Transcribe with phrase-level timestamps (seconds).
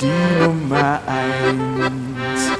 [0.00, 0.06] die
[0.42, 2.50] Nummer eins.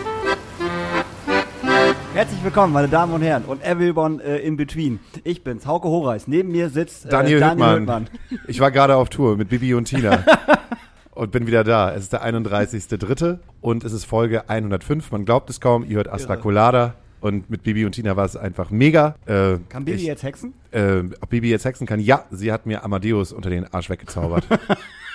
[2.12, 5.00] Herzlich willkommen, meine Damen und Herren, und everyone äh, in between.
[5.24, 6.28] Ich bin's, Hauke Horeis.
[6.28, 8.10] Neben mir sitzt äh, Daniel, Daniel Hüttmann.
[8.46, 10.22] Ich war gerade auf Tour mit Bibi und Tina.
[11.12, 11.94] und bin wieder da.
[11.94, 13.38] Es ist der 31.3.
[13.62, 15.10] und es ist Folge 105.
[15.10, 15.84] Man glaubt es kaum.
[15.84, 16.94] Ihr hört Astra Colada.
[17.22, 19.14] Und mit Bibi und Tina war es einfach mega.
[19.26, 20.52] Äh, Kann Bibi ich, jetzt hexen?
[20.72, 22.00] Äh, ob Bibi jetzt hexen kann?
[22.00, 24.46] Ja, sie hat mir Amadeus unter den Arsch weggezaubert.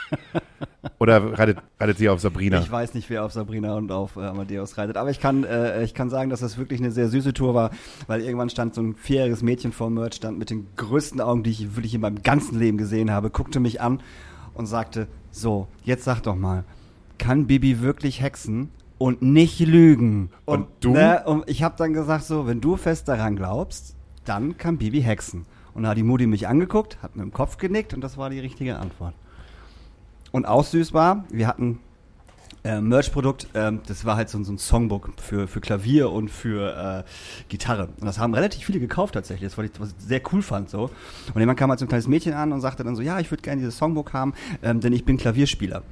[0.99, 2.59] Oder reitet, reitet sie auf Sabrina?
[2.59, 4.97] Ich weiß nicht, wer auf Sabrina und auf äh, Amadeus reitet.
[4.97, 7.71] Aber ich kann, äh, ich kann sagen, dass das wirklich eine sehr süße Tour war,
[8.07, 11.51] weil irgendwann stand so ein vierjähriges Mädchen vor Merch, stand mit den größten Augen, die
[11.51, 14.01] ich wirklich in meinem ganzen Leben gesehen habe, guckte mich an
[14.53, 16.63] und sagte, so, jetzt sag doch mal,
[17.17, 18.69] kann Bibi wirklich hexen?
[18.97, 20.29] Und nicht lügen.
[20.45, 20.93] Und du?
[20.93, 25.01] Ne, und ich habe dann gesagt, so, wenn du fest daran glaubst, dann kann Bibi
[25.01, 25.45] hexen.
[25.73, 28.29] Und da hat die Mutti mich angeguckt, hat mit dem Kopf genickt und das war
[28.29, 29.13] die richtige Antwort.
[30.35, 31.79] Und war, wir hatten
[32.65, 37.05] äh, Merch-Produkt, ähm, das war halt so, so ein Songbook für, für Klavier und für
[37.05, 37.09] äh,
[37.47, 37.87] Gitarre.
[38.01, 40.69] Und das haben relativ viele gekauft tatsächlich, das, was ich, was ich sehr cool fand
[40.69, 40.91] so.
[41.33, 43.31] Und jemand kam halt so ein kleines Mädchen an und sagte dann so, ja, ich
[43.31, 45.83] würde gerne dieses Songbook haben, ähm, denn ich bin Klavierspieler.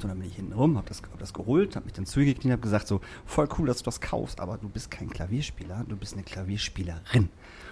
[0.00, 2.44] So, dann bin ich hinten rum, hab das, hab das geholt, hab mich dann zugekriegt
[2.44, 5.84] und hab gesagt so, voll cool, dass du das kaufst, aber du bist kein Klavierspieler,
[5.86, 7.28] du bist eine Klavierspielerin.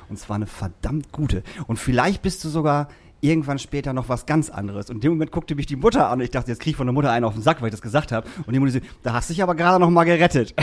[0.09, 1.43] Und zwar eine verdammt gute.
[1.67, 2.87] Und vielleicht bist du sogar
[3.21, 4.89] irgendwann später noch was ganz anderes.
[4.89, 6.77] Und in dem Moment guckte mich die Mutter an und ich dachte, jetzt krieg ich
[6.77, 8.27] von der Mutter einen auf den Sack, weil ich das gesagt habe.
[8.47, 10.55] Und die Mutter so, da hast du dich aber gerade noch mal gerettet.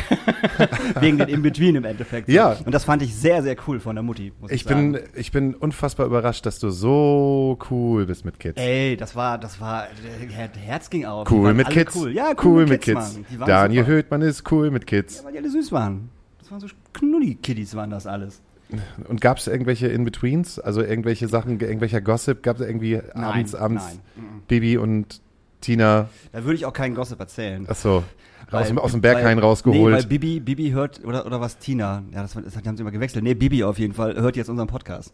[0.99, 2.29] Wegen den In-Between im Endeffekt.
[2.29, 2.57] Ja.
[2.65, 5.05] Und das fand ich sehr, sehr cool von der Mutti, muss ich, Ich bin, sagen.
[5.15, 8.59] ich bin unfassbar überrascht, dass du so cool bist mit Kids.
[8.59, 9.87] Ey, das war, das war,
[10.65, 11.29] Herz ging auf.
[11.29, 11.95] Cool mit Kids.
[11.95, 13.13] Cool, ja, cool, mit Kids.
[13.15, 13.25] Mann.
[13.31, 13.91] Die waren Daniel super.
[13.95, 15.17] Höhtmann ist cool mit Kids.
[15.17, 16.09] Ja, weil die alle süß waren.
[16.39, 18.41] Das waren so Knulli-Kiddies waren das alles.
[19.07, 20.59] Und gab es irgendwelche In-Betweens?
[20.59, 22.43] Also irgendwelche Sachen, irgendwelcher Gossip?
[22.43, 23.99] Gab es irgendwie abends, abends nein.
[24.15, 24.41] Mhm.
[24.47, 25.21] Bibi und
[25.61, 27.67] Tina, Da würde ich auch keinen Gossip erzählen.
[27.67, 28.03] achso,
[28.51, 30.09] Weil- aus, dem- aus dem Berghain weil- Nee, weil rausgeholt?
[30.09, 32.03] Bibi, Bibi hört, oder, oder was, Tina?
[32.13, 33.23] Ja, das, das haben sie immer gewechselt.
[33.23, 35.13] Nee, Bibi auf jeden Fall hört jetzt unseren Podcast.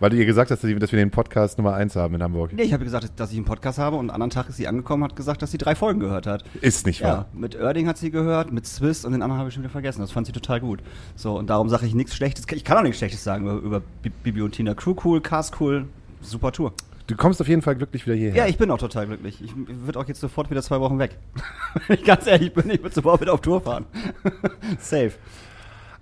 [0.00, 2.52] Weil du ihr gesagt hast, dass wir den Podcast Nummer 1 haben in Hamburg.
[2.54, 4.66] Nee, ich habe gesagt, dass ich einen Podcast habe und am anderen Tag ist sie
[4.66, 6.42] angekommen und hat gesagt, dass sie drei Folgen gehört hat.
[6.62, 7.26] Ist nicht Ja, wahr.
[7.34, 10.00] mit Erding hat sie gehört, mit Swiss und den anderen habe ich schon wieder vergessen.
[10.00, 10.80] Das fand sie total gut.
[11.16, 12.46] So, und darum sage ich nichts Schlechtes.
[12.50, 14.74] Ich kann auch nichts Schlechtes sagen über, über Bi- Bibi und Tina.
[14.74, 15.84] Crew cool, Cast cool,
[16.22, 16.72] super Tour.
[17.06, 18.44] Du kommst auf jeden Fall glücklich wieder hierher.
[18.44, 19.42] Ja, ich bin auch total glücklich.
[19.44, 21.18] Ich würde auch jetzt sofort wieder zwei Wochen weg.
[21.88, 23.84] Wenn ich ganz ehrlich bin, ich würde sofort wieder auf Tour fahren.
[24.78, 25.12] Safe.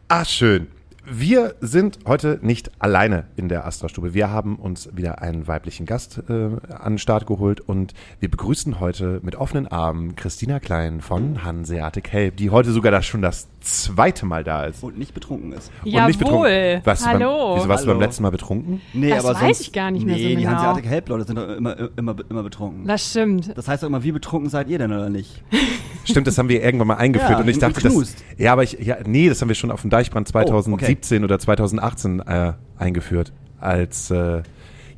[0.07, 0.69] Ah, schön.
[1.11, 4.13] Wir sind heute nicht alleine in der Astra-Stube.
[4.13, 8.79] Wir haben uns wieder einen weiblichen Gast äh, an den Start geholt und wir begrüßen
[8.79, 13.49] heute mit offenen Armen Christina Klein von Hanseatic Help, die heute sogar das schon das
[13.69, 14.83] zweite Mal da ist.
[14.83, 15.71] Und nicht betrunken ist.
[15.85, 16.07] Und Jawohl.
[16.09, 16.81] nicht betrunken.
[16.85, 17.49] Warst du Hallo.
[17.49, 18.07] Beim, wieso warst du beim Hallo.
[18.07, 18.81] letzten Mal betrunken?
[18.93, 20.57] Nee, Das weiß ich gar nicht mehr so nee, die genau.
[20.57, 22.87] Hanseatic Help-Leute sind doch immer, immer, immer betrunken.
[22.87, 23.57] Das stimmt.
[23.57, 25.43] Das heißt doch immer, wie betrunken seid ihr denn oder nicht?
[26.05, 28.79] Stimmt, das haben wir irgendwann mal eingeführt Ja, und ich dachte, das, ja, aber ich,
[28.81, 33.33] ja, nee, das haben wir schon auf dem Deichbrand Oh, 2017 oder 2018 äh, eingeführt.
[33.61, 34.43] Als äh,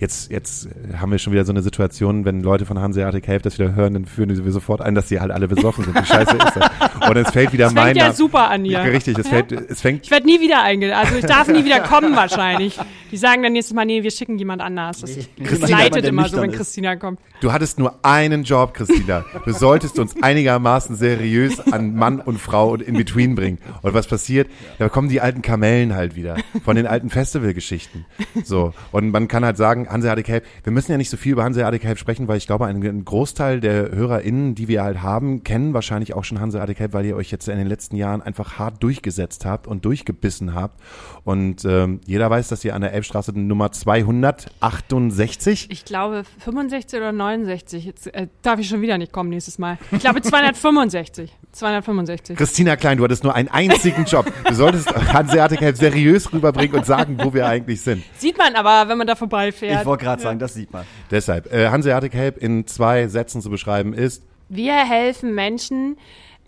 [0.00, 0.69] jetzt, jetzt
[0.99, 3.94] haben wir schon wieder so eine Situation, wenn Leute von Hanseatic Help das wieder hören,
[3.94, 5.94] dann führen wir sofort ein, dass sie halt alle besoffen sind.
[5.94, 7.09] Wie scheiße ist das?
[7.09, 8.72] Und es fällt wieder Das mein fängt ja Name- super an hier.
[8.72, 9.33] Ja, richtig, es Ja?
[9.33, 11.06] fällt, es fängt Ich werde nie wieder eingeladen.
[11.06, 12.78] Also ich darf nie wieder kommen wahrscheinlich.
[13.12, 15.00] Die sagen dann nächstes Mal, nee, wir schicken jemand anders.
[15.00, 16.56] Das, das Christina, leitet immer so, wenn ist.
[16.56, 17.19] Christina kommt.
[17.41, 19.25] Du hattest nur einen Job, Christina.
[19.44, 23.59] Du solltest uns einigermaßen seriös an Mann und Frau und in between bringen.
[23.83, 24.49] Und was passiert?
[24.78, 28.06] Da kommen die alten Kamellen halt wieder von den alten Festivalgeschichten.
[28.44, 28.72] So.
[28.93, 31.84] Und man kann halt sagen, Hanseatic Help, wir müssen ja nicht so viel über Hanseatic
[31.84, 36.15] Help sprechen, weil ich glaube, ein, Großteil der HörerInnen, die wir halt haben, kennen wahrscheinlich
[36.15, 39.45] auch schon Hanseatic Help, weil ihr euch jetzt in den letzten Jahren einfach hart durchgesetzt
[39.45, 40.81] habt und durchgebissen habt.
[41.25, 47.13] Und ähm, jeder weiß, dass ihr an der Elbstraße Nummer 268 Ich glaube 65 oder
[47.13, 47.84] 69.
[47.84, 49.78] Jetzt äh, darf ich schon wieder nicht kommen nächstes Mal.
[49.91, 51.33] Ich glaube 265.
[51.53, 52.37] 265.
[52.37, 54.33] Christina Klein, du hattest nur einen einzigen Job.
[54.47, 58.04] Du solltest Hanseatic Help seriös rüberbringen und sagen, wo wir eigentlich sind.
[58.19, 59.79] Sieht man aber, wenn man da vorbeifährt.
[59.80, 60.84] Ich wollte gerade sagen, das sieht man.
[61.10, 65.97] Deshalb, äh, Hanseatic Help in zwei Sätzen zu beschreiben ist, Wir helfen Menschen,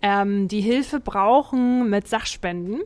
[0.01, 2.81] ähm, die Hilfe brauchen mit Sachspenden.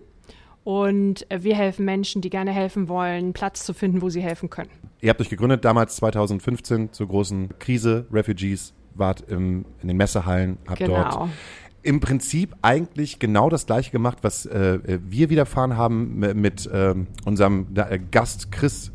[0.64, 4.50] Und äh, wir helfen Menschen, die gerne helfen wollen, Platz zu finden, wo sie helfen
[4.50, 4.70] können.
[5.02, 10.58] ihr habt euch gegründet damals 2015 zur großen Krise, Refugees, wart im, in den Messehallen,
[10.68, 11.04] habt Genau.
[11.04, 11.30] dort
[11.84, 17.08] im Prinzip eigentlich genau das gleiche gemacht, was äh, wir widerfahren haben mit, mit ähm,
[17.24, 18.92] unserem äh, Gast Chris.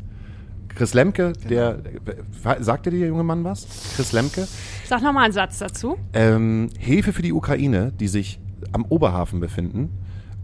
[0.75, 3.67] Chris Lemke, der äh, sagte dir der junge Mann was?
[3.95, 4.47] Chris Lemke.
[4.85, 5.97] Sag nochmal einen Satz dazu.
[6.13, 8.39] Ähm, Hilfe für die Ukraine, die sich
[8.71, 9.89] am Oberhafen befinden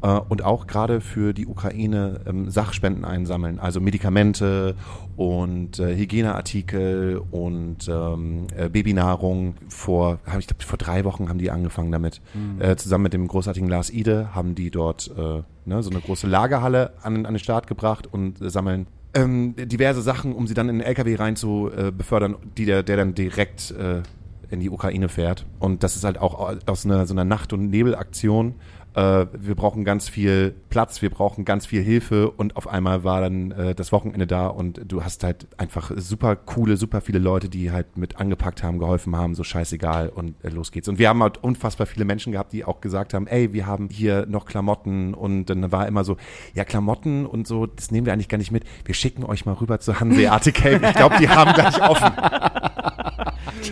[0.01, 4.75] äh, und auch gerade für die Ukraine ähm, Sachspenden einsammeln, also Medikamente
[5.15, 9.55] und äh, Hygieneartikel und ähm, äh, Babynahrung.
[9.67, 12.21] Vor, hab ich glaube, vor drei Wochen haben die angefangen damit.
[12.59, 16.27] Äh, zusammen mit dem großartigen Lars Ide haben die dort äh, ne, so eine große
[16.27, 20.69] Lagerhalle an, an den Start gebracht und äh, sammeln ähm, diverse Sachen, um sie dann
[20.69, 24.03] in den LKW rein zu äh, befördern, die der, der dann direkt äh,
[24.51, 25.45] in die Ukraine fährt.
[25.59, 28.55] Und das ist halt auch aus einer, so einer Nacht- und Nebelaktion.
[28.99, 33.21] Äh, wir brauchen ganz viel Platz, wir brauchen ganz viel Hilfe und auf einmal war
[33.21, 37.47] dann äh, das Wochenende da und du hast halt einfach super coole, super viele Leute,
[37.47, 40.89] die halt mit angepackt haben, geholfen haben, so scheißegal und äh, los geht's.
[40.89, 43.87] Und wir haben halt unfassbar viele Menschen gehabt, die auch gesagt haben, ey, wir haben
[43.89, 46.17] hier noch Klamotten und dann war immer so,
[46.53, 48.65] ja, Klamotten und so, das nehmen wir eigentlich gar nicht mit.
[48.83, 50.83] Wir schicken euch mal rüber zu Hanseatic Helm.
[50.83, 52.11] Ich glaube, die haben gleich offen.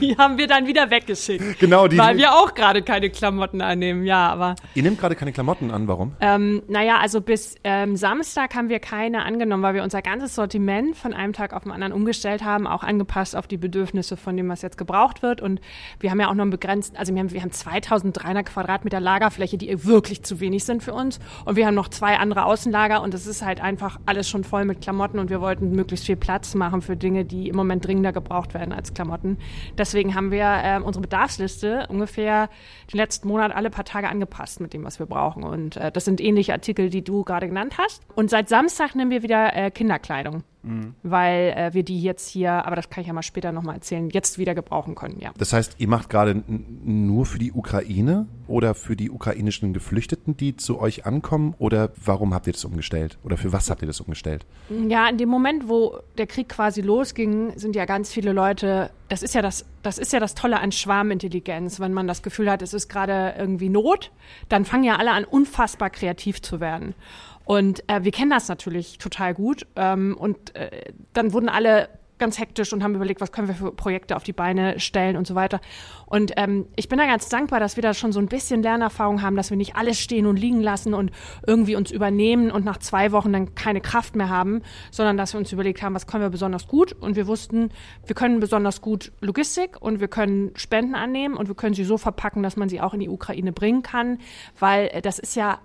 [0.01, 1.59] Die haben wir dann wieder weggeschickt.
[1.59, 1.97] Genau, die.
[1.97, 5.87] Weil wir auch gerade keine Klamotten annehmen, ja, aber Ihr nehmt gerade keine Klamotten an,
[5.87, 6.13] warum?
[6.21, 10.95] ähm, naja, also bis ähm, Samstag haben wir keine angenommen, weil wir unser ganzes Sortiment
[10.95, 14.49] von einem Tag auf den anderen umgestellt haben, auch angepasst auf die Bedürfnisse von dem,
[14.49, 15.41] was jetzt gebraucht wird.
[15.41, 15.61] Und
[15.99, 19.57] wir haben ja auch noch einen begrenzten, also wir haben, wir haben 2300 Quadratmeter Lagerfläche,
[19.57, 21.19] die wirklich zu wenig sind für uns.
[21.45, 24.65] Und wir haben noch zwei andere Außenlager und es ist halt einfach alles schon voll
[24.65, 28.11] mit Klamotten und wir wollten möglichst viel Platz machen für Dinge, die im Moment dringender
[28.11, 29.37] gebraucht werden als Klamotten.
[29.77, 32.49] Deswegen haben wir ähm, unsere Bedarfsliste ungefähr
[32.91, 35.43] den letzten Monat alle paar Tage angepasst mit dem, was wir brauchen.
[35.43, 38.03] Und äh, das sind ähnliche Artikel, die du gerade genannt hast.
[38.15, 40.43] Und seit Samstag nehmen wir wieder äh, Kinderkleidung,
[41.03, 44.09] weil äh, wir die jetzt hier, aber das kann ich ja mal später nochmal erzählen,
[44.09, 45.31] jetzt wieder gebrauchen können, ja.
[45.37, 50.55] Das heißt, ihr macht gerade nur für die Ukraine oder für die ukrainischen Geflüchteten, die
[50.55, 51.53] zu euch ankommen?
[51.59, 53.17] Oder warum habt ihr das umgestellt?
[53.23, 54.45] Oder für was habt ihr das umgestellt?
[54.69, 59.23] Ja, in dem Moment, wo der Krieg quasi losging, sind ja ganz viele Leute, das
[59.23, 62.61] ist ja das, das ist ja das Tolle an Schwarmintelligenz, wenn man das Gefühl hat,
[62.61, 64.11] es ist gerade irgendwie Not,
[64.49, 66.93] dann fangen ja alle an, unfassbar kreativ zu werden.
[67.47, 69.65] Und äh, wir kennen das natürlich total gut.
[69.77, 73.71] Ähm, und äh, dann wurden alle ganz hektisch und haben überlegt, was können wir für
[73.71, 75.61] Projekte auf die Beine stellen und so weiter.
[76.07, 79.21] Und ähm, ich bin da ganz dankbar, dass wir da schon so ein bisschen Lernerfahrung
[79.21, 81.11] haben, dass wir nicht alles stehen und liegen lassen und
[81.45, 84.61] irgendwie uns übernehmen und nach zwei Wochen dann keine Kraft mehr haben,
[84.91, 86.91] sondern dass wir uns überlegt haben, was können wir besonders gut.
[86.93, 87.69] Und wir wussten,
[88.05, 91.97] wir können besonders gut Logistik und wir können Spenden annehmen und wir können sie so
[91.97, 94.17] verpacken, dass man sie auch in die Ukraine bringen kann,
[94.59, 95.59] weil äh, das ist ja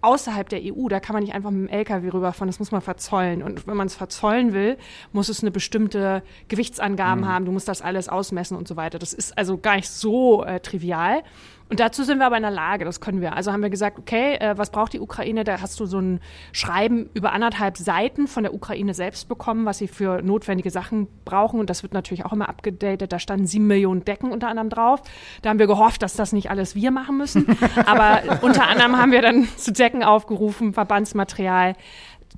[0.00, 2.80] außerhalb der EU, da kann man nicht einfach mit dem LKW rüberfahren, das muss man
[2.80, 3.42] verzollen.
[3.42, 4.78] Und wenn man es verzollen will,
[5.12, 8.98] muss es eine bestimmte Gewichtsangaben haben, du musst das alles ausmessen und so weiter.
[8.98, 11.22] Das ist also gar nicht so äh, trivial.
[11.70, 13.36] Und dazu sind wir aber in der Lage, das können wir.
[13.36, 15.44] Also haben wir gesagt, okay, äh, was braucht die Ukraine?
[15.44, 16.20] Da hast du so ein
[16.52, 21.60] Schreiben über anderthalb Seiten von der Ukraine selbst bekommen, was sie für notwendige Sachen brauchen.
[21.60, 23.12] Und das wird natürlich auch immer abgedatet.
[23.12, 25.02] Da standen sieben Millionen Decken unter anderem drauf.
[25.42, 27.46] Da haben wir gehofft, dass das nicht alles wir machen müssen.
[27.86, 31.74] aber unter anderem haben wir dann zu Decken aufgerufen, Verbandsmaterial,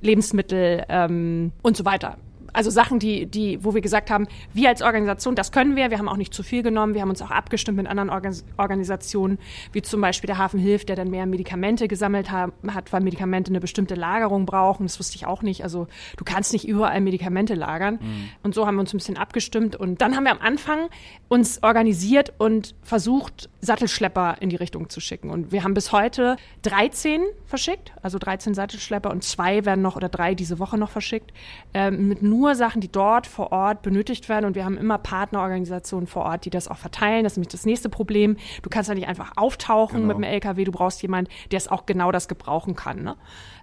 [0.00, 2.16] Lebensmittel ähm, und so weiter
[2.52, 5.90] also Sachen, die, die, wo wir gesagt haben, wir als Organisation, das können wir.
[5.90, 6.94] Wir haben auch nicht zu viel genommen.
[6.94, 9.38] Wir haben uns auch abgestimmt mit anderen Organ Organisationen,
[9.72, 13.50] wie zum Beispiel der Hafen Hilft, der dann mehr Medikamente gesammelt ha hat, weil Medikamente
[13.50, 14.86] eine bestimmte Lagerung brauchen.
[14.86, 15.62] Das wusste ich auch nicht.
[15.62, 17.98] Also du kannst nicht überall Medikamente lagern.
[18.42, 19.76] Und so haben wir uns ein bisschen abgestimmt.
[19.76, 20.88] Und dann haben wir am Anfang
[21.28, 25.30] uns organisiert und versucht, Sattelschlepper in die Richtung zu schicken.
[25.30, 30.08] Und wir haben bis heute 13 verschickt, also 13 Sattelschlepper und zwei werden noch oder
[30.08, 31.32] drei diese Woche noch verschickt,
[31.74, 34.46] ähm, mit nur Sachen, die dort vor Ort benötigt werden.
[34.46, 37.24] Und wir haben immer Partnerorganisationen vor Ort, die das auch verteilen.
[37.24, 38.36] Das ist nämlich das nächste Problem.
[38.62, 40.08] Du kannst ja nicht einfach auftauchen Genau.
[40.08, 40.64] mit dem LKW.
[40.64, 43.02] Du brauchst jemanden, der es auch genau das gebrauchen kann.
[43.02, 43.16] Ne?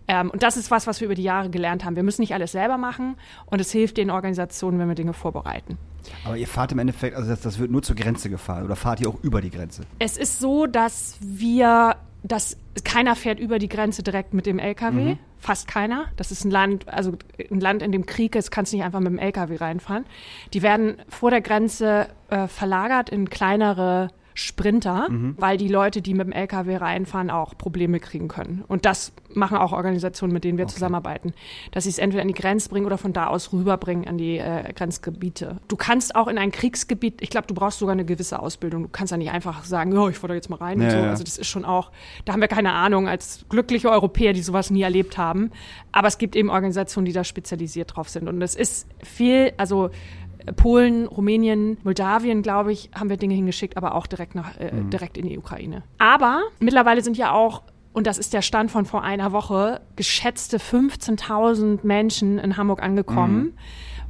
[0.07, 1.95] Ähm, und das ist was, was wir über die Jahre gelernt haben.
[1.95, 3.15] Wir müssen nicht alles selber machen.
[3.45, 5.77] Und es hilft den Organisationen, wenn wir Dinge vorbereiten.
[6.25, 8.99] Aber ihr fahrt im Endeffekt, also das, das wird nur zur Grenze gefahren oder fahrt
[9.01, 9.83] ihr auch über die Grenze?
[9.99, 15.17] Es ist so, dass wir, dass keiner fährt über die Grenze direkt mit dem LKW.
[15.39, 16.05] Fast keiner.
[16.15, 17.13] Das ist ein Land, also
[17.51, 20.05] ein Land, in dem Krieg ist, kannst du nicht einfach mit dem LKW reinfahren.
[20.53, 26.27] Die werden vor der Grenze äh, verlagert in kleinere Sprinter, weil die Leute, die mit
[26.27, 28.63] dem LKW reinfahren, auch Probleme kriegen können.
[28.67, 31.33] Und das machen auch Organisationen, mit denen wir zusammenarbeiten,
[31.71, 34.37] dass sie es entweder an die Grenze bringen oder von da aus rüberbringen an die
[34.37, 35.57] äh, Grenzgebiete.
[35.67, 38.83] Du kannst auch in ein Kriegsgebiet, ich glaube, du brauchst sogar eine gewisse Ausbildung.
[38.83, 40.91] Du kannst ja nicht einfach sagen, ja, ich fahre da jetzt mal rein und Ja,
[40.91, 40.97] so.
[40.97, 41.09] ja.
[41.09, 41.91] Also das ist schon auch,
[42.25, 45.49] da haben wir keine Ahnung als glückliche Europäer, die sowas nie erlebt haben.
[45.91, 48.27] Aber es gibt eben Organisationen, die da spezialisiert drauf sind.
[48.29, 49.89] Und es ist viel, also
[50.55, 55.17] Polen, Rumänien, Moldawien, glaube ich, haben wir Dinge hingeschickt, aber auch direkt nach äh, direkt
[55.17, 55.83] in die Ukraine.
[55.97, 57.63] Aber mittlerweile sind ja auch
[57.97, 63.57] und das ist der Stand von vor einer Woche, geschätzte 15.000 Menschen in Hamburg angekommen,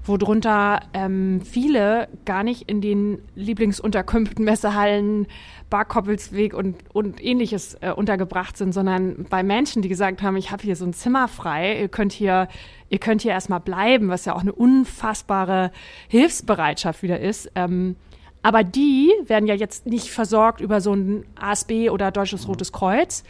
[0.08, 5.28] worunter ähm, viele gar nicht in den Lieblingsunterkünften, Messehallen,
[5.70, 10.64] Barkoppelsweg und, und ähnliches äh, untergebracht sind, sondern bei Menschen, die gesagt haben, ich habe
[10.64, 12.48] hier so ein Zimmer frei, ihr könnt hier,
[12.90, 15.72] ihr könnt hier erstmal bleiben, was ja auch eine unfassbare
[16.08, 17.52] Hilfsbereitschaft wieder ist.
[17.56, 17.96] Ähm,
[18.44, 23.24] aber die werden ja jetzt nicht versorgt über so ein ASB oder Deutsches Rotes Kreuz.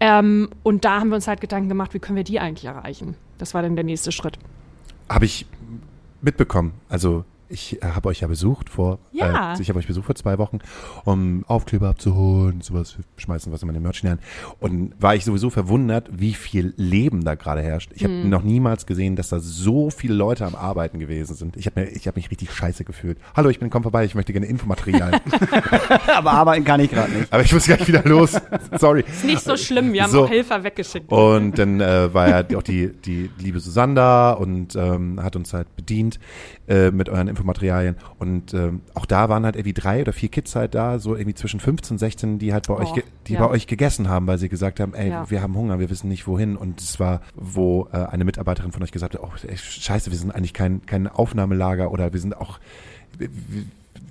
[0.00, 3.14] Ähm, und da haben wir uns halt Gedanken gemacht, wie können wir die eigentlich erreichen?
[3.38, 4.38] Das war dann der nächste Schritt.
[5.08, 5.46] Habe ich
[6.22, 6.72] mitbekommen.
[6.88, 9.54] Also ich habe euch ja besucht vor, Ja.
[9.54, 10.58] äh, ich habe euch besucht vor zwei Wochen,
[11.04, 14.18] um Aufkleber abzuholen, sowas schmeißen, was immer in den Merch hinein.
[14.60, 17.90] Und war ich sowieso verwundert, wie viel Leben da gerade herrscht.
[17.94, 18.28] Ich habe Mhm.
[18.30, 21.56] noch niemals gesehen, dass da so viele Leute am Arbeiten gewesen sind.
[21.56, 23.18] Ich habe ich hab mich richtig scheiße gefühlt.
[23.36, 25.20] Hallo, ich bin, komm vorbei, ich möchte gerne Infomaterial.
[26.16, 27.32] Aber arbeiten kann ich gerade nicht.
[27.32, 28.40] Aber ich muss gleich wieder los.
[28.78, 29.00] Sorry.
[29.06, 30.24] Ist nicht so schlimm, wir haben So.
[30.24, 31.10] auch Helfer weggeschickt.
[31.10, 35.52] Und dann äh, war ja auch die, die liebe Susanne da und ähm, hat uns
[35.52, 36.18] halt bedient
[36.68, 37.96] äh, mit euren Infomaterialien.
[38.18, 41.34] Und ähm, auch da waren halt irgendwie drei oder vier Kids halt da, so irgendwie
[41.34, 43.40] zwischen 15 und 16, die halt bei euch, Oh, ge- die ja.
[43.40, 45.30] bei euch gegessen haben, weil sie gesagt haben, ey, Ja.
[45.30, 46.56] wir haben Hunger, wir wissen nicht wohin.
[46.56, 50.18] Und es war, wo äh, eine Mitarbeiterin von euch gesagt hat, oh, ey, scheiße, wir
[50.18, 52.58] sind eigentlich kein, kein Aufnahmelager oder wir sind auch,
[53.18, 53.28] wir,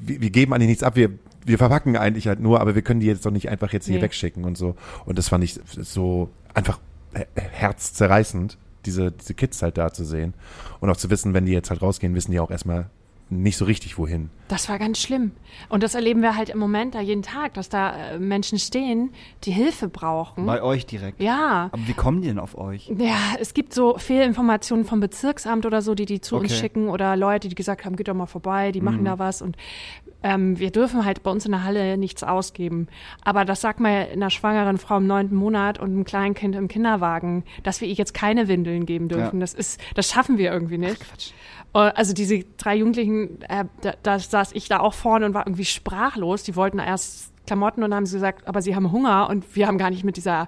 [0.01, 1.11] wir, wir geben eigentlich nichts ab, wir
[1.45, 3.95] wir verpacken eigentlich halt nur, aber wir können die jetzt doch nicht einfach jetzt hier
[3.95, 4.01] Nee.
[4.03, 4.75] wegschicken und so.
[5.05, 6.79] Und das fand ich so einfach
[7.13, 10.33] äh, herzzerreißend, diese, diese Kids halt da zu sehen.
[10.79, 12.87] Und auch zu wissen, wenn die jetzt halt rausgehen, wissen die auch erstmal
[13.29, 14.29] nicht so richtig wohin.
[14.47, 15.31] Das war ganz schlimm.
[15.69, 19.11] Und das erleben wir halt im Moment da jeden Tag, dass da äh, Menschen stehen,
[19.43, 20.45] die Hilfe brauchen.
[20.47, 21.21] Bei euch direkt.
[21.21, 21.69] ja.
[21.71, 22.91] Aber wie kommen die denn auf euch?
[22.97, 26.53] Ja, es gibt so Fehlinformationen vom Bezirksamt oder so, die die zu uns Okay.
[26.53, 26.59] Mhm.
[26.59, 29.55] schicken oder Leute, die gesagt haben, geht doch mal vorbei, die machen da was und
[30.21, 32.87] ähm, wir dürfen halt bei uns in der Halle nichts ausgeben.
[33.23, 36.55] Aber das sagt man ja einer schwangeren Frau im neunten Monat und einem kleinen Kind
[36.55, 39.35] im Kinderwagen, dass wir ihr jetzt keine Windeln geben dürfen.
[39.37, 39.41] Ja.
[39.41, 41.01] Das ist, das schaffen wir irgendwie nicht.
[41.01, 45.45] Äh, Also diese drei Jugendlichen, äh, da, da saß ich da auch vorne und war
[45.45, 46.43] irgendwie sprachlos.
[46.43, 49.77] Die wollten erst Klamotten und haben sie gesagt, aber sie haben Hunger und wir haben
[49.77, 50.47] gar nicht mit dieser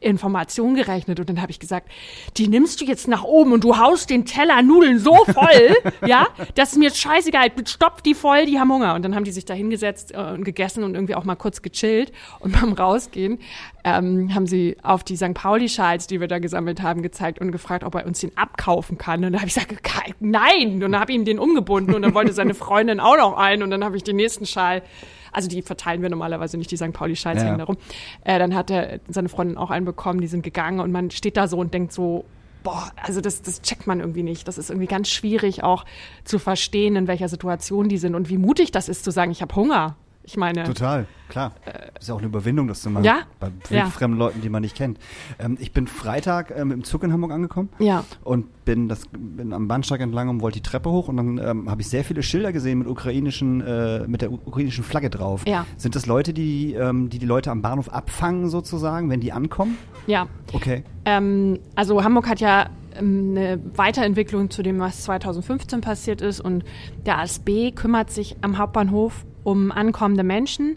[0.00, 1.20] Information gerechnet.
[1.20, 1.88] Und dann habe ich gesagt,
[2.36, 5.74] die nimmst du jetzt nach oben und du haust den Teller Nudeln so voll,
[6.06, 8.94] ja, das ist mir scheißegal, stopf die voll, die haben Hunger.
[8.94, 11.62] Und dann haben die sich da hingesetzt äh, und gegessen und irgendwie auch mal kurz
[11.62, 12.12] gechillt.
[12.40, 13.38] Und beim Rausgehen
[13.84, 15.34] ähm, haben sie auf die St.
[15.34, 19.24] Pauli-Schals, die wir da gesammelt haben, gezeigt und gefragt, ob er uns den abkaufen kann.
[19.24, 20.74] Und dann habe ich gesagt, "Ke- nein.
[20.74, 21.94] Und dann habe ich ihm den umgebunden.
[21.94, 23.62] Und dann wollte seine Freundin auch noch einen.
[23.62, 24.82] Und dann habe ich den nächsten Schal
[25.32, 26.92] also die verteilen wir normalerweise nicht, die St.
[26.92, 27.46] Pauli-Schals Ja.
[27.48, 27.76] hängen da rum.
[28.24, 31.36] Äh, dann hat er seine Freundin auch einen bekommen, die sind gegangen und man steht
[31.36, 32.24] da so und denkt so,
[32.62, 34.46] boah, also das, das checkt man irgendwie nicht.
[34.46, 35.84] Das ist irgendwie ganz schwierig auch
[36.24, 39.40] zu verstehen, in welcher Situation die sind und wie mutig das ist zu sagen, ich
[39.42, 39.96] habe Hunger.
[40.30, 41.52] Ich meine, Total, klar.
[41.98, 43.02] ist ja auch eine Überwindung, das zu machen.
[43.02, 43.22] Ja.
[43.40, 43.86] Bei Ja.
[43.86, 44.98] fremden Leuten, die man nicht kennt.
[45.40, 47.68] Ähm, ich bin Freitag ähm, im Zug in Hamburg angekommen.
[47.80, 48.04] Ja.
[48.22, 51.68] Und bin, das, bin am Bahnsteig entlang und wollte die Treppe hoch und dann ähm,
[51.68, 55.42] habe ich sehr viele Schilder gesehen mit ukrainischen, äh, mit der ukrainischen Flagge drauf.
[55.48, 55.66] Ja.
[55.76, 59.76] Sind das Leute, die, ähm, die die Leute am Bahnhof abfangen sozusagen, wenn die ankommen?
[60.06, 60.28] ja.
[60.52, 60.84] Okay.
[61.06, 66.40] Ähm, also Hamburg hat ja ähm, eine Weiterentwicklung zu dem, was 2015 passiert ist.
[66.40, 66.64] Und
[67.06, 70.76] der ASB kümmert sich am Hauptbahnhof um ankommende Menschen.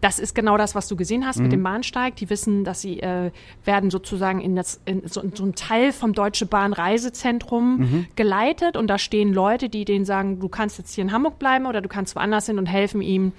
[0.00, 2.16] Das ist genau das, was du gesehen hast mit dem Bahnsteig.
[2.16, 3.30] Die wissen, dass sie äh,
[3.66, 8.78] werden sozusagen in, das, in so, in so ein Teil vom Deutsche Bahn Reisezentrum geleitet.
[8.78, 11.82] Und da stehen Leute, die denen sagen, du kannst jetzt hier in Hamburg bleiben oder
[11.82, 13.32] du kannst woanders hin und helfen ihm,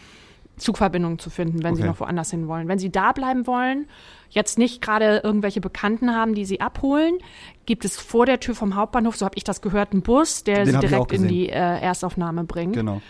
[0.58, 1.90] Zugverbindungen zu finden, wenn sie Okay.
[1.90, 2.68] noch woanders hin wollen.
[2.68, 3.88] Wenn sie da bleiben wollen,
[4.30, 7.18] jetzt nicht gerade irgendwelche Bekannten haben, die sie abholen,
[7.66, 10.66] gibt es vor der Tür vom Hauptbahnhof, so habe ich das gehört, einen Bus, der
[10.66, 13.02] Den sie direkt in die äh, Erstaufnahme bringt, Genau.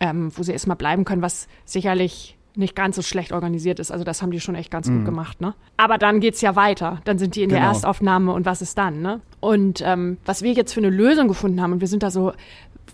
[0.00, 3.92] Ähm, wo sie erstmal bleiben können, was sicherlich nicht ganz so schlecht organisiert ist.
[3.92, 5.40] Also das haben die schon echt ganz gut gemacht.
[5.40, 5.54] Ne?
[5.76, 7.00] Aber dann geht's ja weiter.
[7.04, 7.62] Dann sind die in der Mhm.
[7.62, 7.72] Genau.
[7.74, 9.00] Erstaufnahme und was ist dann?
[9.00, 9.20] Ne?
[9.38, 12.32] Und ähm, was wir jetzt für eine Lösung gefunden haben, und wir sind da so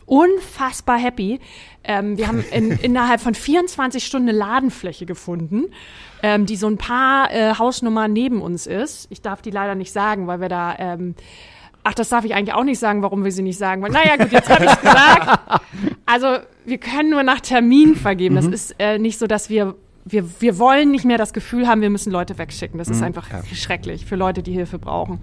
[0.06, 1.40] unfassbar happy.
[1.82, 5.64] Ähm, wir haben in, innerhalb von 24 Stunden eine Ladenfläche gefunden,
[6.22, 9.06] ähm, die so ein paar äh, Hausnummern neben uns ist.
[9.10, 11.14] Ich darf die leider nicht sagen, weil wir da ähm,
[11.86, 13.92] Ach, das darf ich eigentlich auch nicht sagen, warum wir sie nicht sagen wollen.
[13.92, 15.50] Naja, gut, jetzt habe ich gesagt.
[16.06, 18.36] Also, wir können nur nach Termin vergeben.
[18.36, 19.74] Das ist äh, nicht so, dass wir,
[20.04, 22.78] wir, wir wollen nicht mehr das Gefühl haben, wir müssen Leute wegschicken.
[22.78, 25.18] Das ist einfach schrecklich für Leute, die Hilfe brauchen.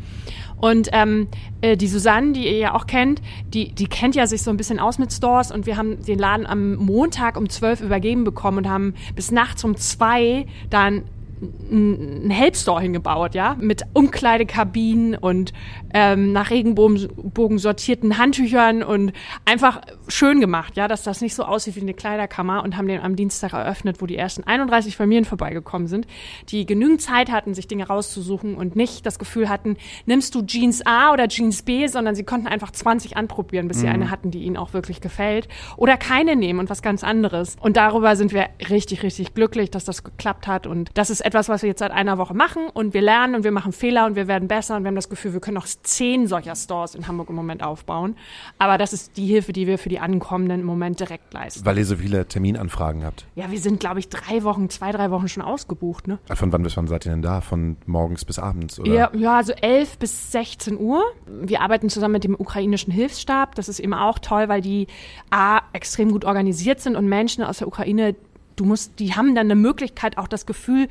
[0.57, 1.27] Und ähm,
[1.61, 3.21] äh, die Susanne, die ihr ja auch kennt,
[3.53, 6.19] die, die kennt ja sich so ein bisschen aus mit Stores und wir haben den
[6.19, 11.03] Laden am Montag um 12 übergeben bekommen und haben bis nachts um zwei dann
[11.41, 15.53] einen Helpstore hingebaut, ja, mit Umkleidekabinen und
[15.93, 19.13] ähm, nach Regenbogen sortierten Handtüchern und
[19.45, 23.01] einfach schön gemacht, ja, dass das nicht so aussieht wie eine Kleiderkammer und haben den
[23.01, 26.07] am Dienstag eröffnet, wo die ersten 31 Familien vorbeigekommen sind,
[26.49, 30.85] die genügend Zeit hatten, sich Dinge rauszusuchen und nicht das Gefühl hatten, nimmst du Jeans
[30.85, 33.93] A oder Jeans B, sondern sie konnten einfach 20 anprobieren, bis sie Mhm.
[33.93, 37.57] eine hatten, die ihnen auch wirklich gefällt oder keine nehmen und was ganz anderes.
[37.59, 41.30] Und darüber sind wir richtig, richtig glücklich, dass das geklappt hat und das ist etwas,
[41.33, 44.15] was wir jetzt seit einer Woche machen und wir lernen und wir machen Fehler und
[44.15, 47.07] wir werden besser und wir haben das Gefühl, wir können noch zehn solcher Stores in
[47.07, 48.15] Hamburg im Moment aufbauen.
[48.57, 51.65] Aber das ist die Hilfe, die wir für die Ankommenden im Moment direkt leisten.
[51.65, 53.25] Weil ihr so viele Terminanfragen habt.
[53.35, 56.19] Ja, wir sind, glaube ich, drei Wochen, zwei, drei Wochen schon ausgebucht, ne?
[56.33, 57.41] Von wann bis wann seid ihr denn da?
[57.41, 58.79] Von morgens bis abends?
[58.79, 58.91] Oder?
[58.91, 61.03] Ja, ja, also 11 bis 16 Uhr.
[61.27, 63.55] Wir arbeiten zusammen mit dem ukrainischen Hilfsstab.
[63.55, 64.87] Das ist eben auch toll, weil die
[65.29, 68.15] A, extrem gut organisiert sind und Menschen aus der Ukraine,
[68.55, 70.87] du musst, die haben dann eine Möglichkeit, auch das Gefühl,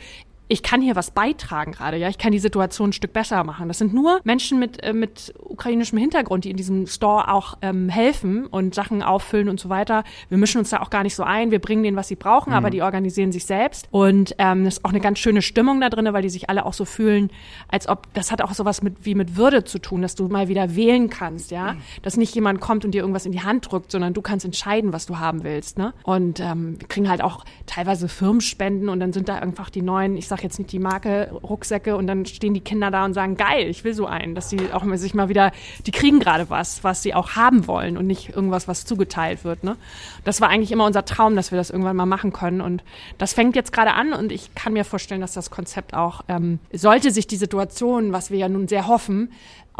[0.50, 3.68] ich kann hier was beitragen gerade, ja, ich kann die Situation ein Stück besser machen.
[3.68, 7.88] Das sind nur Menschen mit, äh, mit ukrainischem Hintergrund, die in diesem Store auch ähm,
[7.88, 10.02] helfen und Sachen auffüllen und so weiter.
[10.28, 12.52] Wir mischen uns da auch gar nicht so ein, wir bringen denen, was sie brauchen,
[12.52, 13.86] aber die organisieren sich selbst.
[13.92, 16.66] Und ähm, das ist auch eine ganz schöne Stimmung da drin, weil die sich alle
[16.66, 17.30] auch so fühlen,
[17.68, 20.48] als ob, das hat auch sowas mit, wie mit Würde zu tun, dass du mal
[20.48, 21.76] wieder wählen kannst, ja.
[22.02, 24.92] Dass nicht jemand kommt und dir irgendwas in die Hand drückt, sondern du kannst entscheiden,
[24.92, 25.94] was du haben willst, ne?
[26.02, 30.16] Und ähm, wir kriegen halt auch teilweise Firmenspenden und dann sind da einfach die neuen,
[30.16, 33.36] ich sag jetzt nicht die Marke, Rucksäcke und dann stehen die Kinder da und sagen,
[33.36, 35.52] geil, ich will so einen, dass die auch mal sich mal wieder,
[35.86, 39.64] die kriegen gerade was, was sie auch haben wollen und nicht irgendwas, was zugeteilt wird,
[39.64, 39.76] ne?
[40.24, 42.82] Das war eigentlich immer unser Traum, dass wir das irgendwann mal machen können und
[43.18, 46.58] das fängt jetzt gerade an und ich kann mir vorstellen, dass das Konzept auch, ähm,
[46.72, 49.30] sollte sich die Situation, was wir ja nun sehr hoffen,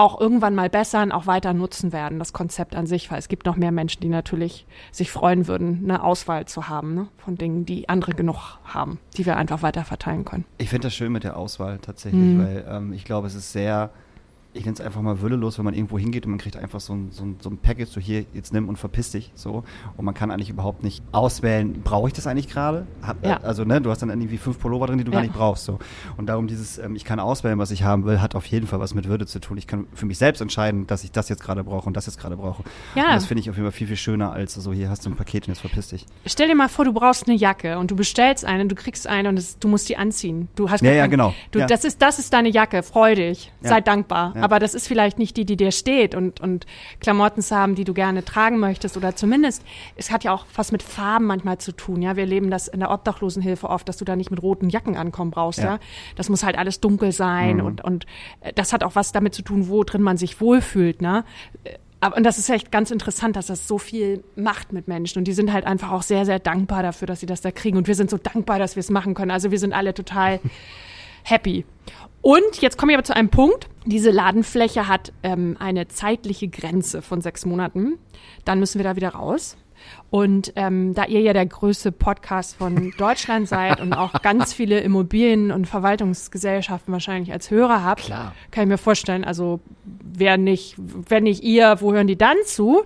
[0.01, 3.47] auch irgendwann mal bessern, auch weiter nutzen werden, das Konzept an sich, weil es gibt
[3.47, 7.65] noch mehr Menschen, die natürlich sich freuen würden, eine Auswahl zu haben ne, von Dingen,
[7.67, 10.45] die andere genug haben, die wir einfach weiter verteilen können.
[10.59, 12.39] Ich finde das schön mit der Auswahl tatsächlich, Mhm.
[12.39, 13.91] weil ähm, ich glaube, es ist sehr,
[14.53, 16.93] ich nenne es einfach mal würdelos, wenn man irgendwo hingeht und man kriegt einfach so
[16.93, 19.63] ein, so ein, so ein Package, so hier, jetzt nimm und verpiss dich, so.
[19.97, 22.87] Und man kann eigentlich überhaupt nicht auswählen, brauche ich das eigentlich gerade?
[23.23, 23.37] Ja.
[23.43, 25.19] Also, ne, du hast dann irgendwie fünf Pullover drin, die du Ja.
[25.19, 25.79] gar nicht brauchst, so.
[26.17, 28.81] Und darum dieses, ähm, ich kann auswählen, was ich haben will, hat auf jeden Fall
[28.81, 29.57] was mit Würde zu tun.
[29.57, 32.19] Ich kann für mich selbst entscheiden, dass ich das jetzt gerade brauche und das jetzt
[32.19, 32.65] gerade brauche.
[32.95, 33.05] Ja.
[33.07, 35.11] Und das finde ich auf jeden Fall viel, viel schöner als so, hier hast du
[35.11, 36.07] ein Paket und jetzt verpiss dich.
[36.27, 39.29] Stell dir mal vor, du brauchst eine Jacke und du bestellst eine, du kriegst eine
[39.29, 40.49] und es, du musst die anziehen.
[40.57, 41.35] Du hast Ja, ja, genau.
[41.53, 41.67] Du, Ja.
[41.67, 43.69] Das ist das ist deine Jacke, freu dich, Ja.
[43.71, 44.33] sei dankbar.
[44.41, 44.45] Ja.
[44.45, 46.67] Aber das ist vielleicht nicht die, die dir steht und und
[47.01, 49.63] Klamotten zu haben, die du gerne tragen möchtest oder zumindest
[49.97, 52.03] es hat ja auch was mit Farben manchmal zu tun.
[52.03, 54.97] Ja, wir erleben das in der Obdachlosenhilfe oft, dass du da nicht mit roten Jacken
[54.97, 55.61] ankommen brauchst.
[55.61, 55.79] Ja, Ja.
[56.17, 57.65] das muss halt alles dunkel sein Mhm.
[57.65, 58.07] und und
[58.41, 61.01] äh, das hat auch was damit zu tun, wo drin man sich wohlfühlt.
[61.03, 61.25] Ne?
[62.03, 65.19] Aber, und das ist echt ganz interessant, dass das so viel macht mit Menschen.
[65.19, 67.77] Und die sind halt einfach auch sehr, sehr dankbar dafür, dass sie das da kriegen.
[67.77, 69.31] Und wir sind so dankbar, dass wir es machen können.
[69.31, 70.41] Also wir sind alle total
[71.25, 71.67] happy.
[72.23, 73.69] Und jetzt komme ich aber zu einem Punkt.
[73.87, 77.99] Diese Ladenfläche hat ähm, eine zeitliche Grenze von sechs Monaten.
[78.45, 79.57] Dann müssen wir da wieder raus.
[80.11, 84.81] Und ähm, da ihr ja der größte Podcast von Deutschland seid und auch ganz viele
[84.81, 88.35] Immobilien- und Verwaltungsgesellschaften wahrscheinlich als Hörer habt, Klar.
[88.51, 92.83] kann ich mir vorstellen, also wer nicht, wenn nicht ihr, wo hören die dann zu?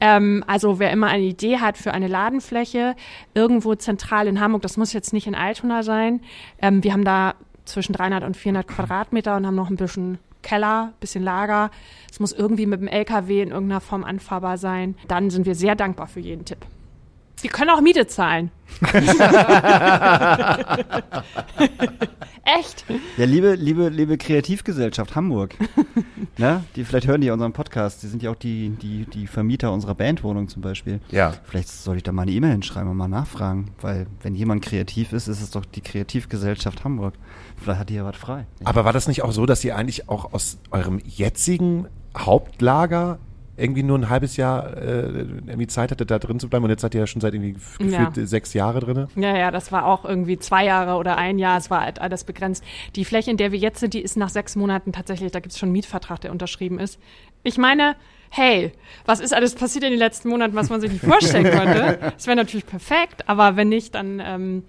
[0.00, 2.94] Ähm, also wer immer eine Idee hat für eine Ladenfläche,
[3.34, 6.20] irgendwo zentral in Hamburg, das muss jetzt nicht in Altona sein.
[6.62, 7.34] Ähm, wir haben da
[7.68, 11.70] zwischen 300 und 400 Quadratmeter und haben noch ein bisschen Keller, bisschen Lager.
[12.10, 14.96] Es muss irgendwie mit dem LKW in irgendeiner Form anfahrbar sein.
[15.08, 16.64] Dann sind wir sehr dankbar für jeden Tipp.
[17.36, 18.50] Sie können auch Miete zahlen.
[22.58, 22.84] Echt?
[23.16, 25.54] Ja, liebe, liebe, liebe Kreativgesellschaft Hamburg,
[26.38, 26.64] ne?
[26.74, 28.02] Die vielleicht hören die ja unseren Podcast.
[28.02, 31.00] Die sind ja auch die, die, die Vermieter unserer Bandwohnung zum Beispiel.
[31.10, 31.34] Ja.
[31.44, 35.12] Vielleicht soll ich da mal eine E-Mail hinschreiben und mal nachfragen, weil wenn jemand kreativ
[35.12, 37.14] ist, ist es doch die Kreativgesellschaft Hamburg.
[37.60, 38.46] Vielleicht hat die ja was frei.
[38.64, 43.18] Aber war das nicht auch so, dass ihr eigentlich auch aus eurem jetzigen Hauptlager
[43.56, 46.82] irgendwie nur ein halbes Jahr äh, irgendwie Zeit hattet, da drin zu bleiben und jetzt
[46.82, 48.04] seid ihr ja schon seit irgendwie f- Ja.
[48.04, 49.08] gefühlt sechs Jahre drin?
[49.16, 51.58] Ja, ja, das war auch irgendwie zwei Jahre oder ein Jahr.
[51.58, 52.62] Es war halt alles begrenzt.
[52.94, 55.52] Die Fläche, in der wir jetzt sind, die ist nach sechs Monaten tatsächlich, da gibt
[55.52, 57.00] es schon einen Mietvertrag, der unterschrieben ist.
[57.42, 57.96] Ich meine,
[58.30, 58.70] hey,
[59.06, 61.98] was ist alles passiert in den letzten Monaten, was man sich nicht vorstellen konnte?
[62.14, 64.62] Das wäre natürlich perfekt, aber wenn nicht, dann ähm,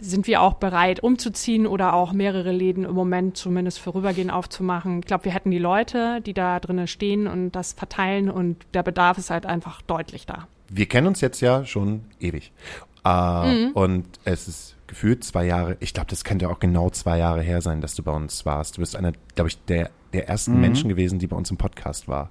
[0.00, 5.00] sind wir auch bereit, umzuziehen oder auch mehrere Läden im Moment zumindest vorübergehend aufzumachen.
[5.00, 8.82] Ich glaube, wir hätten die Leute, die da drinnen stehen und das verteilen und der
[8.82, 10.46] Bedarf ist halt einfach deutlich da.
[10.68, 12.52] Wir kennen uns jetzt ja schon ewig.
[13.04, 17.42] Äh, Und es ist gefühlt zwei Jahre, ich glaube, das könnte auch genau zwei Jahre
[17.42, 18.76] her sein, dass du bei uns warst.
[18.76, 22.08] Du bist einer, glaube ich, der, der ersten Menschen gewesen, die bei uns im Podcast
[22.08, 22.30] war.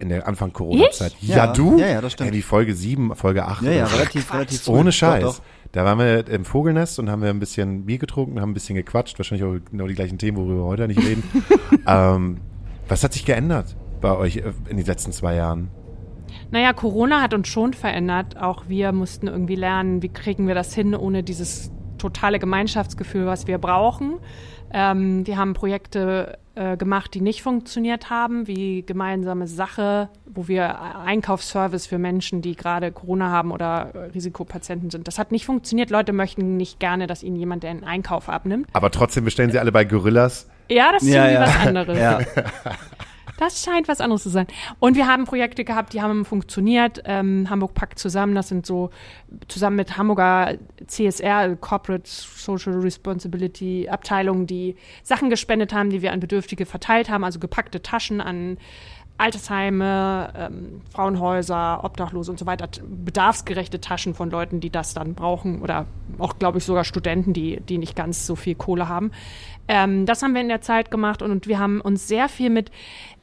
[0.00, 1.14] in der Anfang Corona-Zeit.
[1.20, 1.52] Ja, Ja.
[1.52, 1.78] du?
[1.78, 2.26] Ja, ja, das stimmt.
[2.28, 3.62] Irgendwie Folge 7, Folge 8.
[3.62, 4.72] Ja, ja, relativ, relativ früh.
[4.72, 5.22] Ohne Doch, Scheiß.
[5.22, 5.40] doch.
[5.74, 8.76] Da waren wir im Vogelnest und haben wir ein bisschen Bier getrunken, haben ein bisschen
[8.76, 11.24] gequatscht, wahrscheinlich auch genau die gleichen Themen, worüber wir heute nicht reden.
[11.88, 12.36] ähm,
[12.86, 15.70] was hat sich geändert bei euch äh, in den letzten zwei Jahren?
[16.52, 18.36] Naja, Corona hat uns schon verändert.
[18.40, 21.72] Auch wir mussten irgendwie lernen, wie kriegen wir das hin, ohne dieses
[22.04, 24.18] totale Gemeinschaftsgefühl, was wir brauchen.
[24.72, 30.80] Ähm, wir haben Projekte äh, gemacht, die nicht funktioniert haben, wie gemeinsame Sache, wo wir
[31.04, 35.06] Einkaufsservice für Menschen, die gerade Corona haben oder äh, Risikopatienten sind.
[35.06, 35.90] Das hat nicht funktioniert.
[35.90, 38.68] Leute möchten nicht gerne, dass ihnen jemand den Einkauf abnimmt.
[38.72, 40.48] Aber trotzdem bestellen sie alle bei Gorillas.
[40.68, 41.46] Ja, das ist Ja, irgendwie ja.
[41.46, 41.98] was anderes.
[41.98, 42.18] Ja.
[43.36, 44.46] Das scheint was anderes zu sein.
[44.78, 47.02] Und wir haben Projekte gehabt, die haben funktioniert.
[47.04, 48.34] Ähm, Hamburg packt zusammen.
[48.34, 48.90] Das sind so
[49.48, 56.20] zusammen mit Hamburger CSR, Corporate Social Responsibility Abteilungen, die Sachen gespendet haben, die wir an
[56.20, 57.24] Bedürftige verteilt haben.
[57.24, 58.58] Also gepackte Taschen an
[59.16, 62.68] Altersheime, ähm, Frauenhäuser, Obdachlose und so weiter.
[62.82, 65.62] Bedarfsgerechte Taschen von Leuten, die das dann brauchen.
[65.62, 65.86] Oder
[66.18, 69.12] auch, glaube ich, sogar Studenten, die, die nicht ganz so viel Kohle haben.
[69.68, 72.50] Ähm, das haben wir in der Zeit gemacht und, und wir haben uns sehr viel
[72.50, 72.72] mit,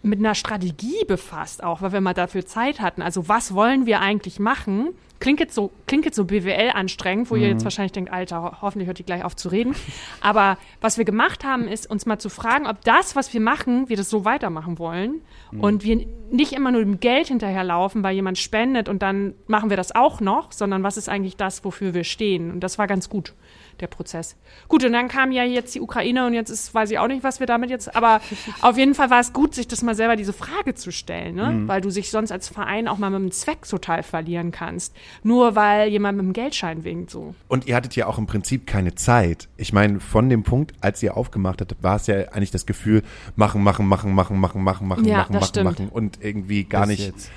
[0.01, 3.01] mit einer Strategie befasst, auch weil wir mal dafür Zeit hatten.
[3.01, 4.89] Also was wollen wir eigentlich machen?
[5.21, 8.51] Klingt jetzt so, klingt jetzt so BWL anstrengend, wo ihr jetzt wahrscheinlich denkt, Alter, ho
[8.61, 9.73] hoffentlich hört die gleich auf zu reden.
[10.21, 13.87] Aber was wir gemacht haben, ist uns mal zu fragen, ob das, was wir machen,
[13.87, 15.21] wir das so weitermachen wollen
[15.57, 19.77] und wir nicht immer nur dem Geld hinterherlaufen, weil jemand spendet und dann machen wir
[19.77, 22.51] das auch noch, sondern was ist eigentlich das, wofür wir stehen?
[22.51, 23.33] Und das war ganz gut
[23.81, 24.35] der Prozess.
[24.67, 27.23] Gut, und dann kam ja jetzt die Ukraine und jetzt ist, weiß ich auch nicht,
[27.23, 28.21] was wir damit jetzt, aber
[28.61, 31.63] auf jeden Fall war es gut, sich das mal selber diese Frage zu stellen, ne?
[31.65, 34.95] weil du sich sonst als Verein auch mal mit dem Zweck total verlieren kannst.
[35.23, 37.35] Nur weil jemand mit dem Geldschein winkt, so.
[37.47, 39.49] Und ihr hattet ja auch im Prinzip keine Zeit.
[39.57, 43.03] Ich meine, von dem Punkt, als ihr aufgemacht habt, war es ja eigentlich das Gefühl,
[43.35, 45.65] machen, machen, machen, machen, machen, machen, machen, Ja, machen, das machen, stimmt.
[45.65, 47.07] machen und irgendwie gar Bis nicht.
[47.07, 47.31] jetzt.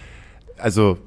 [0.59, 0.99] Also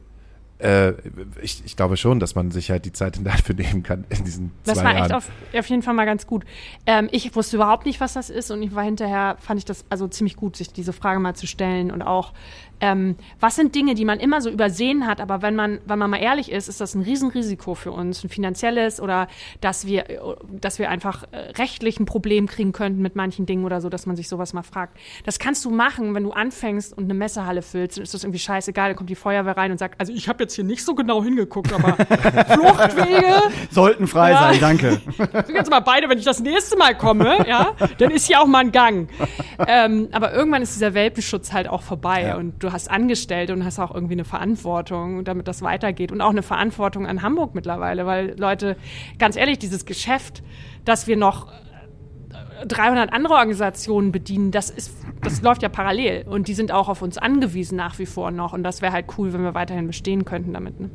[0.60, 0.94] äh,
[1.42, 4.52] ich, ich glaube schon, dass man sich halt die Zeit dafür nehmen kann in diesen
[4.64, 5.04] Das zwei war Jahren.
[5.06, 6.46] echt auf, auf jeden Fall mal ganz gut.
[6.86, 9.86] Ähm, ich wusste überhaupt nicht, was das ist und ich war hinterher, fand ich das
[9.90, 12.34] also ziemlich gut, sich diese Frage mal zu stellen und auch,
[12.80, 16.10] ähm, was sind Dinge, die man immer so übersehen hat, aber wenn man, wenn man
[16.10, 19.28] mal ehrlich ist, ist das ein Riesenrisiko für uns, ein finanzielles oder
[19.62, 20.06] dass wir,
[20.62, 24.06] dass wir einfach äh, rechtlich ein Problem kriegen könnten mit manchen Dingen oder so, dass
[24.06, 24.98] man sich sowas mal fragt.
[25.26, 28.40] Das kannst du machen, wenn du anfängst und eine Messehalle füllst, dann ist das irgendwie
[28.40, 30.94] scheißegal, da kommt die Feuerwehr rein und sagt, also ich habe jetzt hier nicht so
[30.96, 31.94] genau hingeguckt, aber
[32.54, 33.34] Fluchtwege,
[33.72, 34.40] Sollten frei Ja.
[34.40, 35.02] sein, danke.
[35.54, 38.60] jetzt mal beide, wenn ich das nächste Mal komme, ja, dann ist hier auch mal
[38.60, 39.10] ein Gang.
[39.68, 42.38] Ähm, aber irgendwann ist dieser Welpenschutz halt auch vorbei Ja.
[42.38, 46.30] und du hast Angestellte und hast auch irgendwie eine Verantwortung, damit das weitergeht und auch
[46.30, 48.76] eine Verantwortung an Hamburg mittlerweile, weil Leute,
[49.18, 50.44] ganz ehrlich, dieses Geschäft,
[50.84, 51.48] dass wir noch
[52.62, 56.90] äh, 300 andere Organisationen bedienen, das ist, das läuft ja parallel und die sind auch
[56.90, 59.88] auf uns angewiesen nach wie vor noch und das wäre halt cool, wenn wir weiterhin
[59.88, 60.80] bestehen könnten damit.
[60.80, 60.90] Ne?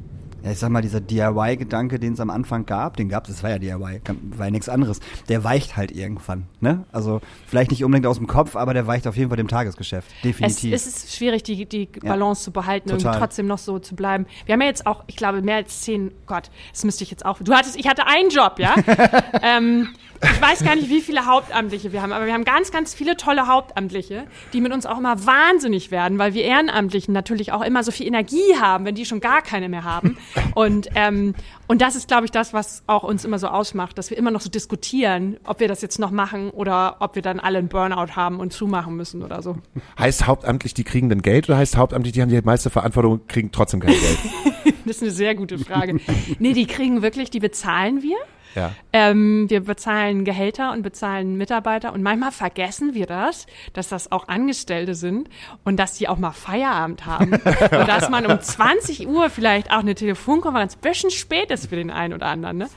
[0.44, 3.42] Ja, ich sag mal, dieser DIY-Gedanke, den es am Anfang gab, den gab es, es
[3.42, 4.00] war ja DIY,
[4.36, 5.00] war ja nichts anderes.
[5.28, 6.84] Der weicht halt irgendwann, ne?
[6.92, 10.08] Also vielleicht nicht unbedingt aus dem Kopf, aber der weicht auf jeden Fall dem Tagesgeschäft.
[10.16, 10.72] Es, Definitiv.
[10.74, 12.10] es ist schwierig, die, die Ja.
[12.10, 13.18] Balance zu behalten, Total.
[13.18, 14.26] trotzdem noch so zu bleiben.
[14.46, 17.24] Wir haben ja jetzt auch, ich glaube, mehr als zehn, Gott, das müsste ich jetzt
[17.24, 17.38] auch.
[17.40, 18.74] Du hattest, ich hatte einen Job, ja?
[19.42, 19.88] ähm,
[20.22, 23.16] ich weiß gar nicht, wie viele Hauptamtliche wir haben, aber wir haben ganz, ganz viele
[23.16, 27.82] tolle Hauptamtliche, die mit uns auch immer wahnsinnig werden, weil wir Ehrenamtlichen natürlich auch immer
[27.82, 30.16] so viel Energie haben, wenn die schon gar keine mehr haben.
[30.54, 31.34] Und, ähm,
[31.66, 34.30] und das ist, glaube ich, das, was auch uns immer so ausmacht, dass wir immer
[34.30, 37.68] noch so diskutieren, ob wir das jetzt noch machen oder ob wir dann alle einen
[37.68, 39.56] Burnout haben und zumachen müssen oder so.
[39.98, 43.28] heißt hauptamtlich, die kriegen dann Geld oder heißt hauptamtlich, die haben die meiste Verantwortung und
[43.28, 44.18] kriegen trotzdem kein Geld?
[44.84, 46.00] Das ist eine sehr gute Frage.
[46.40, 48.16] nee, die kriegen wirklich, die bezahlen wir.
[48.54, 48.72] Ja.
[48.92, 54.28] Ähm, wir bezahlen Gehälter und bezahlen Mitarbeiter und manchmal vergessen wir das, dass das auch
[54.28, 55.28] Angestellte sind
[55.64, 59.78] und dass die auch mal Feierabend haben und dass man um 20 Uhr vielleicht auch
[59.80, 62.58] eine Telefonkonferenz ein bisschen spät ist für den einen oder anderen.
[62.58, 62.68] Ne?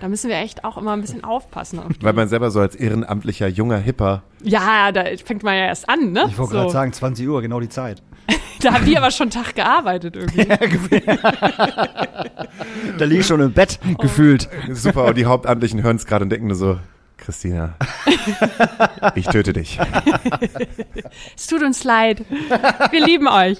[0.00, 1.78] Da müssen wir echt auch immer ein bisschen aufpassen.
[1.80, 1.86] Auf.
[2.00, 6.12] Weil man selber so als ehrenamtlicher, junger, hipper Ja, da fängt man ja erst an.
[6.12, 6.24] Ne?
[6.28, 6.58] ich wollte So.
[6.58, 8.02] gerade sagen, 20 Uhr, genau die Zeit.
[8.60, 10.44] Da haben die aber schon einen Tag gearbeitet irgendwie.
[12.98, 14.48] Da liege ich schon im Bett, gefühlt.
[14.70, 16.78] Super, und die Hauptamtlichen hören es gerade und denken nur so,
[17.16, 17.74] Christina,
[19.14, 19.78] ich töte dich.
[21.36, 22.24] Es tut uns leid.
[22.90, 23.58] Wir lieben euch.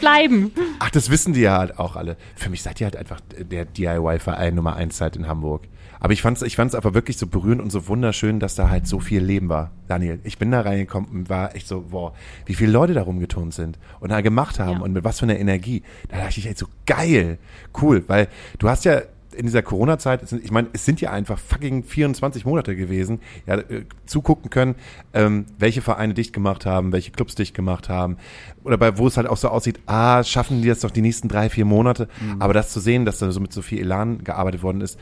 [0.00, 0.52] Bleiben.
[0.78, 2.16] Ach, das wissen die ja halt auch alle.
[2.36, 5.64] Für mich seid ihr halt einfach der DIY-Verein Nummer eins halt in Hamburg.
[6.00, 8.86] Aber ich fand's, ich fand's aber wirklich so berührend und so wunderschön, dass da halt
[8.86, 9.70] so viel Leben war.
[9.86, 12.14] Daniel, ich bin da reingekommen und war echt so, boah,
[12.46, 14.84] wie viele Leute da rumgeturnt sind und da gemacht haben Ja.
[14.84, 15.82] und mit was für einer Energie.
[16.08, 17.38] Da dachte ich echt so, geil,
[17.80, 19.02] cool, weil du hast ja
[19.36, 23.84] in dieser Corona-Zeit, ich meine, es sind ja einfach fucking 24 Monate gewesen, ja, äh,
[24.04, 24.74] zugucken können,
[25.14, 28.16] ähm, welche Vereine dicht gemacht haben, welche Clubs dicht gemacht haben.
[28.64, 31.28] Oder bei, wo es halt auch so aussieht, ah, schaffen die das doch die nächsten
[31.28, 32.08] drei, vier Monate.
[32.40, 34.98] Aber das zu sehen, dass da so mit so viel Elan gearbeitet worden ist,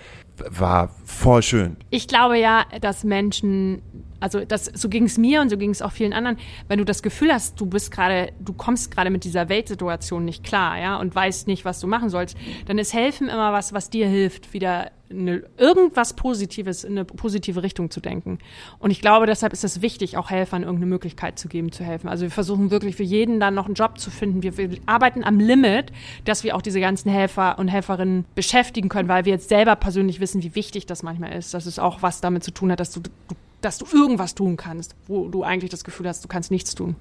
[0.48, 1.76] war voll schön.
[1.90, 3.82] Ich glaube ja, dass Menschen,
[4.20, 6.84] also das, so ging es mir und so ging es auch vielen anderen, wenn du
[6.84, 10.96] das Gefühl hast, du bist gerade, du kommst gerade mit dieser Weltsituation nicht klar, ja,
[10.96, 14.52] und weißt nicht, was du machen sollst, dann ist Helfen immer was, was dir hilft,
[14.52, 18.38] wieder eine, irgendwas Positives in eine positive Richtung zu denken.
[18.78, 22.08] Und ich glaube, deshalb ist es wichtig, auch Helfern irgendeine Möglichkeit zu geben, zu helfen.
[22.08, 24.42] Also wir versuchen wirklich für jeden dann noch einen Job zu finden.
[24.42, 25.92] Wir, wir arbeiten am Limit,
[26.24, 30.20] dass wir auch diese ganzen Helfer und Helferinnen beschäftigen können, weil wir jetzt selber persönlich
[30.20, 31.54] wissen, wie wichtig das manchmal ist.
[31.54, 34.56] Dass es auch was damit zu tun hat, dass du, du dass du irgendwas tun
[34.56, 36.96] kannst, wo du eigentlich das Gefühl hast, du kannst nichts tun.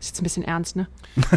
[0.00, 0.88] Ist jetzt ein bisschen ernst, ne?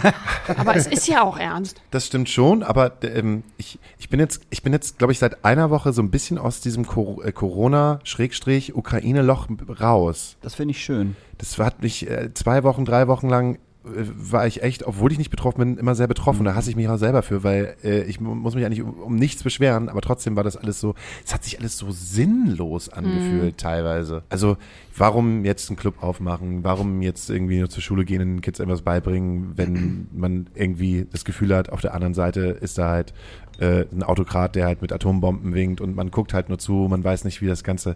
[0.58, 1.82] Aber es ist ja auch ernst.
[1.92, 5.46] Das stimmt schon, aber ähm, ich, ich bin jetzt, ich bin jetzt, glaube ich, seit
[5.46, 9.48] einer Woche so ein bisschen aus diesem äh, Corona-Ukraine-Loch
[9.80, 10.36] raus.
[10.42, 11.16] Das finde ich schön.
[11.38, 15.32] Das hat mich äh, zwei Wochen, drei Wochen lang war ich echt, obwohl ich nicht
[15.32, 16.46] betroffen bin, immer sehr betroffen.
[16.46, 18.92] Da hasse ich mich auch selber für, weil äh, ich mu- muss mich eigentlich um,
[18.94, 20.94] um nichts beschweren, aber trotzdem war das alles so,
[21.26, 24.24] es hat sich alles so sinnlos angefühlt teilweise.
[24.30, 24.58] Also
[24.96, 26.64] warum jetzt einen Club aufmachen?
[26.64, 31.08] Warum jetzt irgendwie nur zur Schule gehen und den Kids etwas beibringen, wenn man irgendwie
[31.12, 33.14] das Gefühl hat, auf der anderen Seite ist da halt
[33.60, 37.04] äh, ein Autokrat, der halt mit Atombomben winkt und man guckt halt nur zu, man
[37.04, 37.96] weiß nicht, wie das Ganze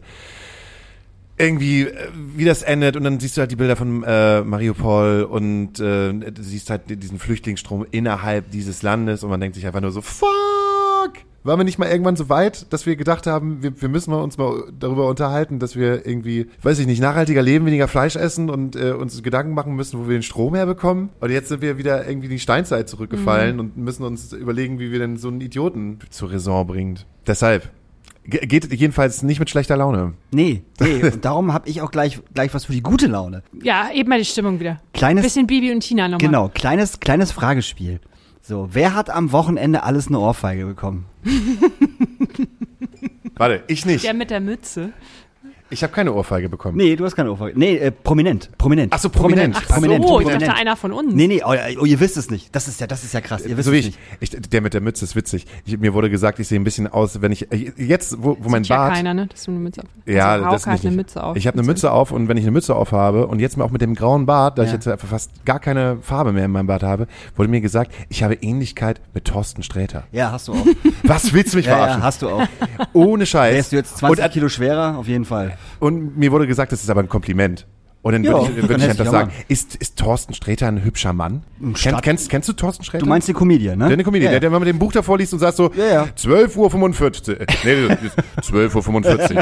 [1.37, 5.23] irgendwie, äh, wie das endet und dann siehst du halt die Bilder von äh, Mariupol
[5.23, 9.91] und äh, siehst halt diesen Flüchtlingsstrom innerhalb dieses Landes und man denkt sich einfach nur
[9.91, 10.29] so, fuck!
[11.45, 14.23] Waren wir nicht mal irgendwann so weit, dass wir gedacht haben, wir, wir müssen mal
[14.23, 18.49] uns mal darüber unterhalten, dass wir irgendwie, weiß ich nicht, nachhaltiger leben, weniger Fleisch essen
[18.49, 21.09] und äh, uns Gedanken machen müssen, wo wir den Strom herbekommen?
[21.19, 24.91] Und jetzt sind wir wieder irgendwie in die Steinzeit zurückgefallen und müssen uns überlegen, wie
[24.91, 27.05] wir denn so einen Idioten zur Raison bringt.
[27.27, 27.69] Deshalb,
[28.27, 30.13] geht jedenfalls nicht mit schlechter Laune.
[30.31, 31.03] Nee, nee.
[31.03, 33.43] und darum habe ich auch gleich, gleich was für die gute Laune.
[33.61, 34.79] Ja, eben mal die Stimmung wieder.
[34.93, 36.25] Kleines, Bisschen Bibi und Tina nochmal.
[36.25, 37.99] genau, kleines, kleines Fragespiel.
[38.41, 41.05] So, wer hat am Wochenende alles eine Ohrfeige bekommen?
[43.35, 44.05] Warte, ich nicht.
[44.05, 44.93] Der mit der Mütze.
[45.71, 46.77] Ich habe keine Ohrfeige bekommen.
[46.77, 47.57] Nee, du hast keine Ohrfeige.
[47.57, 48.93] Nee, äh, prominent, prominent.
[48.95, 49.55] Ach so, prominent.
[49.57, 50.41] Ach prominent, so, ich prominent.
[50.43, 51.13] dachte einer von uns.
[51.13, 52.55] Nee, nee, oh, oh, ihr wisst es nicht.
[52.55, 53.45] Das ist ja, das ist ja krass.
[53.45, 53.99] Ihr wisst so es ich, nicht.
[54.35, 54.49] ich.
[54.49, 55.47] Der mit der Mütze ist witzig.
[55.65, 58.49] Ich, mir wurde gesagt, ich sehe ein bisschen aus, wenn ich äh, jetzt, wo, wo
[58.49, 58.93] mein Sieht ja Bart.
[58.93, 59.25] keiner, ne?
[59.27, 60.85] Dass du eine Mütze auf Ja, also, das nicht.
[60.85, 61.35] eine Mütze auf.
[61.35, 63.65] Ich habe eine Mütze auf und wenn ich eine Mütze auf habe und jetzt mal
[63.65, 64.75] auch mit dem grauen Bart, da ich Ja.
[64.75, 68.21] jetzt einfach fast gar keine Farbe mehr in meinem Bart habe, wurde mir gesagt, ich
[68.21, 70.03] habe Ähnlichkeit mit Thorsten Sträter.
[70.11, 70.65] Ja, hast du auch.
[71.03, 72.03] Was willst du mich ja, ja, verarschen?
[72.03, 72.47] hast du auch.
[72.93, 73.55] Ohne Scheiß.
[73.55, 74.97] Wärst du jetzt 20 und, Kilo schwerer?
[74.97, 75.54] Auf jeden Fall.
[75.79, 77.65] Und mir wurde gesagt, das ist aber ein Kompliment.
[78.05, 81.41] Und dann würde ich, würd ich einfach sagen, ist, ist Thorsten Sträter ein hübscher Mann?
[81.73, 83.03] Kennst, kennst, kennst du Thorsten Sträter?
[83.03, 83.85] Du meinst den Comedian, ne?
[83.85, 85.71] Der eine Comedian, ja, der, der mal mit dem Buch davor liest und sagt so,
[85.75, 86.07] Ja, ja.
[86.15, 87.39] 12 Uhr 45.
[87.63, 87.97] Nee,
[88.43, 89.39] 12 Uhr 45.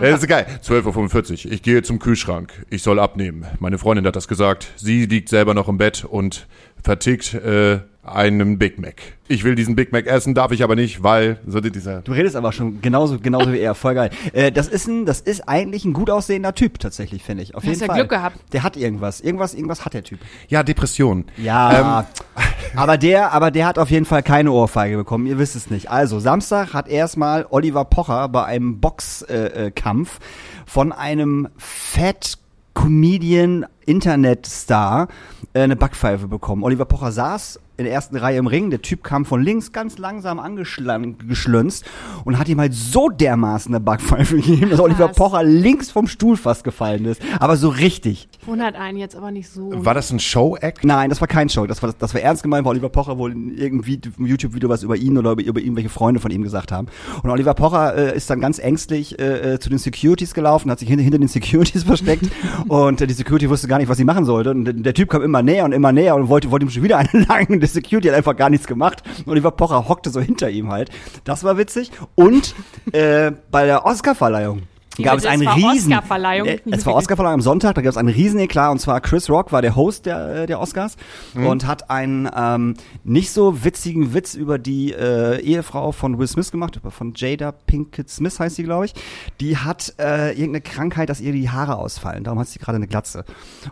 [0.00, 0.44] Das ist geil.
[0.60, 1.52] 12 Uhr 45.
[1.60, 2.66] Ich gehe zum Kühlschrank.
[2.68, 3.46] Ich soll abnehmen.
[3.60, 4.72] Meine Freundin hat das gesagt.
[4.74, 6.48] Sie liegt selber noch im Bett und
[6.82, 7.78] vertickt äh,
[8.14, 8.96] einen Big Mac.
[9.28, 12.36] Ich will diesen Big Mac essen, darf ich aber nicht, weil so dieser Du redest
[12.36, 13.74] aber schon genauso, genauso wie er.
[13.74, 14.10] Voll geil.
[14.32, 17.54] Äh, das ist ein, das ist eigentlich ein gut aussehender Typ tatsächlich, finde ich.
[17.54, 17.96] Auf jeden Hast ja Fall.
[17.96, 18.38] Glück gehabt.
[18.52, 19.20] Der hat irgendwas.
[19.20, 20.18] Irgendwas, irgendwas hat der Typ.
[20.48, 21.24] ja Depression.
[21.36, 22.06] Ja.
[22.76, 25.26] aber der, aber der hat auf jeden Fall keine Ohrfeige bekommen.
[25.26, 25.90] Ihr wisst es nicht.
[25.90, 32.38] Also Samstag hat erstmal Oliver Pocher bei einem Boxkampf äh, äh, von einem Fat
[32.74, 35.08] Comedian Internetstar
[35.52, 36.62] äh, eine Backpfeife bekommen.
[36.62, 38.70] Oliver Pocher saß in der ersten Reihe im Ring.
[38.70, 41.84] Der Typ kam von links ganz langsam angeschlünzt
[42.24, 45.08] und hat ihm halt so dermaßen eine Backpfeife gegeben, dass Oliver.
[45.08, 47.20] Pocher links vom Stuhl fast gefallen ist.
[47.40, 48.28] Aber so richtig.
[48.46, 49.70] Wundert einen jetzt aber nicht so.
[49.84, 50.84] War das ein Show-Act?
[50.84, 51.66] Nein, das war kein Show.
[51.66, 54.82] Das war, das war ernst gemeint, weil Oliver Pocher wohl in irgendwie im YouTube-Video was
[54.82, 56.88] über ihn oder über, über irgendwelche Freunde von ihm gesagt haben.
[57.22, 60.78] Und Oliver Pocher äh, ist dann ganz ängstlich äh, äh, zu den Securities gelaufen, hat
[60.78, 62.30] sich hinter, hinter den Securities versteckt
[62.68, 64.50] und äh, die Security wusste gar nicht, was sie machen sollte.
[64.50, 66.82] Und der, der Typ kam immer näher und immer näher und wollte, wollte ihm schon
[66.82, 67.60] wieder einen langen.
[67.72, 69.02] Security hat einfach gar nichts gemacht.
[69.26, 70.90] Oliver Pocher hockte so hinter ihm halt.
[71.24, 71.90] Das war witzig.
[72.14, 72.54] Und
[72.92, 74.62] äh, bei der Oscarverleihung
[75.02, 76.48] gab es einen Es war riesen Oscarverleihung?
[76.48, 79.28] Äh, es war Oscarverleihung am Sonntag, da gab es einen riesen Eklat und zwar Chris
[79.28, 80.96] Rock war der Host der, äh, der Oscars
[81.34, 86.50] und hat einen ähm, nicht so witzigen Witz über die äh, Ehefrau von Will Smith
[86.50, 88.94] gemacht, von Jada Pinkett Smith heißt sie, glaube ich.
[89.40, 92.86] Die hat äh, irgendeine Krankheit, dass ihr die Haare ausfallen, darum hat sie gerade eine
[92.86, 93.24] Glatze.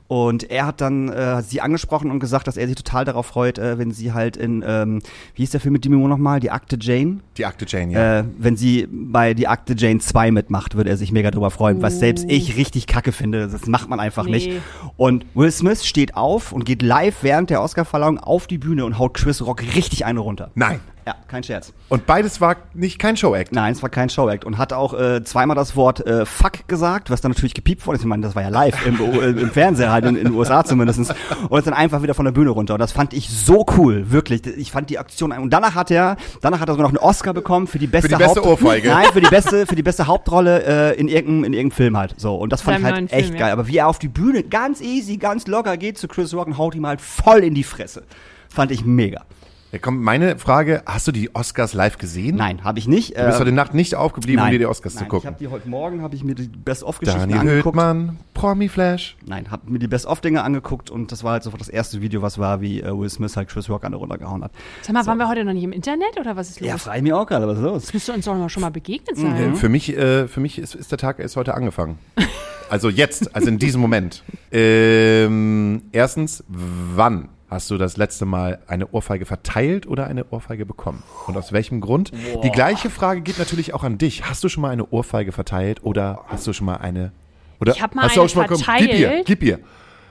[0.06, 3.58] Und er hat dann äh, sie angesprochen und gesagt, dass er sich total darauf freut,
[3.58, 5.00] äh, wenn sie halt in, ähm,
[5.34, 7.18] wie hieß der Film mit Demi Moore nochmal, die Akte Jane?
[7.36, 8.18] Die Akte Jane, ja.
[8.20, 11.82] Äh, wenn sie bei Die Akte Jane 2 mitmacht, würde er sich mega drüber freuen,
[11.82, 13.48] was selbst ich richtig kacke finde.
[13.48, 14.30] Das macht man einfach Nee.
[14.30, 14.52] nicht.
[14.96, 18.98] Und Will Smith steht auf und geht live während der Oscarverleihung auf die Bühne und
[19.00, 20.52] haut Chris Rock richtig eine runter.
[20.54, 20.78] Nein.
[21.08, 21.72] Ja, kein Scherz.
[21.88, 23.50] Und beides war nicht kein Show-Act.
[23.52, 27.08] Nein, es war kein Showact und hat auch äh, zweimal das Wort äh, Fuck gesagt,
[27.08, 27.98] was dann natürlich gepiept wurde.
[27.98, 30.64] Ich meine, das war ja live im, äh, im Fernseher halt in, in den USA
[30.64, 31.14] zumindest
[31.48, 32.74] und ist dann einfach wieder von der Bühne runter.
[32.74, 34.46] Und das fand ich so cool, wirklich.
[34.46, 37.32] Ich fand die Aktion und danach hat er, danach hat er sogar noch einen Oscar
[37.32, 38.90] bekommen für die beste, die beste Haupt Ohrfeige.
[38.90, 42.16] Nein, für die beste, für die beste Hauptrolle äh, in irgendeinem in irgendeinem Film halt.
[42.18, 43.46] So und das fand ich Beim halt neuen echt Film, ja.
[43.46, 43.52] geil.
[43.52, 46.58] Aber wie er auf die Bühne ganz easy, ganz locker geht zu Chris Rock und
[46.58, 48.02] haut ihm halt voll in die Fresse,
[48.50, 49.22] fand ich mega.
[49.70, 52.36] Ja, komm, meine Frage, hast du die Oscars live gesehen?
[52.36, 53.10] Nein, habe ich nicht.
[53.18, 55.24] Du bist Äh, heute Nacht nicht aufgeblieben, um dir die Oscars nein, zu gucken.
[55.24, 57.76] Ich habe die heute Morgen habe ich mir die Best-of-Geschichten Daniel angeguckt.
[57.76, 59.18] Höhtmann, Promi Flash.
[59.26, 62.38] Nein, habe mir die Best-of-Dinge angeguckt und das war halt sofort das erste Video, was
[62.38, 64.52] war, wie äh, Will Smith halt Chris Rock an der runtergehauen hat.
[64.80, 66.68] Sag mal, waren wir heute noch nicht im Internet oder was ist los?
[66.70, 67.82] Ja, frage ich mir auch gerade, was ist los?
[67.82, 69.20] Das müsste uns doch noch schon mal begegnet Mhm.
[69.20, 69.52] sein.
[69.52, 71.98] Äh, Für mich, äh, für mich ist, ist der Tag erst heute angefangen.
[72.70, 74.22] Also jetzt, also in diesem Moment.
[74.52, 81.02] Ähm, erstens, wann hast du das letzte Mal eine Ohrfeige verteilt oder eine Ohrfeige bekommen?
[81.26, 82.12] Und aus welchem Grund?
[82.42, 84.24] Die gleiche Frage geht natürlich auch an dich.
[84.28, 87.12] Hast du schon mal eine Ohrfeige verteilt oder hast du schon mal eine?
[87.60, 89.26] Oder Ich hab mal hast du eine auch schon mal komm, Gib ihr, verteilt.
[89.26, 89.58] gib ihr.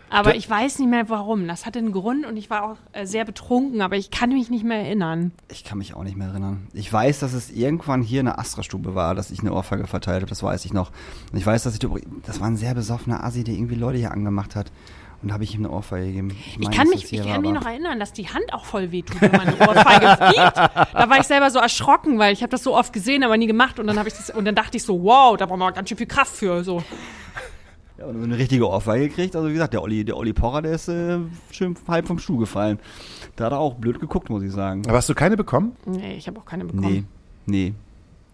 [0.09, 1.49] Aber Da- ich weiß nicht mehr warum.
[1.49, 4.49] Das hatte einen Grund und ich war auch äh, sehr betrunken, aber ich kann mich
[4.49, 5.31] nicht mehr erinnern.
[5.51, 6.67] Ich kann mich auch nicht mehr erinnern.
[6.73, 10.21] Ich weiß, dass es irgendwann hier in der Astra-Stube war, dass ich eine Ohrfeige verteilt
[10.21, 10.91] habe, das weiß ich noch.
[11.33, 11.81] Und ich weiß, dass ich,
[12.25, 14.71] das war ein sehr besoffener Assi, der irgendwie Leute hier angemacht hat.
[15.21, 16.29] Und da habe ich ihm eine Ohrfeige gegeben.
[16.29, 18.91] Ich meine, kann dass mich, ich kann mich noch erinnern, dass die Hand auch voll
[18.91, 20.57] wehtut, wenn man eine Ohrfeige fliegt.
[20.57, 23.47] Da war ich selber so erschrocken, weil ich habe das so oft gesehen, aber nie
[23.47, 23.79] gemacht.
[23.79, 25.89] Und dann habe ich das und dann dachte ich so, wow, da braucht man ganz
[25.89, 26.63] schön viel Kraft für.
[26.63, 26.83] So.
[27.97, 29.35] Ja, und eine richtige Ohrfeige gekriegt.
[29.35, 31.17] Also wie gesagt, der Olli, der Olli Porrer, der ist äh,
[31.51, 32.79] schön halb vom Stuhl gefallen.
[33.35, 34.83] Da hat er auch blöd geguckt, muss ich sagen.
[34.87, 35.75] Aber hast du keine bekommen?
[35.85, 37.07] Nee, ich habe auch keine bekommen.
[37.47, 37.73] Nee, nee.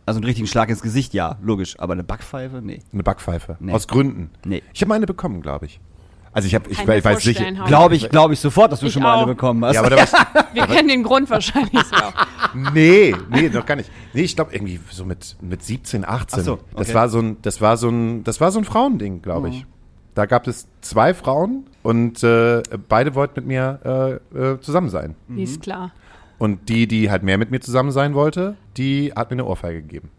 [0.06, 1.80] Also einen richtigen Schlag ins Gesicht, ja, logisch.
[1.80, 2.82] Aber eine Backpfeife, nee.
[2.92, 3.56] Eine Backpfeife.
[3.62, 3.72] Nee.
[3.72, 4.32] Aus Gründen.
[4.44, 4.62] Nee.
[4.74, 5.80] Ich habe meine bekommen, glaube ich.
[6.34, 7.54] Also ich habe, ich, ich weiß Hauke.
[7.68, 9.18] Glaube ich, glaube ich sofort, dass du Ich schon mal auch.
[9.24, 9.76] eine bekommen hast.
[9.76, 10.12] Ja, aber da war's,
[10.54, 12.60] Wir kennen den Grund wahrscheinlich so.
[12.74, 13.92] Nee, nee, noch gar nicht.
[14.14, 16.40] Nee, ich glaube irgendwie so mit, mit 17, 18.
[16.40, 16.94] Ach so, Das okay.
[16.96, 19.66] war so ein, das war so ein, das war so ein Frauending, glaube ich.
[20.16, 25.16] Da gab es zwei Frauen und äh, beide wollten mit mir äh, äh, zusammen sein.
[25.28, 25.92] Nee, ist klar.
[26.38, 29.82] Und die, die halt mehr mit mir zusammen sein wollte, die hat mir eine Ohrfeige
[29.82, 30.10] gegeben.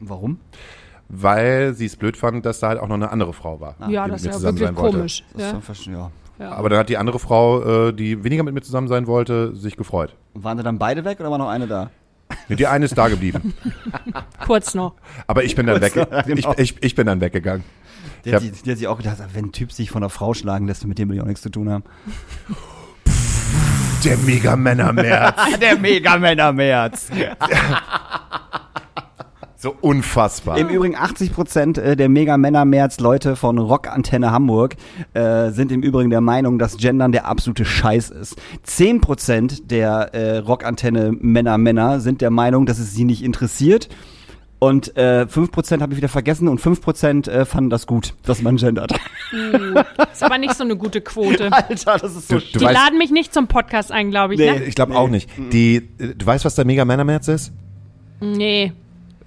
[0.00, 0.38] Warum?
[1.08, 3.74] Weil sie es blöd fand, dass da halt auch noch eine andere Frau war.
[3.88, 4.96] ja, die das mit ist mir ja zusammen wirklich sein wollte.
[4.98, 5.24] komisch.
[5.34, 5.92] Das Ja.
[5.92, 6.10] ja.
[6.38, 6.52] Ja.
[6.52, 9.76] Aber dann hat die andere Frau, äh, die weniger mit mir zusammen sein wollte, sich
[9.76, 10.14] gefreut.
[10.34, 11.90] Und waren sie dann beide weg oder war noch eine da?
[12.48, 13.54] Nee, Die eine ist da geblieben.
[14.46, 14.94] Kurz noch.
[15.26, 15.96] Aber ich bin dann weg.
[15.96, 16.52] Ja, genau.
[16.56, 17.64] ich, ich, ich bin dann weggegangen.
[18.24, 20.34] Die hat, sich, die hat sich auch gedacht, wenn ein Typ sich von einer Frau
[20.34, 21.84] schlagen lässt, mit dem will ich auch nichts zu tun haben.
[24.04, 25.36] Der Mega-Männer-März.
[25.60, 27.10] Der Megamänner-März.
[29.60, 30.56] So unfassbar.
[30.56, 34.76] Im Übrigen 80 Prozent äh, der Mega-Männer-März-Leute von Rockantenne Hamburg
[35.14, 38.36] äh, sind im Übrigen der Meinung, dass Gendern der absolute Scheiß ist.
[38.62, 43.88] 10 Prozent der äh, Rockantenne-Männer-Männer sind der Meinung, dass es sie nicht interessiert.
[44.60, 48.14] Und äh, 5 Prozent habe ich wieder vergessen und 5 Prozent äh, fanden das gut,
[48.24, 48.92] dass man gendert.
[50.12, 51.52] Ist aber nicht so eine gute Quote.
[51.52, 54.34] Alter, das ist so Du- du Die weißt- laden mich nicht zum Podcast ein, glaube
[54.34, 54.40] ich.
[54.40, 54.52] Nee.
[54.52, 54.64] Ne?
[54.64, 55.28] Ich glaube auch nicht.
[55.52, 57.52] Die, äh, du weißt, was der Mega-Männer-März ist?
[58.20, 58.72] Nee.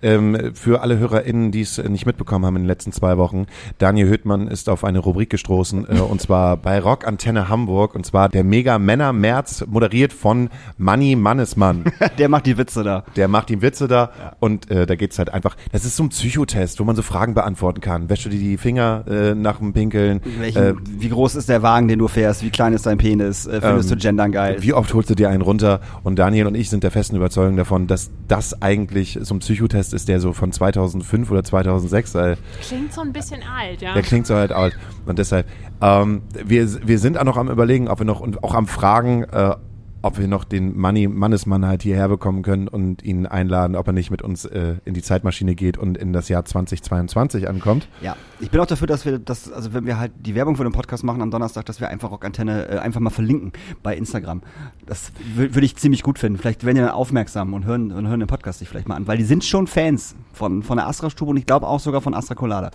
[0.03, 3.45] Ähm, für alle HörerInnen, die es nicht mitbekommen haben in den letzten zwei Wochen,
[3.77, 8.05] Daniel Höhtmann ist auf eine Rubrik gestoßen, äh, und zwar bei Rock Antenne Hamburg, und
[8.05, 11.83] zwar der Mega Männer März, moderiert von Manni Mannesmann.
[12.17, 13.03] Der macht die Witze da.
[13.15, 16.09] Der macht ihm Witze da und äh, da geht's halt einfach, das ist so ein
[16.09, 18.09] Psychotest, wo man so Fragen beantworten kann.
[18.09, 20.21] Wäschst du dir die Finger äh, nach dem Pinkeln?
[20.39, 22.43] Welchen, Äh, wie groß ist der Wagen, den du fährst?
[22.43, 23.45] Wie klein ist dein Penis?
[23.45, 24.57] Äh, findest Ähm, du Gendern geil?
[24.59, 25.79] Wie oft holst du dir einen runter?
[26.03, 29.90] Und Daniel und ich sind der festen Überzeugung davon, dass das eigentlich so ein Psychotest
[29.93, 33.93] ist, der so von 2005 oder 2006, äh, Klingt so ein bisschen alt, ja.
[33.93, 34.77] der klingt so halt alt.
[35.06, 35.47] Und deshalb,
[35.82, 39.23] ähm, wir, wir sind auch noch am überlegen, ob wir noch, und auch am Fragen,
[39.23, 39.56] äh,
[40.03, 43.93] ob wir noch den Manni Mannesmann halt hierher bekommen können und ihn einladen, ob er
[43.93, 47.87] nicht mit uns äh, in die Zeitmaschine geht und in das Jahr 2022 ankommt.
[48.01, 50.63] Ja, ich bin auch dafür, dass wir das, also wenn wir halt die Werbung für
[50.63, 53.51] den Podcast machen am Donnerstag, dass wir einfach Rockantenne äh, einfach mal verlinken
[53.83, 54.41] bei Instagram.
[54.85, 56.39] Das wür- würde ich ziemlich gut finden.
[56.39, 59.17] Vielleicht werden dann aufmerksam und hören, und hören den Podcast sich vielleicht mal an, weil
[59.17, 62.35] die sind schon Fans von, von der Astra-Stube und ich glaube auch sogar von Astra
[62.35, 62.71] Colada.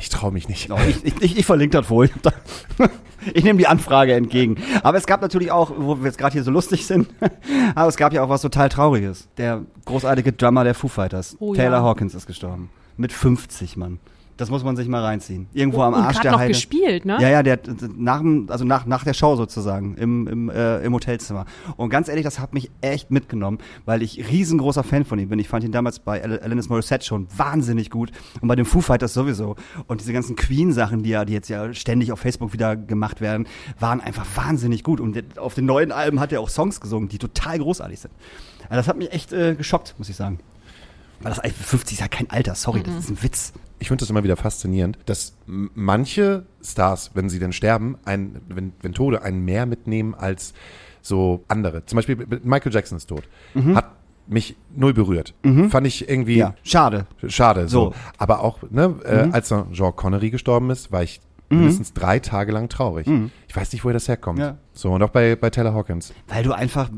[0.00, 0.70] Ich traue mich nicht.
[1.04, 2.10] Ich, ich, ich verlinke das wohl.
[3.34, 4.56] Ich nehme die Anfrage entgegen.
[4.84, 7.08] Aber es gab natürlich auch, wo wir jetzt gerade hier so lustig sind,
[7.74, 9.28] aber es gab ja auch was total Trauriges.
[9.36, 11.82] Der großartige Drummer der Foo Fighters, Oh Taylor ja.
[11.82, 12.70] Hawkins, ist gestorben.
[12.96, 13.98] Mit 50, Mann.
[14.36, 15.46] Das muss man sich mal reinziehen.
[15.54, 16.52] Irgendwo am und Arsch der noch Heide.
[16.52, 17.16] gespielt, ne?
[17.20, 17.58] Ja, ja, der
[17.96, 21.46] nach dem, also nach, nach der Show sozusagen im, im, äh, im Hotelzimmer.
[21.78, 25.38] Und ganz ehrlich, das hat mich echt mitgenommen, weil ich riesengroßer Fan von ihm bin.
[25.38, 28.10] Ich fand ihn damals bei Al- Alanis Morissette schon wahnsinnig gut
[28.42, 29.56] und bei den Foo Fighters sowieso.
[29.86, 33.46] Und diese ganzen Queen-Sachen, die ja, die jetzt ja ständig auf Facebook wieder gemacht werden,
[33.80, 35.00] waren einfach wahnsinnig gut.
[35.00, 38.12] Und auf den neuen Alben hat er auch Songs gesungen, die total großartig sind.
[38.68, 40.40] Also das hat mich echt äh, geschockt, muss ich sagen.
[41.20, 43.54] Weil das 50 ist ja kein Alter, sorry, das ist ein Witz.
[43.78, 48.72] Ich finde das immer wieder faszinierend, dass manche Stars, wenn sie dann sterben, ein, wenn,
[48.82, 50.54] wenn Tode einen mehr mitnehmen als
[51.02, 51.84] so andere.
[51.86, 53.22] Zum Beispiel Michael Jackson ist tot.
[53.74, 53.92] Hat
[54.26, 55.34] mich null berührt.
[55.70, 57.06] Fand ich irgendwie Ja, schade.
[57.28, 57.68] schade.
[57.68, 57.90] So.
[57.90, 57.94] So.
[58.18, 62.52] Aber auch, ne, äh, als dann Jean Connery gestorben ist, war ich mindestens drei Tage
[62.52, 63.06] lang traurig.
[63.48, 64.38] Ich weiß nicht, woher das herkommt.
[64.38, 64.58] Ja.
[64.72, 66.12] So, und auch bei, bei Taylor Hawkins.
[66.28, 66.90] Weil du einfach,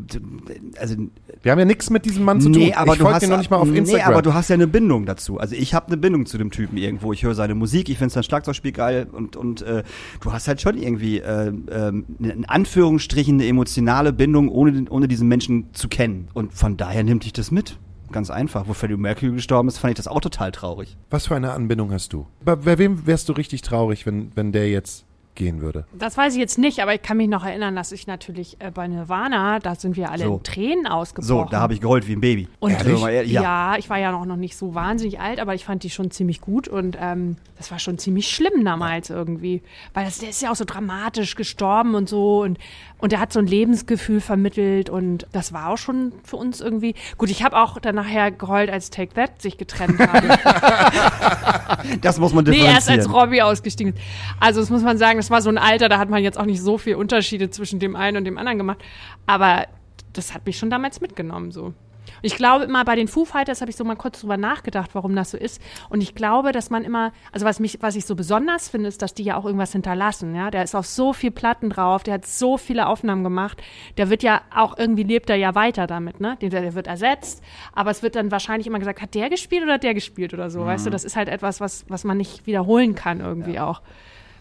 [0.78, 0.96] also
[1.42, 2.62] Wir haben ja nichts mit diesem Mann zu tun.
[2.62, 4.12] Nee, aber ich du folge hast dir noch nicht mal auf nee, Instagram.
[4.12, 5.38] aber du hast ja eine Bindung dazu.
[5.38, 7.12] Also ich habe eine Bindung zu dem Typen irgendwo.
[7.12, 9.84] Ich höre seine Musik, ich finde sein Schlagzeugspiel geil und und äh,
[10.20, 15.28] du hast halt schon irgendwie äh, ähm, in Anführungsstrichen eine emotionale Bindung, ohne ohne diesen
[15.28, 16.28] Menschen zu kennen.
[16.34, 17.78] Und von daher nimmt dich das mit.
[18.12, 18.66] Ganz einfach.
[18.68, 20.96] Wo Freddie Mercury gestorben ist, fand ich das auch total traurig.
[21.10, 22.26] Was für eine Anbindung hast du?
[22.44, 25.04] Bei, bei wem wärst du richtig traurig, wenn, wenn der jetzt
[25.38, 25.86] gehen würde?
[25.98, 28.70] Das weiß ich jetzt nicht, aber ich kann mich noch erinnern, dass ich natürlich äh,
[28.70, 30.36] bei Nirvana, da sind wir alle So.
[30.36, 31.48] in Tränen So, ausgebrochen.
[31.50, 32.48] da habe ich geheult wie ein Baby.
[32.60, 33.32] Und mal ehrlich?
[33.32, 33.42] ja.
[33.72, 33.76] ja.
[33.78, 36.42] ich war ja noch, noch nicht so wahnsinnig alt, aber ich fand die schon ziemlich
[36.42, 39.62] gut und ähm, das war schon ziemlich schlimm damals irgendwie.
[39.94, 42.58] Weil das, der ist ja auch so dramatisch gestorben und so und,
[42.98, 46.94] und der hat so ein Lebensgefühl vermittelt und das war auch schon für uns irgendwie.
[47.16, 50.28] Gut, ich habe auch dann nachher geheult, als Take That sich getrennt haben.
[52.00, 52.74] Das muss man Nee, differenzieren.
[52.98, 54.02] erst als Robbie ausgestiegen ist.
[54.40, 56.46] Also das muss man sagen, das war so ein Alter, da hat man jetzt auch
[56.46, 58.78] nicht so viel Unterschiede zwischen dem einen und dem anderen gemacht.
[59.26, 59.66] Aber
[60.12, 61.74] das hat mich schon damals mitgenommen so.
[62.22, 65.14] Ich glaube immer, bei den Foo Fighters habe ich so mal kurz drüber nachgedacht, warum
[65.14, 65.60] das so ist.
[65.88, 69.02] Und ich glaube, dass man immer, also was mich, was ich so besonders finde, ist,
[69.02, 70.34] dass die ja auch irgendwas hinterlassen.
[70.34, 73.62] Ja, der ist auf so viel Platten drauf, der hat so viele Aufnahmen gemacht.
[73.96, 76.36] Der wird ja auch irgendwie lebt er ja weiter damit, ne?
[76.40, 79.74] Der, der wird ersetzt, aber es wird dann wahrscheinlich immer gesagt, hat der gespielt oder
[79.74, 80.64] hat der gespielt oder so.
[80.64, 83.82] Weißt du, das ist halt etwas, was, was man nicht wiederholen kann irgendwie auch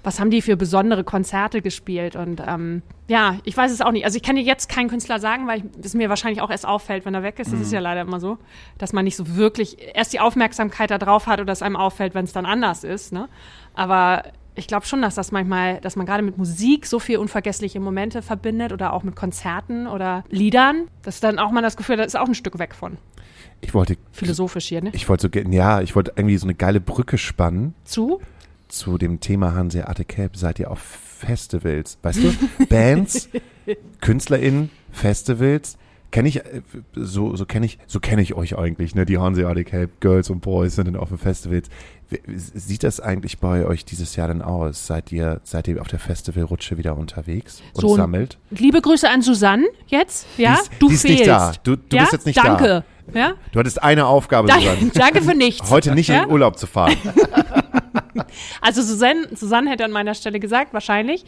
[0.08, 4.06] was haben die für besondere Konzerte gespielt und ähm, ja, ich weiß es auch nicht.
[4.06, 7.04] Also ich kann dir jetzt keinen Künstler sagen, weil es mir wahrscheinlich auch erst auffällt,
[7.04, 7.52] wenn er weg ist.
[7.52, 8.38] Das ist ja leider immer so,
[8.78, 12.16] dass man nicht so wirklich erst die Aufmerksamkeit da drauf hat oder es einem auffällt,
[12.16, 13.12] wenn es dann anders ist.
[13.12, 13.28] Ne?
[13.74, 14.24] Aber
[14.56, 18.22] ich glaube schon, dass das manchmal, dass man gerade mit Musik so viel unvergessliche Momente
[18.22, 22.06] verbindet oder auch mit Konzerten oder Liedern, dass dann auch man das Gefühl hat, da
[22.06, 22.98] ist auch ein Stück weg von.
[23.60, 24.92] Ich wollte, Philosophisch hier, ne?
[24.94, 28.22] ich wollte so, ja, ich wollte irgendwie so eine geile Brücke spannen Zu?
[28.68, 30.36] Zu dem Thema Hanseate Cap.
[30.38, 31.98] Seid ihr auf Festivals?
[32.02, 32.34] Weißt du?
[32.70, 33.30] Bands,
[34.02, 35.78] KünstlerInnen, Festivals.
[36.10, 36.62] Kenne ich, äh,
[36.96, 39.06] so, so kenne ich, so kenne ich euch eigentlich, ne?
[39.06, 41.68] Die Hanseate Cape Girls und Boys sind dann auf den Festivals.
[42.10, 44.88] Wie- Sieht das eigentlich bei euch dieses Jahr denn aus?
[44.88, 48.38] Seid ihr, seid ihr auf der Festivalrutsche wieder unterwegs und So sammelt?
[48.52, 50.26] Liebe Grüße an Susanne jetzt.
[50.38, 51.18] Ja, Die ist- du die ist fehlst.
[51.20, 51.52] nicht da.
[51.64, 52.04] Du- du ja?
[52.04, 52.44] bist jetzt nicht da.
[52.56, 52.84] Danke.
[53.14, 53.34] Ja?
[53.52, 54.92] Du hattest eine Aufgabe, Danke, Susanne.
[54.94, 55.70] danke für nichts.
[55.70, 56.20] Heute nicht ja?
[56.20, 56.96] in den Urlaub zu fahren.
[58.62, 61.26] Also Susanne, Susanne hätte an meiner Stelle gesagt, wahrscheinlich.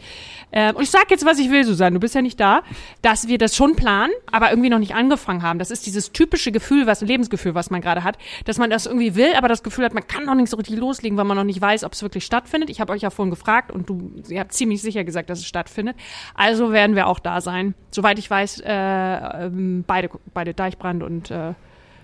[0.52, 2.62] Ähm, und ich sag jetzt, was ich will, Susanne, du bist ja nicht da,
[3.02, 5.58] dass wir das schon planen, aber irgendwie noch nicht angefangen haben.
[5.58, 9.14] Das ist dieses typische Gefühl, was Lebensgefühl, was man gerade hat, dass man das irgendwie
[9.14, 11.44] will, aber das Gefühl hat, man kann noch nicht so richtig loslegen, weil man noch
[11.44, 12.70] nicht weiß, ob es wirklich stattfindet.
[12.70, 15.46] Ich habe euch ja vorhin gefragt und du, ihr habt ziemlich sicher gesagt, dass es
[15.46, 15.96] stattfindet.
[16.34, 17.74] Also werden wir auch da sein.
[17.90, 21.54] Soweit ich weiß, äh, ähm, beide, beide Deichbrand und äh,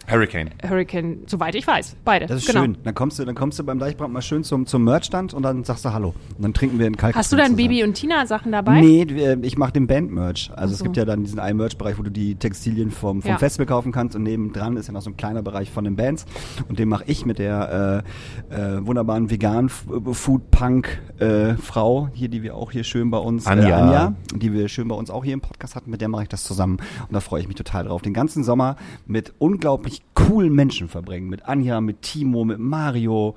[0.09, 0.51] Hurricane.
[0.63, 2.27] Hurricane, soweit ich weiß, beide.
[2.27, 2.61] Das ist genau.
[2.63, 2.79] schön.
[2.85, 5.65] Dann kommst du, dann kommst du beim Deichbrand mal schön zum, zum Merchstand und dann
[5.65, 6.15] sagst du Hallo.
[6.37, 7.17] Und dann trinken wir einen Kalk.
[7.17, 8.81] Hast du dann Bibi und Tina Sachen dabei?
[8.81, 10.51] Nee, wir- ich mache den Band-Merch.
[10.55, 10.85] Also Ach es so.
[10.85, 13.39] gibt ja dann diesen einen Merch-Bereich, wo du die Textilien vom, vom Ja.
[13.39, 16.25] Festival kaufen kannst und nebendran ist ja noch so ein kleiner Bereich von den Bands
[16.69, 18.05] und den mache ich mit der
[18.51, 23.19] äh, äh, wunderbaren vegan Food Punk äh, Frau hier, die wir auch hier schön bei
[23.19, 23.69] uns Anja.
[23.69, 26.23] Äh, Anja, die wir schön bei uns auch hier im Podcast hatten, mit der mache
[26.25, 28.03] ich das zusammen und da freue ich mich total drauf.
[28.03, 28.77] Den ganzen Sommer
[29.07, 33.35] mit unglaublich coolen Menschen verbringen, mit Anja, mit Timo, mit Mario.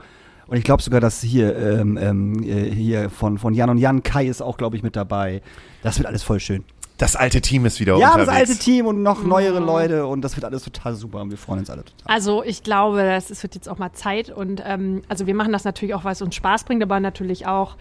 [0.48, 4.02] Und ich glaube sogar, dass hier, ähm, ähm, äh, hier von, von Jan und Jan,
[4.04, 5.42] Kai ist auch, glaube ich, mit dabei.
[5.84, 6.64] Das wird alles voll schön.
[6.98, 8.26] Das alte Team ist wieder Ja, unterwegs.
[8.28, 9.30] das alte Team und noch Mhm.
[9.30, 12.14] neuere Leute und das wird alles total super und wir freuen uns alle total.
[12.14, 15.54] Also ich glaube, das es wird jetzt auch mal Zeit und ähm, also wir machen
[15.54, 17.78] das natürlich auch, weil es uns Spaß bringt, aber natürlich auch,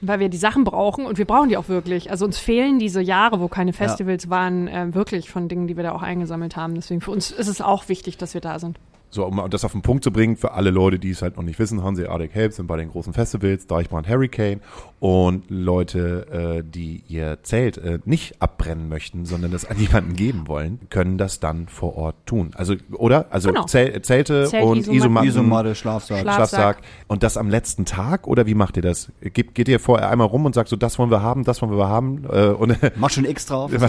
[0.00, 2.10] weil wir die Sachen brauchen und wir brauchen die auch wirklich.
[2.10, 5.84] Also uns fehlen diese Jahre, wo keine Festivals waren, äh, wirklich von Dingen, die wir
[5.84, 6.74] da auch eingesammelt haben.
[6.74, 8.78] Deswegen für uns ist es auch wichtig, dass wir da sind.
[9.10, 11.42] So, um das auf den Punkt zu bringen, für alle Leute, die es halt noch
[11.44, 14.60] nicht wissen, Hanseatic Help sind bei den großen Festivals, Deichbrand Hurricane
[15.00, 20.46] und Leute, äh, die ihr Zelt äh, nicht abbrennen möchten, sondern das an jemanden geben
[20.46, 22.50] wollen, können das dann vor Ort tun.
[22.54, 23.26] Also, oder?
[23.30, 23.64] Also Genau.
[23.64, 25.28] Zel Zelte Zelt, und Isomatten.
[25.28, 26.20] Isomatte, Schlafsack.
[26.22, 26.78] Schlaf- Schlafsack.
[27.06, 28.26] Und das am letzten Tag?
[28.26, 29.10] Oder wie macht ihr das?
[29.22, 31.76] Geht, geht ihr vorher einmal rum und sagt so, das wollen wir haben, das wollen
[31.76, 32.24] wir haben?
[32.30, 33.70] Äh, und Mach schon X drauf.
[33.78, 33.82] Schon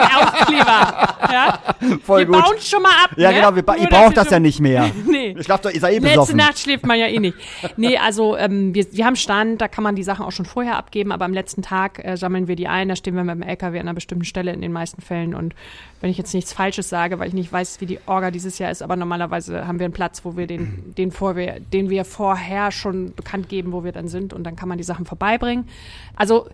[0.00, 1.08] Aufkleber.
[1.32, 1.58] Ja?
[2.02, 3.10] Voll wir bauen schon mal ab.
[3.16, 3.36] Ja, ne?
[3.36, 4.90] genau, wir ba braucht das ja nicht mehr.
[5.06, 5.34] Nee.
[5.38, 6.36] Ich schlaft doch, ihr seid eh Letzte besoffen.
[6.36, 7.36] Nacht schläft man ja eh nicht.
[7.76, 10.76] Nee, also ähm, wir, wir haben Stand, da kann man die Sachen auch schon vorher
[10.76, 13.42] abgeben, aber am letzten Tag äh, sammeln wir die ein, da stehen wir mit dem
[13.42, 15.54] LKW an einer bestimmten Stelle in den meisten Fällen und
[16.00, 18.70] wenn ich jetzt nichts Falsches sage, weil ich nicht weiß, wie die Orga dieses Jahr
[18.70, 22.04] ist, aber normalerweise haben wir einen Platz, wo wir den, den, vor, wir, den wir
[22.04, 25.68] vorher schon bekannt geben, wo wir dann sind und dann kann man die Sachen vorbeibringen.
[26.16, 26.48] Also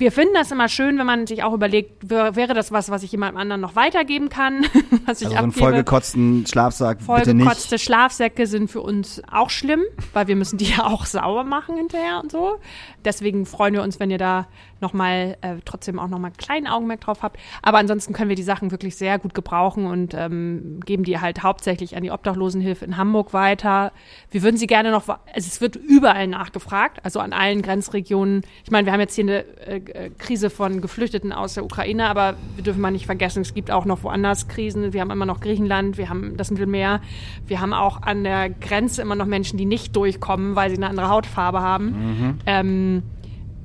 [0.00, 3.02] wir finden das immer schön, wenn man sich auch überlegt, wär- wäre das was, was
[3.02, 4.64] ich jemandem anderen noch weitergeben kann,
[5.06, 5.58] was ich Also so einen abgebe.
[5.58, 7.44] vollgekotzten Schlafsack bitte nicht.
[7.44, 9.82] Vollgekotzte Schlafsäcke sind für uns auch schlimm,
[10.12, 12.56] weil wir müssen die ja auch sauber machen hinterher und so.
[13.04, 14.48] Deswegen freuen wir uns, wenn ihr da
[14.80, 17.38] nochmal äh, trotzdem auch nochmal einen kleinen Augenmerk drauf habt.
[17.62, 21.42] Aber ansonsten können wir die Sachen wirklich sehr gut gebrauchen und ähm, geben die halt
[21.42, 23.92] hauptsächlich an die Obdachlosenhilfe in Hamburg weiter.
[24.30, 28.42] Wir würden sie gerne noch, also es wird überall nachgefragt, also an allen Grenzregionen.
[28.64, 32.08] Ich meine, wir haben jetzt hier eine äh, äh, Krise von Geflüchteten aus der Ukraine,
[32.08, 34.92] aber wir dürfen mal nicht vergessen, es gibt auch noch woanders Krisen.
[34.92, 37.00] Wir haben immer noch Griechenland, wir haben das Mittelmeer,
[37.46, 40.88] wir haben auch an der Grenze immer noch Menschen, die nicht durchkommen, weil sie eine
[40.88, 42.38] andere Hautfarbe haben.
[42.46, 43.02] Ähm,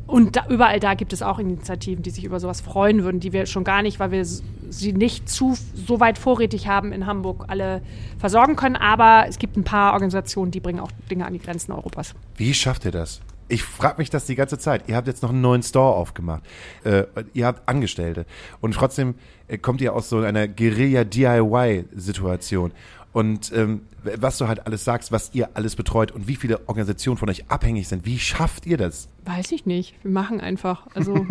[0.08, 3.34] und da, überall da gibt es auch Initiativen, die sich über sowas freuen würden, die
[3.34, 7.46] wir schon gar nicht, weil wir sie nicht zu so weit vorrätig haben in Hamburg
[7.48, 7.82] alle
[8.20, 8.76] versorgen können.
[8.76, 12.14] Aber es gibt ein paar Organisationen, die bringen auch Dinge an die Grenzen Europas.
[12.38, 13.22] Wie schafft ihr das?
[13.48, 14.84] Ich frage mich das die ganze Zeit.
[14.88, 16.44] Ihr habt jetzt noch einen neuen Store aufgemacht.
[16.84, 17.04] Äh,
[17.34, 18.26] ihr habt Angestellte.
[18.60, 19.14] Und trotzdem
[19.48, 22.72] äh, kommt ihr aus so einer Guerilla-DIY-Situation.
[23.14, 23.82] Und ähm,
[24.18, 27.50] was du halt alles sagst, was ihr alles betreut und wie viele Organisationen von euch
[27.50, 29.10] abhängig sind, wie schafft ihr das?
[29.26, 29.96] Weiß ich nicht.
[30.04, 30.86] Wir machen einfach.
[30.94, 31.26] Also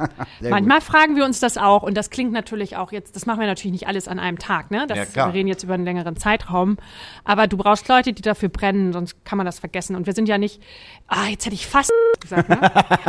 [0.42, 3.46] manchmal fragen wir uns das auch und das klingt natürlich auch jetzt, das machen wir
[3.46, 4.86] natürlich nicht alles an einem Tag, ne?
[4.86, 6.76] Das, Ja, wir reden jetzt über einen längeren Zeitraum.
[7.24, 9.96] Aber du brauchst Leute, die dafür brennen, sonst kann man das vergessen.
[9.96, 10.62] Und wir sind ja nicht,
[11.06, 12.60] ah, jetzt hätte ich fast gesagt, ne?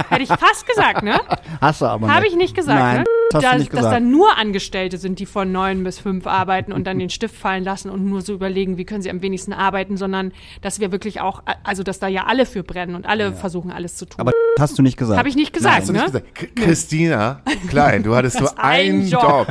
[0.09, 1.20] hätte ich fast gesagt, ne?
[1.59, 3.03] Hast du aber Habe ich nicht gesagt, Nein, ne?
[3.32, 6.26] das hast dass, du nicht dass da nur Angestellte sind, die von neun bis fünf
[6.28, 9.22] arbeiten und dann den Stift fallen lassen und nur so überlegen, wie können sie am
[9.22, 10.32] wenigsten arbeiten, sondern
[10.62, 13.95] dass wir wirklich auch, also dass da ja alle für brennen und alle versuchen, alles
[13.95, 14.20] zu tun.
[14.20, 15.18] aber hast du nicht gesagt.
[15.18, 16.22] Habe ich nicht gesagt, Hast du nicht ne?
[16.22, 16.55] gesagt?
[16.55, 19.22] Christina, klein, du hattest nur einen Job.
[19.22, 19.47] Job.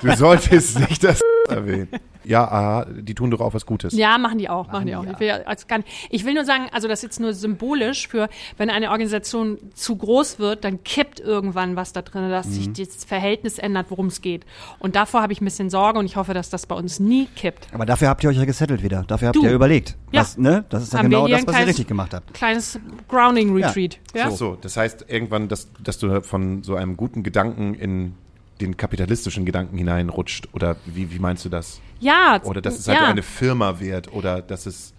[0.00, 1.88] Du solltest nicht das erwähnen.
[2.24, 3.94] Ja, aha, die tun doch auch was Gutes.
[3.94, 5.04] Ja, machen die auch, machen die auch.
[5.04, 7.34] Ich will, ja als gar nicht, ich will nur sagen, also das ist jetzt nur
[7.34, 12.46] symbolisch für, wenn eine Organisation zu groß wird, dann kippt irgendwann was da drin, dass
[12.46, 14.46] sich das Verhältnis ändert, worum es geht.
[14.78, 17.26] Und davor habe ich ein bisschen Sorge und ich hoffe, dass das bei uns nie
[17.34, 17.66] kippt.
[17.72, 19.04] aber dafür habt ihr euch ja gesettelt wieder.
[19.06, 19.42] Dafür habt Du.
[19.44, 19.96] ihr überlegt.
[20.12, 20.20] Ja.
[20.20, 20.64] Was, ne?
[20.68, 22.32] Das ist ja genau das, was ihr richtig gemacht habt.
[22.34, 23.98] Kleines Grounding Retreat.
[24.14, 24.26] Ja.
[24.28, 28.14] Ach so, das heißt irgendwann, dass, dass du von so einem guten Gedanken in
[28.60, 31.80] den kapitalistischen Gedanken hineinrutscht oder wie, wie meinst du das?
[31.98, 33.06] Ja, Oder dass es halt ja.
[33.06, 34.92] eine Firma wird oder dass es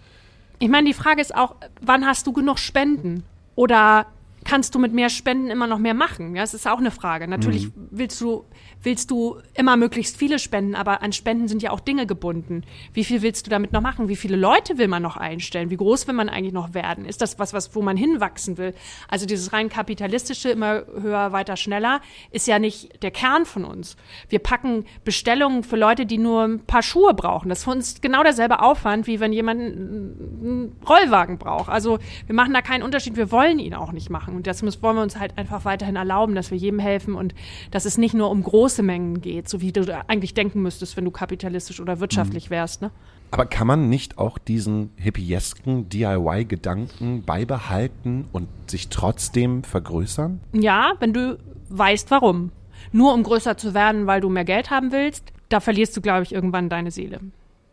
[0.58, 3.24] Ich meine, die Frage ist auch, wann hast du genug Spenden?
[3.54, 4.06] Oder
[4.44, 6.34] kannst du mit mehr Spenden immer noch mehr machen?
[6.34, 7.28] Ja, das ist auch eine Frage.
[7.28, 8.44] Natürlich willst du
[8.84, 12.62] willst du immer möglichst viele spenden, aber an Spenden sind ja auch Dinge gebunden.
[12.92, 14.08] Wie viel willst du damit noch machen?
[14.08, 15.70] Wie viele Leute will man noch einstellen?
[15.70, 17.04] Wie groß will man eigentlich noch werden?
[17.04, 18.74] Ist das was, was wo man hinwachsen will?
[19.08, 23.96] Also dieses rein kapitalistische, immer höher, weiter, schneller, ist ja nicht der Kern von uns.
[24.28, 27.48] Wir packen Bestellungen für Leute, die nur ein paar Schuhe brauchen.
[27.48, 31.68] Das ist für uns genau derselbe Aufwand, wie wenn jemand einen Rollwagen braucht.
[31.68, 33.16] Also wir machen da keinen Unterschied.
[33.16, 34.36] Wir wollen ihn auch nicht machen.
[34.36, 37.34] Und das wollen wir uns halt einfach weiterhin erlauben, dass wir jedem helfen und
[37.70, 38.42] dass es nicht nur um
[38.74, 42.82] große Mengen geht, so wie du eigentlich denken müsstest, wenn du kapitalistisch oder wirtschaftlich wärst.
[42.82, 42.90] Ne?
[43.30, 50.40] Aber kann man nicht auch diesen hippiesken DIY-Gedanken beibehalten und sich trotzdem vergrößern?
[50.52, 52.50] Ja, wenn du weißt, warum.
[52.90, 56.24] Nur um größer zu werden, weil du mehr Geld haben willst, da verlierst du, glaube
[56.24, 57.20] ich, irgendwann deine Seele.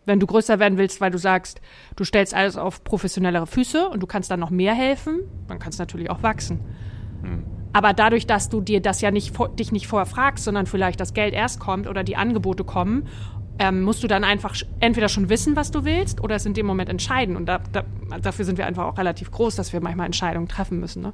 [0.05, 1.61] Wenn du größer werden willst, weil du sagst,
[1.95, 5.79] du stellst alles auf professionellere Füße und du kannst dann noch mehr helfen, dann kannst
[5.79, 6.59] du natürlich auch wachsen.
[7.73, 10.99] Aber dadurch, dass du dir das ja nicht vor, dich nicht vorher fragst, sondern vielleicht
[10.99, 13.07] das Geld erst kommt oder die Angebote kommen,
[13.59, 16.65] ähm, musst du dann einfach entweder schon wissen, was du willst, oder es in dem
[16.65, 17.35] Moment entscheiden.
[17.35, 17.83] Und da, da,
[18.21, 21.01] dafür sind wir einfach auch relativ groß, dass wir manchmal Entscheidungen treffen müssen.
[21.03, 21.13] Ne?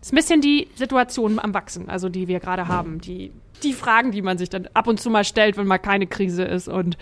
[0.00, 3.00] Das ist ein bisschen die Situation am Wachsen, also die wir gerade haben.
[3.00, 3.30] Die,
[3.62, 6.42] die Fragen, die man sich dann ab und zu mal stellt, wenn mal keine Krise
[6.44, 6.96] ist und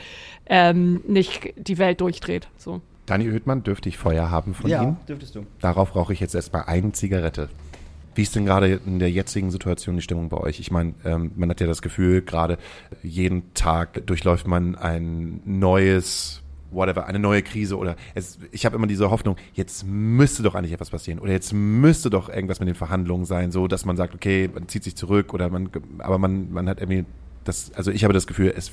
[0.46, 2.48] ähm, nicht die Welt durchdreht.
[2.58, 2.80] So.
[3.06, 4.96] Dani Oethmann, dürfte ich Feuer haben von Ja, Ihnen?
[5.08, 5.46] dürftest du.
[5.60, 7.48] Darauf rauche ich jetzt erstmal eine Zigarette.
[8.14, 10.60] Wie ist denn gerade in der jetzigen Situation die Stimmung bei euch?
[10.60, 12.58] Ich meine, ähm, man hat ja das Gefühl, gerade
[13.02, 18.86] jeden Tag durchläuft man ein neues, whatever, eine neue Krise oder es, ich habe immer
[18.86, 22.74] diese Hoffnung, jetzt müsste doch eigentlich etwas passieren oder jetzt müsste doch irgendwas mit den
[22.74, 26.52] Verhandlungen sein, so dass man sagt, okay, man zieht sich zurück oder man, aber man,
[26.52, 27.04] man hat irgendwie
[27.44, 28.72] das, also ich habe das Gefühl, es,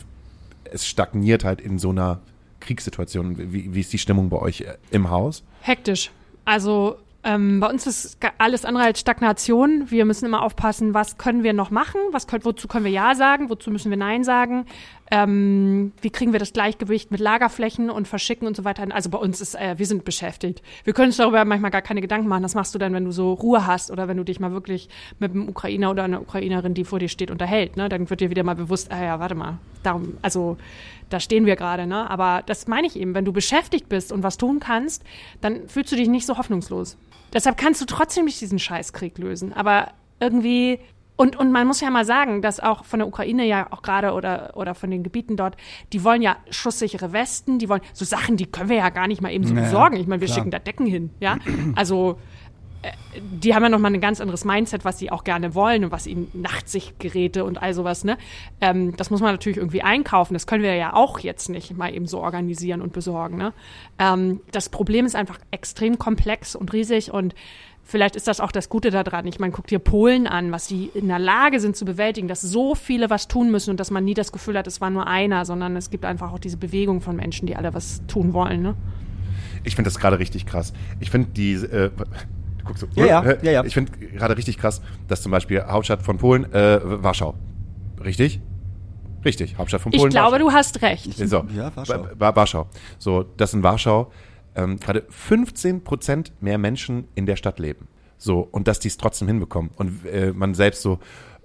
[0.65, 2.21] es stagniert halt in so einer
[2.59, 3.51] Kriegssituation.
[3.53, 5.43] Wie, wie ist die Stimmung bei euch äh, im Haus?
[5.61, 6.11] Hektisch.
[6.45, 9.89] Also ähm, bei uns ist alles andere als Stagnation.
[9.89, 13.15] Wir müssen immer aufpassen, was können wir noch machen, was können, wozu können wir Ja
[13.15, 14.65] sagen, wozu müssen wir Nein sagen,
[15.09, 18.85] ähm, wie kriegen wir das Gleichgewicht mit Lagerflächen und Verschicken und so weiter.
[18.91, 20.61] Also bei uns ist, äh, wir sind beschäftigt.
[20.83, 22.43] Wir können uns darüber manchmal gar keine Gedanken machen.
[22.43, 24.89] Das machst du dann, wenn du so Ruhe hast oder wenn du dich mal wirklich
[25.19, 27.77] mit einem Ukrainer oder einer Ukrainerin, die vor dir steht, unterhält.
[27.77, 27.87] Ne?
[27.87, 30.57] Dann wird dir wieder mal bewusst, ah ja, warte mal, darum, also
[31.09, 32.09] da stehen wir gerade, ne?
[32.09, 35.03] Aber das meine ich eben, wenn du beschäftigt bist und was tun kannst,
[35.39, 36.97] dann fühlst du dich nicht so hoffnungslos.
[37.33, 39.53] Deshalb kannst du trotzdem nicht diesen Scheißkrieg lösen.
[39.53, 40.79] Aber irgendwie,
[41.17, 44.13] und, und man muss ja mal sagen, dass auch von der Ukraine ja auch gerade
[44.13, 45.57] oder, oder von den Gebieten dort,
[45.91, 49.21] die wollen ja schusssichere Westen, die wollen so Sachen, die können wir ja gar nicht
[49.21, 49.97] mal eben so Naja, besorgen.
[49.97, 50.37] Ich meine, wir klar.
[50.37, 51.37] schicken da Decken hin, ja?
[51.75, 52.19] Also,
[52.83, 55.91] äh, die haben ja nochmal ein ganz anderes Mindset, was sie auch gerne wollen und
[55.91, 58.17] was ihnen Nachtsichtgeräte und all sowas, ne?
[58.61, 60.33] Ähm, das muss man natürlich irgendwie einkaufen.
[60.35, 63.53] Das können wir ja auch jetzt nicht mal eben so organisieren und besorgen, ne?
[63.97, 67.33] Ähm, das Problem ist einfach extrem komplex und riesig und
[67.87, 69.25] vielleicht ist das auch das Gute daran.
[69.27, 72.41] Ich meine, guck dir Polen an, was sie in der Lage sind zu bewältigen, dass
[72.41, 75.07] so viele was tun müssen und dass man nie das Gefühl hat, es war nur
[75.07, 78.61] einer, sondern es gibt einfach auch diese Bewegung von Menschen, die alle was tun wollen,
[78.61, 78.75] ne?
[79.63, 80.71] Ich finde das gerade richtig krass.
[80.99, 83.63] Ich finde die, äh, du guckst so, Ja, ja, ja, ja.
[83.63, 87.33] Ich finde gerade richtig krass, dass zum Beispiel Hauptstadt von Polen, äh, Warschau.
[88.03, 88.39] Richtig?
[89.25, 90.11] Richtig, Hauptstadt von Ich Polen.
[90.11, 90.45] glaube, Warschau.
[90.49, 91.17] du hast recht.
[91.27, 92.03] So, Ja, Warschau.
[92.03, 92.67] Wa- Wa- Warschau.
[92.99, 94.11] So, dass in Warschau
[94.57, 97.87] ähm, gerade 15 Prozent mehr Menschen in der Stadt leben.
[98.17, 99.71] So, und dass die es trotzdem hinbekommen.
[99.75, 100.99] Und äh, man selbst so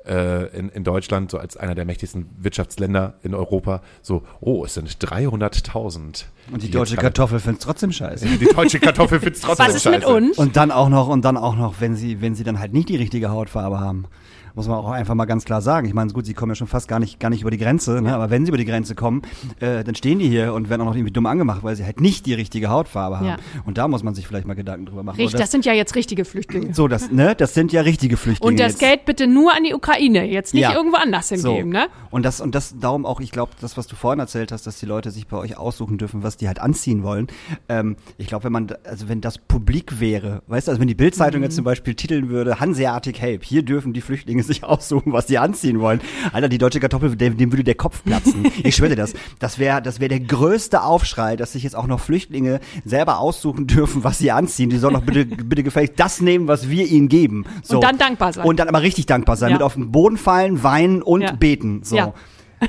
[0.06, 4.74] äh, in, in Deutschland, so als einer der mächtigsten Wirtschaftsländer in Europa, so, oh, es
[4.74, 6.24] sind 300.000.
[6.50, 8.26] Und die jetzt deutsche Kartoffel findet trotzdem scheiße.
[8.26, 10.08] Die deutsche Kartoffel find's trotzdem Was ist mit scheiße.
[10.08, 10.38] uns?
[10.38, 12.88] Und dann auch noch, und dann auch noch, wenn sie, wenn sie dann halt nicht
[12.88, 14.06] die richtige Hautfarbe haben.
[14.54, 15.86] Muss man auch einfach mal ganz klar sagen.
[15.86, 18.02] Ich meine, gut, sie kommen ja schon fast gar nicht, gar nicht über die Grenze,
[18.02, 18.14] ne?
[18.14, 19.22] aber wenn sie über die Grenze kommen,
[19.60, 22.00] äh, dann stehen die hier und werden auch noch irgendwie dumm angemacht, weil sie halt
[22.00, 23.26] nicht die richtige Hautfarbe haben.
[23.26, 23.36] Ja.
[23.64, 25.16] Und da muss man sich vielleicht mal Gedanken drüber machen.
[25.16, 26.74] Richtig, Oder das sind ja jetzt richtige Flüchtlinge.
[26.74, 28.50] so, das, ne, das sind ja richtige Flüchtlinge.
[28.52, 28.80] Und das jetzt.
[28.80, 30.74] Geld bitte nur an die Ukraine, jetzt nicht Ja.
[30.74, 31.86] irgendwo anders hingeben, ne?
[32.10, 34.78] Und das, und das, darum auch, ich glaube, das, was du vorhin erzählt hast, dass
[34.78, 37.26] die Leute sich bei euch aussuchen dürfen, was die halt anziehen wollen.
[37.68, 40.94] Ähm, ich glaube, wenn man, also wenn das publik wäre, weißt du, also wenn die
[40.94, 41.44] Bildzeitung Mhm.
[41.44, 45.38] jetzt zum Beispiel titeln würde, Hanseatic Help, hier dürfen die Flüchtlinge sich aussuchen, was sie
[45.38, 46.00] anziehen wollen.
[46.32, 48.50] Alter, die deutsche Kartoffel, dem, dem würde der Kopf platzen.
[48.64, 49.14] ich schwöre dir das.
[49.38, 53.66] Das wäre, das wäre der größte Aufschrei, dass sich jetzt auch noch Flüchtlinge selber aussuchen
[53.66, 54.70] dürfen, was sie anziehen.
[54.70, 57.44] Die sollen doch bitte, bitte gefälligst das nehmen, was wir ihnen geben.
[57.62, 57.76] So.
[57.76, 58.44] Und dann dankbar sein.
[58.44, 59.56] Und dann aber richtig dankbar sein, Ja.
[59.56, 61.32] mit auf den Boden fallen, weinen und Ja.
[61.32, 61.82] beten.
[61.84, 61.96] So.
[61.96, 62.14] Ja.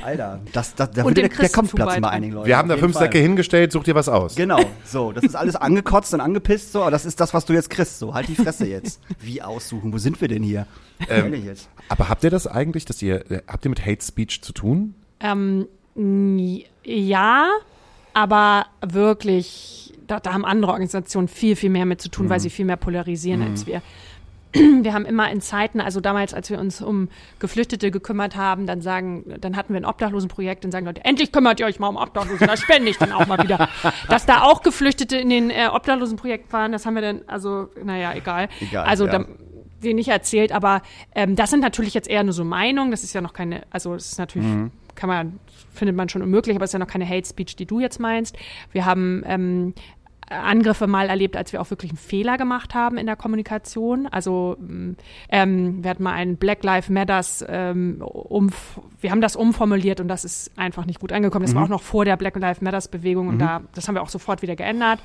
[0.02, 2.46] Alter, das, das, da Und würde der, der Kopf Christentum platzen bei einigen Leuten.
[2.46, 3.04] Wir haben da fünf Fall.
[3.04, 4.34] Säcke hingestellt, such dir was aus.
[4.34, 7.52] Genau, so, das ist alles angekotzt und angepisst, so, aber das ist das, was du
[7.52, 9.00] jetzt kriegst, so, halt die Fresse jetzt.
[9.20, 10.66] Wie aussuchen, wo sind wir denn hier?
[11.08, 11.68] Ehrlich jetzt.
[11.88, 14.94] Aber habt ihr das eigentlich, dass ihr, äh, habt ihr mit Hate Speech zu tun?
[15.20, 15.66] Ähm,
[16.84, 17.50] ja,
[18.12, 22.50] aber wirklich, da, da haben andere Organisationen viel, viel mehr mit zu tun, weil sie
[22.50, 23.82] viel mehr polarisieren als wir.
[24.82, 27.08] Wir haben immer in Zeiten, also damals, als wir uns um
[27.40, 31.60] Geflüchtete gekümmert haben, dann sagen, dann hatten wir ein Obdachlosenprojekt, dann sagen Leute, endlich kümmert
[31.60, 33.68] ihr euch mal um Obdachlose, da spende ich dann auch mal wieder.
[34.08, 38.14] Dass da auch Geflüchtete in den äh, Obdachlosenprojekten waren, das haben wir dann, also, naja,
[38.14, 38.48] egal.
[38.60, 39.18] Egal, also, ja.
[39.18, 39.24] da,
[39.84, 40.82] dir nicht erzählt, aber
[41.14, 42.90] ähm, das sind natürlich jetzt eher nur so Meinungen.
[42.90, 44.46] Das ist ja noch keine, also es ist natürlich,
[44.94, 45.38] kann man,
[45.72, 48.00] findet man schon unmöglich, aber es ist ja noch keine Hate Speech, die du jetzt
[48.00, 48.36] meinst.
[48.72, 49.74] Wir haben ähm,
[50.28, 54.06] Angriffe mal erlebt, als wir auch wirklich einen Fehler gemacht haben in der Kommunikation.
[54.06, 54.56] Also
[55.28, 58.50] ähm, wir hatten mal einen Black Lives Matters ähm, um,
[59.00, 61.44] wir haben das umformuliert und das ist einfach nicht gut angekommen.
[61.44, 64.02] Das war auch noch vor der Black Lives Matters Bewegung und da, das haben wir
[64.02, 65.00] auch sofort wieder geändert.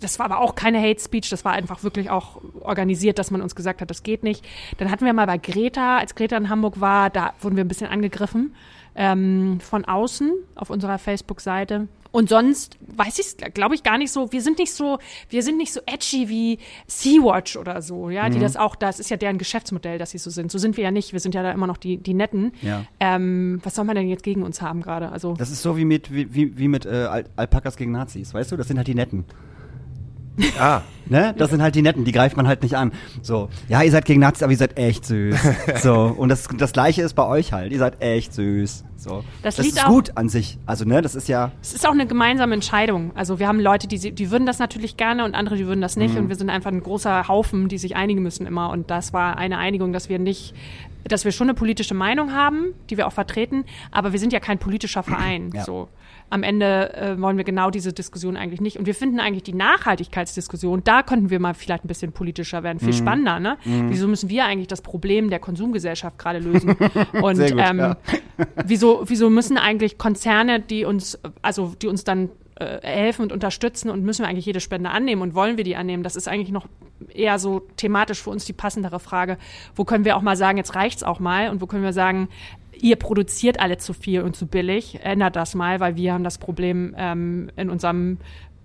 [0.00, 3.40] Das war aber auch keine Hate Speech, das war einfach wirklich auch organisiert, dass man
[3.40, 4.44] uns gesagt hat, das geht nicht.
[4.78, 7.68] Dann hatten wir mal bei Greta, als Greta in Hamburg war, da wurden wir ein
[7.68, 8.54] bisschen angegriffen
[8.96, 11.88] ähm, von außen auf unserer Facebook-Seite.
[12.14, 14.30] Und sonst weiß ich es, glaube ich, gar nicht so.
[14.30, 15.00] Wir sind nicht so,
[15.30, 19.10] wir sind nicht so edgy wie Sea-Watch oder so, ja, die das auch, das ist
[19.10, 20.52] ja deren Geschäftsmodell, dass sie so sind.
[20.52, 21.12] So sind wir ja nicht.
[21.12, 22.52] Wir sind ja da immer noch die, die Netten.
[22.62, 22.84] Ja.
[23.00, 25.10] Ähm, was soll man denn jetzt gegen uns haben gerade?
[25.10, 28.52] Also Das ist so wie mit, wie, wie, mit äh, Al Alpakas gegen Nazis, weißt
[28.52, 28.56] du?
[28.56, 29.24] Das sind halt die Netten.
[30.58, 31.34] Ah, Ne?
[31.36, 32.90] Das sind halt die Netten, die greift man halt nicht an.
[33.20, 35.36] So, ja, ihr seid gegen Nazis, aber ihr seid echt süß.
[35.82, 37.72] so, und das, das Gleiche ist bei euch halt.
[37.72, 38.84] Ihr seid echt süß.
[38.96, 39.22] So.
[39.42, 40.56] Das das liegt ist auch- gut an sich.
[40.64, 41.52] Also, ne, das ist ja.
[41.60, 43.12] Es ist auch eine gemeinsame Entscheidung.
[43.14, 45.82] Also wir haben Leute, die, sie- die würden das natürlich gerne und andere, die würden
[45.82, 46.16] das nicht.
[46.16, 48.70] Und wir sind einfach ein großer Haufen, die sich einigen müssen immer.
[48.70, 50.54] Und das war eine Einigung, dass wir nicht,
[51.06, 54.40] dass wir schon eine politische Meinung haben, die wir auch vertreten, aber wir sind ja
[54.40, 55.50] kein politischer Verein.
[55.52, 55.64] Ja.
[55.64, 55.90] So.
[56.34, 58.76] Am Ende äh, wollen wir genau diese Diskussion eigentlich nicht.
[58.76, 62.78] Und wir finden eigentlich die Nachhaltigkeitsdiskussion, da könnten wir mal vielleicht ein bisschen politischer werden,
[62.80, 62.84] Mhm.
[62.86, 63.38] viel spannender.
[63.38, 63.56] Ne?
[63.64, 66.70] Wieso müssen wir eigentlich das Problem der Konsumgesellschaft gerade lösen?
[67.12, 67.96] Und gut, ähm, ja.
[68.66, 73.88] wieso, wieso müssen eigentlich Konzerne, die uns, also die uns dann äh, helfen und unterstützen
[73.90, 76.02] und müssen wir eigentlich jede Spende annehmen und wollen wir die annehmen?
[76.02, 76.66] Das ist eigentlich noch
[77.12, 79.38] eher so thematisch für uns die passendere Frage.
[79.76, 82.28] Wo können wir auch mal sagen, jetzt reicht's auch mal und wo können wir sagen,
[82.84, 86.38] ihr produziert alle zu viel und zu billig, ändert das mal, weil wir haben das
[86.38, 88.18] Problem ähm, in unserem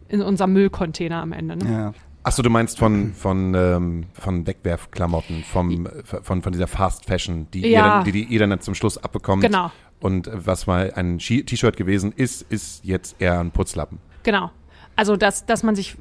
[0.10, 1.56] in unserem Müllcontainer am Ende.
[1.58, 1.72] Ne?
[1.72, 1.94] ja.
[2.24, 7.62] Achso, du meinst von, von, ähm, von Wegwerfklamotten, vom, von, von dieser Fast Fashion, die,
[7.62, 7.96] ihr Ja.
[7.98, 9.42] dann, die, die ihr dann zum Schluss abbekommt.
[9.44, 9.72] Genau.
[10.02, 14.00] Und was mal ein Ski- T-Shirt gewesen ist, ist jetzt eher ein Putzlappen.
[14.24, 14.52] Genau.
[15.00, 15.96] Also, dass, dass man sich,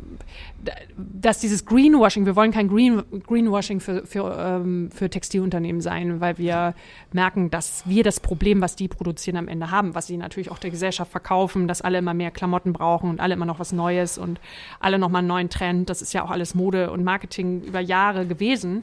[0.96, 6.36] dass dieses Greenwashing, wir wollen kein Green, Greenwashing für, für, ähm, für Textilunternehmen sein, weil
[6.36, 6.74] wir
[7.12, 10.58] merken, dass wir das Problem, was die produzieren, am Ende haben, was sie natürlich auch
[10.58, 14.18] der Gesellschaft verkaufen, dass alle immer mehr Klamotten brauchen und alle immer noch was Neues
[14.18, 14.40] und
[14.80, 15.88] alle nochmal einen neuen Trend.
[15.88, 18.82] Das ist ja auch alles Mode und Marketing über Jahre gewesen.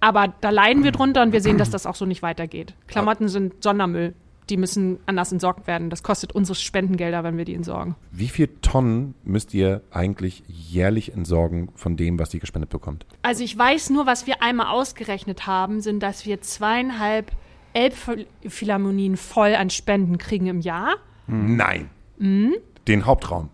[0.00, 2.74] Aber da leiden wir drunter und wir sehen, dass das auch so nicht weitergeht.
[2.88, 4.12] Klamotten sind Sondermüll.
[4.52, 5.88] Die müssen anders entsorgt werden.
[5.88, 7.94] Das kostet unsere Spendengelder, wenn wir die entsorgen.
[8.10, 13.06] Wie viel Tonnen müsst ihr eigentlich jährlich entsorgen von dem, was ihr gespendet bekommt?
[13.22, 17.32] Also ich weiß nur, was wir einmal ausgerechnet haben, sind, dass wir zweieinhalb
[17.72, 20.96] Elbphilharmonien voll an Spenden kriegen im Jahr.
[21.26, 21.88] Nein.
[22.18, 22.52] Mhm.
[22.86, 23.48] Den Hauptraum.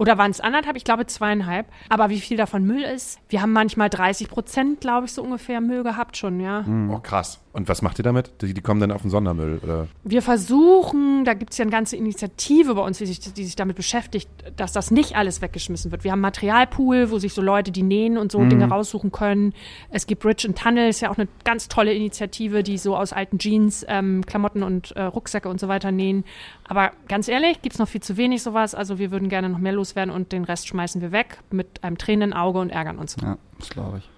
[0.00, 0.78] Oder waren es anderthalb?
[0.78, 1.66] Ich glaube zweieinhalb.
[1.90, 3.20] Aber wie viel davon Müll ist?
[3.28, 6.64] Wir haben manchmal 30 Prozent, glaube ich, so ungefähr Müll gehabt schon, ja.
[6.90, 7.38] Oh, krass.
[7.52, 8.30] Und was macht ihr damit?
[8.40, 9.88] Die, die kommen dann auf den Sondermüll, oder?
[10.04, 13.56] Wir versuchen, da gibt es ja eine ganze Initiative bei uns, die sich, die sich
[13.56, 16.04] damit beschäftigt, dass das nicht alles weggeschmissen wird.
[16.04, 19.52] Wir haben Materialpool, wo sich so Leute, die nähen und so Dinge raussuchen können.
[19.90, 23.12] Es gibt Bridge and Tunnel, ist ja auch eine ganz tolle Initiative, die so aus
[23.12, 26.24] alten Jeans, ähm, Klamotten und äh, Rucksäcke und so weiter nähen.
[26.70, 28.76] Aber ganz ehrlich, gibt es noch viel zu wenig sowas.
[28.76, 31.98] Also wir würden gerne noch mehr loswerden und den Rest schmeißen wir weg mit einem
[31.98, 33.16] tränenden Auge und ärgern uns.
[33.20, 34.10] Ja, das glaube ich.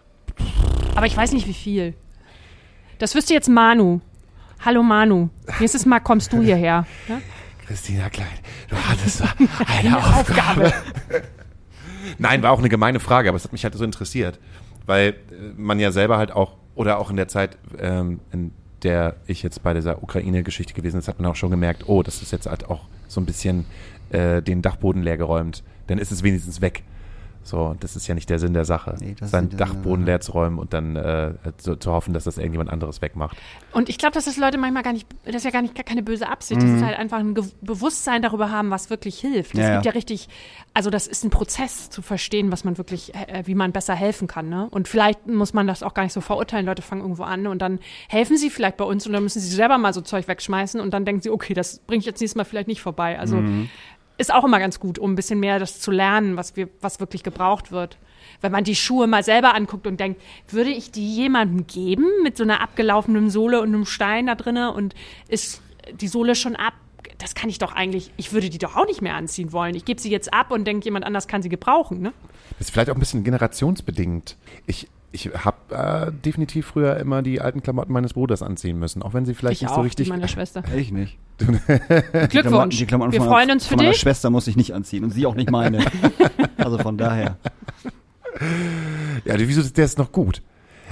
[0.95, 1.95] Aber ich weiß nicht, wie viel.
[2.99, 4.01] Das wüsste jetzt Manu.
[4.64, 5.29] Hallo Manu.
[5.59, 6.87] Nächstes Mal kommst du hierher.
[7.09, 7.20] Ja?
[7.66, 8.27] Christina Klein,
[8.68, 9.23] du hattest
[9.66, 10.73] eine Aufgabe.
[12.18, 14.39] Nein, war auch eine gemeine Frage, aber es hat mich halt so interessiert,
[14.87, 15.14] weil äh,
[15.57, 18.53] man ja selber halt auch, oder auch in der Zeit, ähm, in
[18.83, 22.20] der ich jetzt bei dieser Ukraine-Geschichte gewesen ist, hat man auch schon gemerkt, oh, das
[22.20, 23.64] ist jetzt halt auch so ein bisschen
[24.12, 25.62] äh, den Dachboden leergeräumt.
[25.86, 26.84] Dann ist es wenigstens weg.
[27.44, 30.60] So, das ist ja nicht der Sinn der Sache, Nee, seinen Dachboden leer zu räumen
[30.60, 33.36] und dann äh, zu, zu hoffen, dass das irgendjemand anderes wegmacht.
[33.72, 35.82] Und ich glaube, dass das Leute manchmal gar nicht, das ist ja gar nicht gar
[35.82, 36.62] keine böse Absicht.
[36.62, 39.54] Das ist halt einfach ein Ge Bewusstsein darüber haben, was wirklich hilft.
[39.54, 39.90] Es Ja, gibt ja.
[39.90, 40.28] ja richtig,
[40.72, 44.28] also das ist ein Prozess zu verstehen, was man wirklich, äh, wie man besser helfen
[44.28, 44.48] kann.
[44.48, 44.68] Ne?
[44.70, 46.64] Und vielleicht muss man das auch gar nicht so verurteilen.
[46.64, 49.48] Leute fangen irgendwo an und dann helfen sie vielleicht bei uns und dann müssen sie
[49.48, 52.36] selber mal so Zeug wegschmeißen und dann denken sie, okay, das bringe ich jetzt nächstes
[52.36, 53.18] Mal vielleicht nicht vorbei.
[53.18, 53.42] Also
[54.23, 57.01] ist auch immer ganz gut, um ein bisschen mehr das zu lernen, was wir, was
[57.01, 57.99] wirklich gebraucht wird.
[58.41, 62.37] Wenn man die Schuhe mal selber anguckt und denkt, würde ich die jemandem geben mit
[62.37, 64.95] so einer abgelaufenen Sohle und einem Stein da drinne und
[65.29, 65.61] ist
[65.93, 66.75] die Sohle schon ab?
[67.18, 69.75] Das kann ich doch eigentlich, ich würde die doch auch nicht mehr anziehen wollen.
[69.75, 72.12] Ich gebe sie jetzt ab und denke, jemand anders kann sie gebrauchen, ne?
[72.59, 74.37] Das ist vielleicht auch ein bisschen generationsbedingt.
[74.66, 75.56] Ich, ich habe
[76.08, 79.56] äh, definitiv früher immer die alten Klamotten meines Bruders anziehen müssen, auch wenn sie vielleicht
[79.56, 80.08] Ich nicht auch, so die richtig.
[80.08, 80.62] meiner Schwester.
[80.76, 81.18] Ich nicht.
[82.30, 82.78] Glückwunsch.
[82.78, 84.00] Die Klamotten wir von, freuen uns für von meiner dich.
[84.00, 85.80] Schwester muss ich nicht anziehen und sie auch nicht meine.
[86.56, 87.36] also von daher.
[89.24, 90.42] Ja, die- wieso der ist noch gut?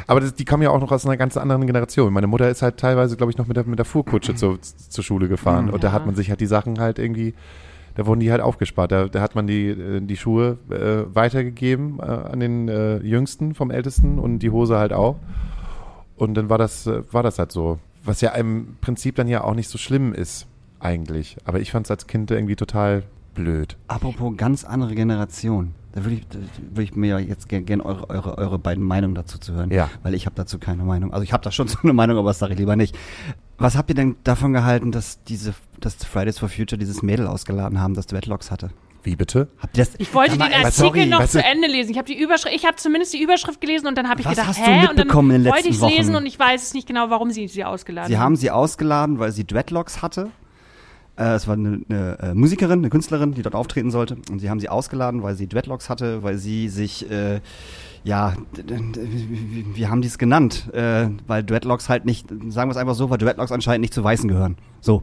[0.07, 2.13] Aber das, die kommen ja auch noch aus einer ganz anderen Generation.
[2.13, 5.05] Meine Mutter ist halt teilweise, glaube ich, noch mit der, mit der Fuhrkutsche zur, zur
[5.05, 5.71] Schule gefahren.
[5.71, 5.93] Und da Ja.
[5.93, 7.35] hat man sich halt die Sachen halt irgendwie,
[8.01, 8.93] da wurden die halt aufgespart.
[8.93, 13.53] Da, da hat man die, äh, die Schuhe äh, weitergegeben äh, an den äh, Jüngsten
[13.55, 15.17] vom Ältesten und die Hose halt auch.
[16.17, 17.79] Und dann war das, äh, war das halt so.
[18.03, 20.47] Was ja im Prinzip dann ja auch nicht so schlimm ist,
[20.79, 21.37] eigentlich.
[21.45, 23.03] Aber ich fand es als Kind irgendwie total
[23.35, 23.77] blöd.
[23.89, 25.75] Apropos ganz andere Generation.
[25.93, 26.39] Da würde ich, da
[26.71, 29.71] würde ich mir ja jetzt gerne gern eure, eure, eure beiden Meinungen dazu zu hören.
[29.71, 29.91] Ja.
[30.03, 31.13] Weil ich habe dazu keine Meinung.
[31.13, 32.97] Also ich habe da schon so eine Meinung, aber das sage ich lieber nicht.
[33.59, 37.81] Was habt ihr denn davon gehalten, dass diese, dass Fridays for Future dieses Mädel ausgeladen
[37.81, 38.71] haben, das Dreadlocks hatte?
[39.03, 39.49] Wie bitte?
[39.59, 39.95] Habt ihr das?
[39.99, 41.91] Ich wollte den Artikel sorry, noch zu Ende lesen.
[41.91, 44.33] Ich habe die Überschrift, ich habe zumindest die Überschrift gelesen und dann habe ich Was
[44.33, 44.81] gedacht, hast du hä?
[44.81, 47.09] Und dann mitbekommen in den wollte ich es lesen und ich weiß es nicht genau,
[47.09, 48.25] warum sie sie ausgeladen Sie haben.
[48.25, 50.31] haben sie ausgeladen, weil sie Dreadlocks hatte.
[51.21, 54.17] Äh, es war eine, eine äh, Musikerin, eine Künstlerin, die dort auftreten sollte.
[54.31, 57.41] Und sie haben sie ausgeladen, weil sie Dreadlocks hatte, weil sie sich, äh,
[58.03, 58.35] ja,
[59.75, 60.73] wie haben die es genannt?
[60.73, 64.03] Äh, weil Dreadlocks halt nicht, sagen wir es einfach so, weil Dreadlocks anscheinend nicht zu
[64.03, 64.57] Weißen gehören.
[64.81, 65.03] So.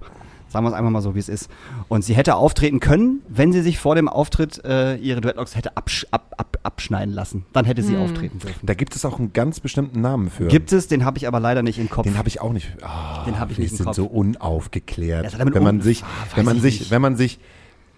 [0.49, 1.49] Sagen wir es einfach mal so, wie es ist.
[1.89, 5.75] Und sie hätte auftreten können, wenn sie sich vor dem Auftritt äh, ihre Dreadlocks hätte
[5.75, 7.45] absch ab, ab, abschneiden lassen.
[7.53, 8.65] Dann hätte sie auftreten dürfen.
[8.65, 10.47] Da gibt es auch einen ganz bestimmten Namen für.
[10.47, 12.03] Gibt es, den habe ich aber leider nicht im Kopf.
[12.05, 12.71] Den habe ich auch nicht.
[12.81, 13.95] Ah, Den hab ich nicht im sind Kopf.
[13.97, 15.33] so unaufgeklärt.
[15.33, 16.91] Ja, wenn man sich, Ah, wenn man ich sich, nicht.
[16.91, 17.39] wenn man sich,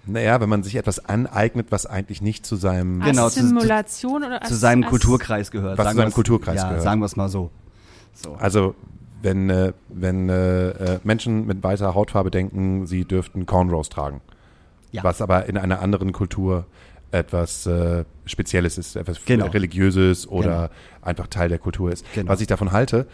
[0.08, 3.00] naja, wenn man sich etwas aneignet, was eigentlich nicht zu seinem.
[3.02, 5.78] Genau, zu- Assimilation oder zu seinem Kulturkreis gehört.
[5.78, 6.84] Was zu seinem Kulturkreis ja, gehört.
[6.84, 7.52] sagen wir es mal so.
[8.16, 8.34] so.
[8.40, 8.74] Also
[9.22, 14.22] wenn äh, wenn äh, äh, Menschen mit weißer Hautfarbe denken, sie dürften Cornrows tragen,
[14.92, 15.04] Ja.
[15.04, 16.66] was aber in einer anderen Kultur
[17.12, 19.48] etwas äh, Spezielles ist, etwas Genau.
[19.48, 20.70] Religiöses oder
[21.02, 22.06] einfach Teil der Kultur ist.
[22.14, 22.30] Genau.
[22.30, 23.08] Was ich davon halte,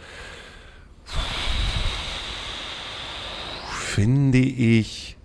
[3.70, 5.16] finde ich,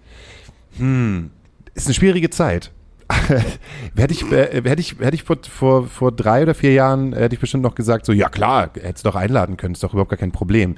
[0.78, 1.32] hm,
[1.74, 2.72] ist eine schwierige Zeit.
[3.96, 7.36] hätte ich, äh, hätte ich, hätte ich vor, vor, vor drei oder vier Jahren, hätte
[7.36, 10.18] ich bestimmt noch gesagt, so, ja klar, hättest doch einladen können, ist doch überhaupt gar
[10.18, 10.78] kein Problem.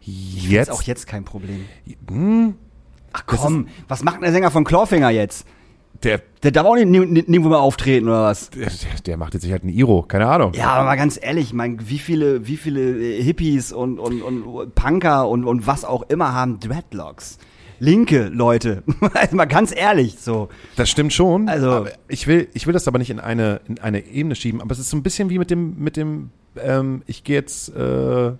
[0.00, 1.66] Jetzt Jetzt, auch jetzt kein Problem.
[2.08, 2.54] hm,
[3.12, 5.46] Ach komm, was macht der Sänger von Clawfinger jetzt?
[6.02, 8.48] der, Der darf auch nicht nirgendwo mehr auftreten oder was?
[8.50, 8.70] der,
[9.04, 10.52] der macht jetzt sich halt ein Iro, keine Ahnung.
[10.54, 14.22] Ja, aber mal ganz ehrlich, ich mein, wie viele, wie viele äh, Hippies und, und,
[14.22, 17.38] und Punker und, und was auch immer haben Dreadlocks?
[17.80, 18.82] Linke Leute.
[19.14, 20.48] also mal ganz ehrlich, so.
[20.76, 21.48] Das stimmt schon.
[21.48, 24.60] Also- aber ich will, ich will das aber nicht in eine, in eine Ebene schieben.
[24.60, 27.74] Aber es ist so ein bisschen wie mit dem, mit dem, ähm, ich gehe jetzt
[27.74, 28.32] äh,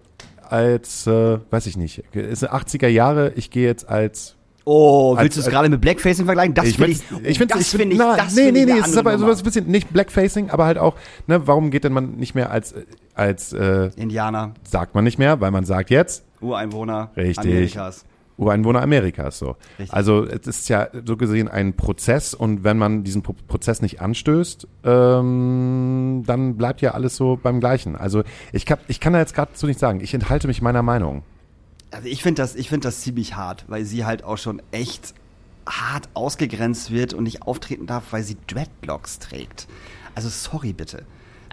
[0.49, 4.37] als, äh, weiß ich nicht, es sind 80er Jahre, ich gehe jetzt als
[4.67, 6.55] Oh, willst du es gerade mit Blackfacing vergleichen?
[6.55, 9.19] Das finde ich, ich finde, das finde ich, das nee, nee, nee, es ist aber
[9.19, 12.51] sowas ein bisschen nicht Blackfacing, aber halt auch, ne, warum geht denn man nicht mehr
[12.51, 12.75] als,
[13.15, 17.39] als, äh, Indianer, sagt man nicht mehr, weil man sagt jetzt, Ureinwohner Richtig.
[17.39, 18.05] Amerikas.
[18.41, 19.57] Ureinwohner Amerikas, so.
[19.79, 19.93] Richtig.
[19.95, 24.01] Also, es ist ja so gesehen ein Prozess und wenn man diesen Pro Prozess nicht
[24.01, 27.97] anstößt, ähm, dann bleibt ja alles so beim Gleichen.
[27.97, 28.23] Also,
[28.53, 30.01] ich kann, ich kann da jetzt gerade so nicht sagen.
[30.01, 31.23] Ich enthalte mich meiner Meinung.
[31.91, 35.15] Also ich finde das, ich finde das ziemlich hart, weil sie halt auch schon echt
[35.67, 39.67] hart ausgegrenzt wird und nicht auftreten darf, weil sie Dreadlocks trägt.
[40.15, 41.05] Also sorry bitte.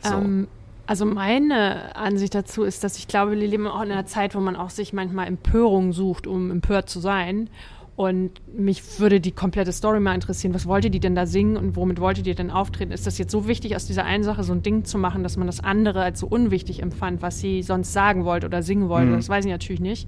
[0.04, 0.14] So.
[0.14, 0.48] Ähm,
[0.88, 4.40] also meine Ansicht dazu ist, dass ich glaube, wir leben auch in einer Zeit, wo
[4.40, 7.50] man auch sich manchmal Empörung sucht, um empört zu sein.
[7.98, 10.54] Und mich würde die komplette Story mal interessieren.
[10.54, 12.92] Was wollte die denn da singen und womit wollte die denn auftreten?
[12.92, 15.36] Ist das jetzt so wichtig, aus dieser einen Sache so ein Ding zu machen, dass
[15.36, 19.12] man das andere als so unwichtig empfand, was sie sonst sagen wollte oder singen wollte?
[19.12, 20.08] Das weiß ich natürlich nicht.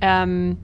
[0.00, 0.58] Ähm,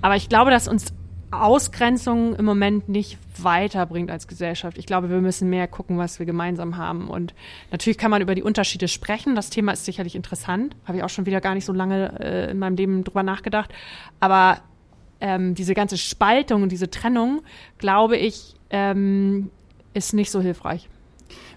[0.00, 0.94] aber ich glaube, dass uns
[1.30, 4.78] Ausgrenzung im Moment nicht weiterbringt als Gesellschaft.
[4.78, 7.08] Ich glaube, wir müssen mehr gucken, was wir gemeinsam haben.
[7.08, 7.34] Und
[7.70, 9.34] natürlich kann man über die Unterschiede sprechen.
[9.34, 10.74] Das Thema ist sicherlich interessant.
[10.86, 13.70] Habe ich auch schon wieder gar nicht so lange äh, in meinem Leben drüber nachgedacht.
[14.20, 14.58] Aber
[15.20, 17.42] ähm, diese ganze Spaltung und diese Trennung,
[17.78, 19.50] glaube ich, ähm,
[19.94, 20.88] ist nicht so hilfreich.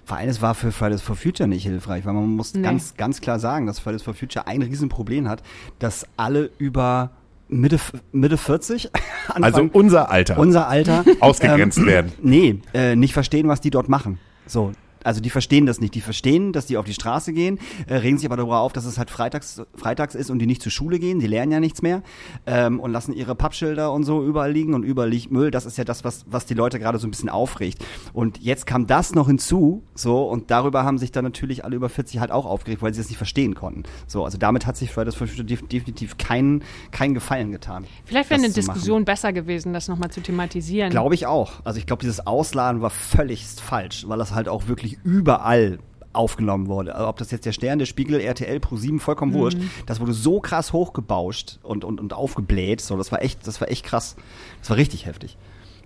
[0.04, 2.64] Vor allem, es war für Fridays for Future nicht hilfreich, weil man muss Nee.
[2.64, 5.44] ganz, ganz klar sagen, dass Fridays for Future ein Riesenproblem hat,
[5.80, 7.12] dass alle über
[7.52, 7.80] Mitte,
[8.12, 8.90] Mitte 40,
[9.28, 10.40] Also Anfang, unser Alter.
[10.40, 12.12] unser Alter, Ausgegrenzt werden.
[12.22, 14.18] Nee, äh, nicht verstehen, was die dort machen.
[14.48, 14.72] So.
[15.04, 15.96] Also die verstehen das nicht.
[15.96, 18.86] Die verstehen, dass die auf die Straße gehen, äh, regen sich aber darüber auf, dass
[18.86, 21.20] es halt freitags, freitags ist und die nicht zur Schule gehen.
[21.20, 22.04] Die lernen ja nichts mehr
[22.46, 25.52] ähm, und lassen ihre Pappschilder und so überall liegen und überall liegt Müll.
[25.52, 27.84] Das ist ja das, was, was die Leute gerade so ein bisschen aufregt.
[28.14, 31.90] Und jetzt kam das noch hinzu, so und darüber haben sich dann natürlich alle über
[31.90, 33.84] 40 halt auch aufgeregt, weil sie das nicht verstehen konnten.
[34.08, 37.86] So, also damit hat sich Fridays for Future def- definitiv keinen keinen Gefallen getan.
[38.06, 38.74] Vielleicht wäre eine zu machen.
[38.76, 40.90] Diskussion besser gewesen, das nochmal zu thematisieren.
[40.90, 41.54] Glaube ich auch.
[41.64, 45.80] Also ich glaube, dieses Ausladen war völlig falsch, weil das halt auch wirklich überall
[46.14, 46.96] aufgenommen wurde.
[46.96, 49.58] Also ob das jetzt der Stern, der Spiegel, RTL, Pro7, vollkommen wurscht.
[49.86, 52.82] Das wurde so krass hochgebauscht und, und, und aufgebläht.
[52.82, 54.16] So, das war echt, das war echt krass.
[54.60, 55.38] Das war richtig heftig.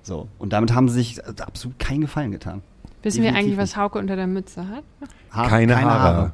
[0.02, 0.28] So.
[0.40, 2.62] Und damit haben sie sich absolut keinen Gefallen getan.
[3.04, 4.84] Wissen wir Definitiv eigentlich, was Hauke unter der Mütze hat?
[5.32, 6.32] Ha Keine Haare.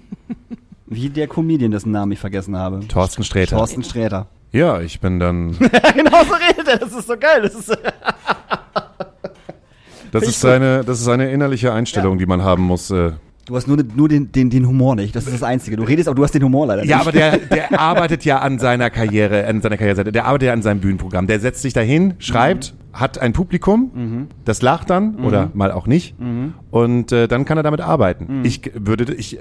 [0.86, 2.86] Wie der Comedian, dessen Namen ich vergessen habe.
[2.86, 3.56] Thorsten Sträter.
[3.56, 4.26] Thorsten Sträter.
[4.52, 5.56] Ja, ich bin dann,
[5.94, 6.78] genau so redet er.
[6.78, 7.42] Das ist so geil.
[7.42, 7.70] Das ist,
[10.12, 12.90] das ist eine, das ist eine innerliche Einstellung, die man haben muss.
[12.90, 13.12] Äh,
[13.46, 15.14] du hast nur, nur den, den, den Humor nicht.
[15.16, 15.76] Das ist das Einzige.
[15.76, 17.06] Du redest, aber du hast den Humor leider Ja, nicht.
[17.08, 20.12] aber der, der arbeitet ja an seiner Karriere, an seiner Karriereseite.
[20.12, 21.26] Der arbeitet ja an seinem Bühnenprogramm.
[21.26, 26.14] Der setzt sich dahin, schreibt, hat ein Publikum, das lacht dann oder mal auch nicht.
[26.70, 28.40] Und äh, dann kann er damit arbeiten.
[28.44, 29.38] Ich g- würde, ich,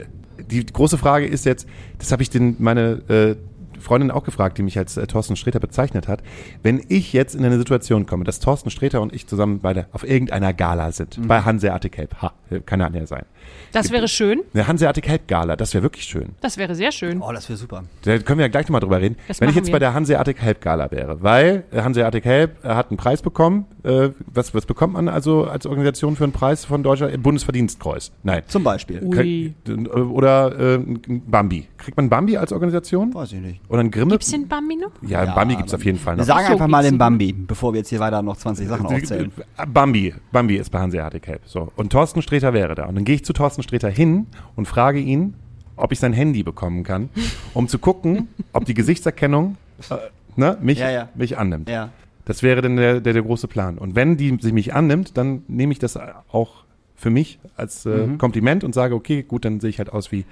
[0.51, 1.67] die große Frage ist jetzt,
[1.97, 3.35] das habe ich den, meine äh,
[3.79, 6.21] Freundin auch gefragt, die mich als äh, Thorsten Sträter bezeichnet hat.
[6.63, 9.87] Wenn ich jetzt in eine Situation komme, dass Thorsten Sträter und ich zusammen bei der,
[9.91, 11.27] auf irgendeiner Gala sind, Mhm.
[11.27, 12.33] bei Hanseatic Cape, ha,
[12.65, 13.23] kann ja näher sein.
[13.71, 14.41] Das wäre schön.
[14.53, 16.29] Eine Hanseatic Cape Gala, das wäre wirklich schön.
[16.41, 17.21] Das wäre sehr schön.
[17.21, 17.83] Oh, das wäre super.
[18.03, 19.15] Da können wir ja gleich nochmal drüber reden.
[19.27, 19.73] Das Wenn ich jetzt wir.
[19.73, 23.65] bei der Hanseatic Help Gala wäre, weil äh, Hanseatic Help äh, hat einen Preis bekommen.
[23.83, 27.09] Äh, was, was bekommt man also als Organisation für einen Preis von Deutscher?
[27.17, 28.11] Bundesverdienstkreuz.
[28.23, 28.43] Nein.
[28.47, 29.01] Zum Beispiel.
[29.03, 29.53] Ui.
[29.93, 31.67] Oder äh, Bambi.
[31.77, 33.13] Kriegt man ein Bambi als Organisation?
[33.13, 33.61] Weiß ich nicht.
[33.69, 34.11] Oder ein Grimme?
[34.11, 34.91] Gibt's den Bambi noch?
[35.07, 36.25] ja, ein Ja, Bambi gibt's auf jeden Fall Wir noch.
[36.27, 36.97] sagen so, einfach mal den.
[36.97, 39.31] Bambi, bevor wir jetzt hier weiter noch 20 Sachen aufzählen.
[39.57, 40.13] Äh, Bambi.
[40.31, 41.41] Bambi ist bei Hanseatic Help.
[41.45, 41.71] So.
[41.75, 42.85] Und Thorsten Sträter wäre da.
[42.85, 45.35] Und dann gehe ich zu Thorsten Sträter hin und frage ihn,
[45.75, 47.09] ob ich sein Handy bekommen kann,
[47.53, 49.55] um zu gucken, ob die Gesichtserkennung
[49.89, 49.95] äh,
[50.35, 51.09] ne, mich, Ja, ja.
[51.15, 51.69] mich annimmt.
[51.69, 51.89] Ja.
[52.25, 53.77] Das wäre dann der, der, der große Plan.
[53.77, 55.97] Und wenn die sich mich annimmt, dann nehme ich das
[56.31, 56.63] auch
[56.95, 58.17] für mich als äh, Mhm.
[58.17, 60.25] Kompliment und sage, okay, gut, dann sehe ich halt aus wie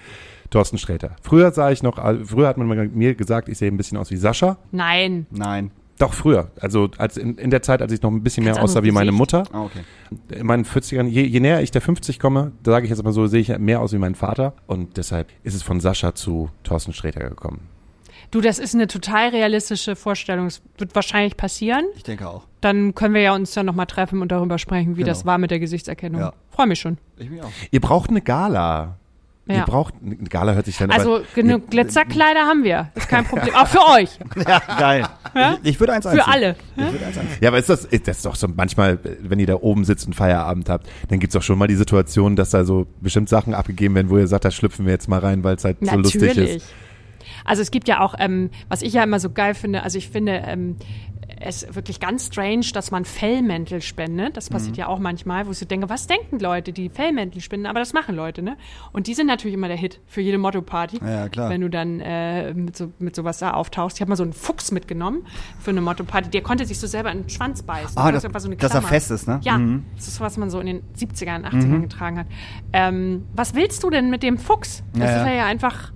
[0.50, 1.16] Thorsten Sträter.
[1.22, 4.18] Früher sah ich noch, früher hat man mir gesagt, ich sehe ein bisschen aus wie
[4.18, 4.58] Sascha.
[4.72, 5.26] Nein.
[5.30, 5.72] Nein.
[6.00, 8.64] Doch früher, also als in, in der Zeit, als ich noch ein bisschen mehr Ganz
[8.66, 9.12] aussah wie meine.
[9.12, 9.46] Mutter.
[9.52, 9.80] Ah, okay.
[10.30, 13.14] In meinen 40ern, je, je näher ich der 50 komme, da sage ich jetzt mal
[13.14, 14.54] so, sehe ich mehr aus wie mein Vater.
[14.68, 17.62] Und deshalb ist es von Sascha zu Thorsten Sträter gekommen.
[18.30, 20.46] Du, das ist eine total realistische Vorstellung.
[20.48, 21.86] Es wird wahrscheinlich passieren.
[21.96, 22.44] Ich denke auch.
[22.62, 25.08] Dann können wir ja uns ja nochmal treffen und darüber sprechen, wie Genau.
[25.12, 26.22] das war mit der Gesichtserkennung.
[26.22, 26.34] Ja.
[26.52, 26.98] Freue mich schon.
[27.18, 27.50] Ich mich auch.
[27.72, 28.98] Ihr braucht eine Gala.
[29.50, 29.66] Ihr Ja.
[29.66, 32.92] braucht, eine Gala hört sich dann Also aber, genug Glitzerkleider haben wir.
[32.96, 33.54] Ist kein Problem.
[33.56, 34.10] Auch für euch.
[34.48, 35.06] Ja, geil.
[35.64, 36.26] Ich, ich würde eins Für anziehen.
[36.34, 36.56] alle.
[36.78, 37.38] Eins anziehen.
[37.42, 40.06] Ja, aber ist das, ist das ist doch so manchmal, wenn ihr da oben sitzt
[40.08, 43.54] und Feierabend habt, dann gibt's doch schon mal die Situation, dass da so bestimmt Sachen
[43.54, 45.96] abgegeben werden, wo ihr sagt, da schlüpfen wir jetzt mal rein, weil es halt so
[45.96, 46.56] lustig Natürlich.
[46.58, 46.74] ist.
[47.46, 50.10] Also es gibt ja auch, ähm, was ich ja immer so geil finde, also ich
[50.10, 50.76] finde ähm,
[51.40, 54.38] es wirklich ganz strange, dass man Fellmäntel spendet.
[54.38, 54.80] Das passiert Mhm.
[54.80, 57.66] ja auch manchmal, wo ich so denke, was denken Leute, die Fellmäntel spenden?
[57.68, 58.58] Aber das machen Leute, ne?
[58.94, 61.00] Und die sind natürlich immer der Hit für jede Motto-Party.
[61.06, 61.50] Ja, klar.
[61.50, 63.98] Wenn du dann äh, mit, so, mit sowas da auftauchst.
[63.98, 65.26] Ich habe mal so einen Fuchs mitgenommen
[65.60, 66.30] für eine Motto-Party.
[66.30, 67.98] Der konnte sich so selber in den Schwanz beißen.
[67.98, 69.40] Ah, Das so dass er fest ist, ne?
[69.44, 69.86] Ja, Mhm.
[69.96, 72.28] das ist, was man so in den 70ern, 80ern getragen hat.
[72.74, 74.84] Ähm, was willst du denn mit dem Fuchs?
[74.94, 75.24] Das Ja, ja.
[75.32, 75.92] ist ja einfach,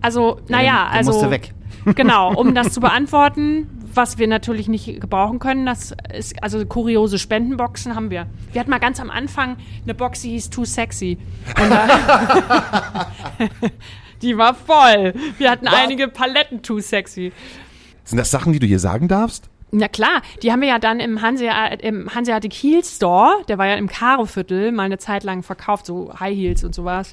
[0.00, 1.12] also, naja, der also.
[1.12, 1.54] musste weg.
[1.84, 7.18] Genau, um das zu beantworten, was wir natürlich nicht gebrauchen können, das ist, also kuriose
[7.18, 8.26] Spendenboxen haben wir.
[8.52, 11.18] Wir hatten mal ganz am Anfang eine Box, die hieß Too Sexy.
[14.22, 15.14] Die war voll.
[15.38, 17.32] Wir hatten einige Paletten Too Sexy.
[18.04, 19.48] Sind das Sachen, die du hier sagen darfst?
[19.70, 23.66] Na klar, die haben wir ja dann im, Hansea, im Hanseatic Heel Store, der war
[23.66, 27.12] ja im Karo-Viertel, mal eine Zeit lang verkauft, so High Heels und sowas.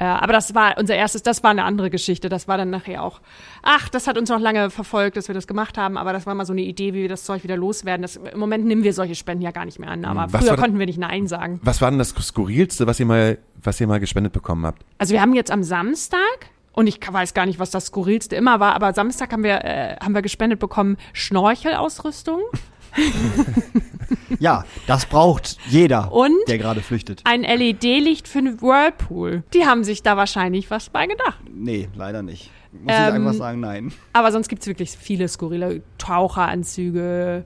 [0.00, 2.28] Äh, aber das war unser erstes, das war eine andere Geschichte.
[2.28, 3.20] Das war dann nachher auch,
[3.62, 6.34] ach, das hat uns noch lange verfolgt, dass wir das gemacht haben, aber das war
[6.34, 8.02] mal so eine Idee, wie wir das Zeug wieder loswerden.
[8.02, 10.52] Das, Im Moment nehmen wir solche Spenden ja gar nicht mehr an, aber Was früher
[10.52, 11.60] das- konnten wir nicht Nein sagen.
[11.64, 14.82] Was war denn das Skurrilste, was ihr mal, was ihr mal gespendet bekommen habt?
[14.98, 16.18] Also wir haben jetzt am Samstag,
[16.72, 19.96] und ich weiß gar nicht, was das Skurrilste immer war, aber Samstag haben wir, äh,
[20.00, 22.40] haben wir gespendet bekommen Schnorchelausrüstung.
[24.40, 26.32] Ja, das braucht jeder, Und?
[26.48, 27.22] der gerade flüchtet.
[27.24, 29.42] ein LED-Licht für einen Whirlpool.
[29.52, 31.38] Die haben sich da wahrscheinlich was bei gedacht.
[31.52, 32.50] Nee, leider nicht.
[32.72, 33.92] Muss ich Ähm, einfach sagen, nein.
[34.12, 37.44] Aber sonst gibt's wirklich viele skurrile Taucheranzüge,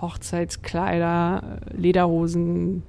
[0.00, 2.82] Hochzeitskleider, Lederhosen.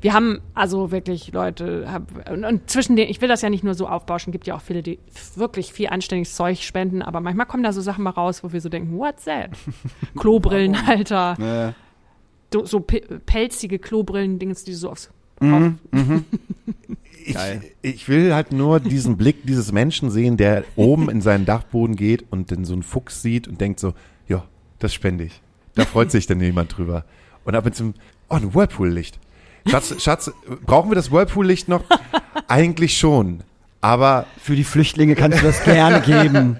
[0.00, 3.64] Wir haben also wirklich Leute, hab, und, und zwischen den, ich will das ja nicht
[3.64, 4.98] nur so aufbauschen, gibt ja auch viele, die
[5.36, 8.60] wirklich viel anständiges Zeug spenden, aber manchmal kommen da so Sachen mal raus, wo wir
[8.60, 9.50] so denken, what's that?
[10.18, 11.72] Klobrillenhalter, Äh,
[12.52, 15.10] so, so pe- pelzige Klobrillen-Dings, die so aufs
[17.22, 17.60] Ich, Geil.
[17.82, 22.24] ich will halt nur diesen Blick dieses Menschen sehen, der oben in seinen Dachboden geht
[22.30, 23.92] und dann so einen Fuchs sieht und denkt so,
[24.26, 24.44] ja,
[24.78, 25.42] das spende ich.
[25.74, 27.04] Da freut sich dann jemand drüber.
[27.44, 27.92] Und ab und zu,
[28.30, 29.18] oh, ein Whirlpool-Licht.
[29.66, 30.30] Schatz, Schatz,
[30.66, 31.82] brauchen wir das Whirlpool-Licht noch?
[32.48, 33.40] Eigentlich schon.
[33.80, 36.58] Aber für die Flüchtlinge kannst du das gerne geben.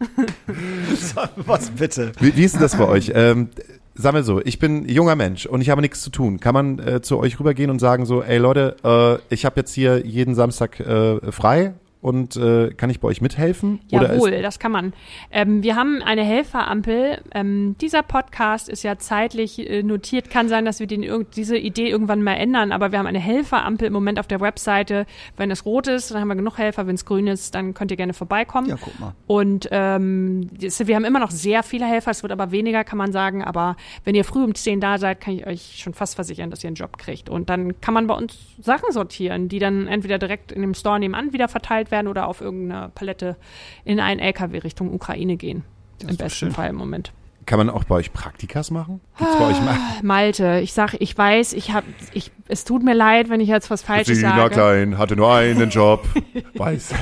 [1.36, 2.12] Was bitte?
[2.18, 3.12] wie, wie ist denn das bei euch?
[3.14, 3.50] Ähm,
[3.94, 6.40] sagen wir so, ich bin junger Mensch und ich habe nichts zu tun.
[6.40, 9.72] Kann man äh, zu euch rübergehen und sagen so, ey Leute, äh, ich habe jetzt
[9.74, 13.78] hier jeden Samstag äh, frei und äh, kann ich bei euch mithelfen?
[13.88, 14.92] Jawohl, das kann man.
[15.30, 17.22] Ähm, wir haben eine Helferampel.
[17.32, 20.28] Ähm, dieser Podcast ist ja zeitlich äh, notiert.
[20.28, 23.86] Kann sein, dass wir den, diese Idee irgendwann mal ändern, aber wir haben eine Helferampel
[23.86, 25.06] im Moment auf der Webseite.
[25.36, 26.88] Wenn es rot ist, dann haben wir genug Helfer.
[26.88, 28.68] Wenn es grün ist, dann könnt ihr gerne vorbeikommen.
[28.68, 29.14] Ja, guck mal.
[29.28, 33.12] Und ähm, wir haben immer noch sehr viele Helfer, es wird aber weniger, kann man
[33.12, 33.44] sagen.
[33.44, 36.64] Aber wenn ihr früh um 10 da seid, kann ich euch schon fast versichern, dass
[36.64, 37.28] ihr einen Job kriegt.
[37.30, 40.98] Und dann kann man bei uns Sachen sortieren, die dann entweder direkt in dem Store
[40.98, 43.36] nebenan wieder verteilt werden oder auf irgendeine Palette
[43.84, 45.62] in einen LKW Richtung Ukraine gehen.
[46.00, 46.50] Im besten.
[46.50, 47.12] Fall im Moment.
[47.46, 49.00] Kann man auch bei euch Praktikas machen?
[49.18, 49.76] Gibt's bei euch mal?
[50.02, 53.70] Malte, ich sag, ich weiß, ich habe, ich, es tut mir leid, wenn ich jetzt
[53.70, 54.54] was Falsches Christina sage.
[54.54, 56.08] Klein hatte nur einen Job.
[56.54, 56.94] Weiß.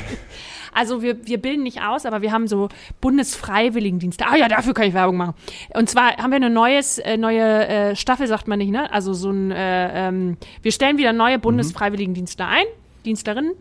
[0.73, 2.69] Also wir, wir bilden nicht aus, aber wir haben so
[3.01, 4.27] Bundesfreiwilligendienste.
[4.27, 5.35] Ah ja, dafür kann ich Werbung machen.
[5.75, 8.91] Und zwar haben wir eine neues, äh, neue äh, Staffel, sagt man nicht, ne?
[8.93, 12.65] Also so ein, äh, ähm, wir stellen wieder neue Bundesfreiwilligendienste ein,
[13.05, 13.53] Dienstlerinnen.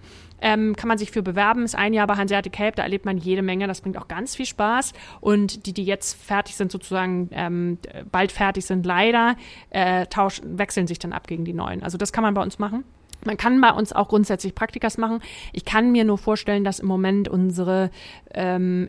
[0.42, 3.18] Ähm, kann man sich für bewerben, ist ein Jahr bei Hanseatic Help, da erlebt man
[3.18, 4.94] jede Menge, das bringt auch ganz viel Spaß.
[5.22, 7.78] Und die, die jetzt fertig sind, sozusagen ähm,
[8.12, 9.36] bald fertig sind, leider,
[9.70, 11.84] äh, tauschen, wechseln sich dann ab gegen die neuen.
[11.84, 12.84] Also das kann man bei uns machen.
[13.26, 15.22] Man kann bei uns auch grundsätzlich Praktikas machen.
[15.54, 17.92] Ich kann mir nur vorstellen, dass im Moment unsere
[18.34, 18.88] ähm,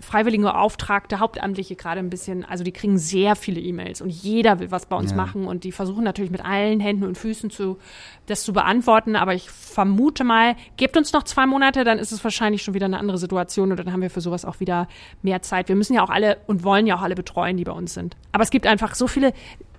[0.00, 4.70] freiwillige Auftragte, Hauptamtliche gerade ein bisschen, also die kriegen sehr viele E-Mails und jeder will
[4.70, 5.16] was bei uns Ja.
[5.16, 7.78] machen und die versuchen natürlich mit allen Händen und Füßen zu,
[8.26, 9.16] das zu beantworten.
[9.16, 12.86] Aber ich vermute mal, gebt uns noch zwei Monate, dann ist es wahrscheinlich schon wieder
[12.86, 14.88] eine andere Situation und dann haben wir für sowas auch wieder
[15.22, 15.68] mehr Zeit.
[15.68, 18.16] Wir müssen ja auch alle und wollen ja auch alle betreuen, die bei uns sind.
[18.32, 19.32] Aber es gibt einfach so viele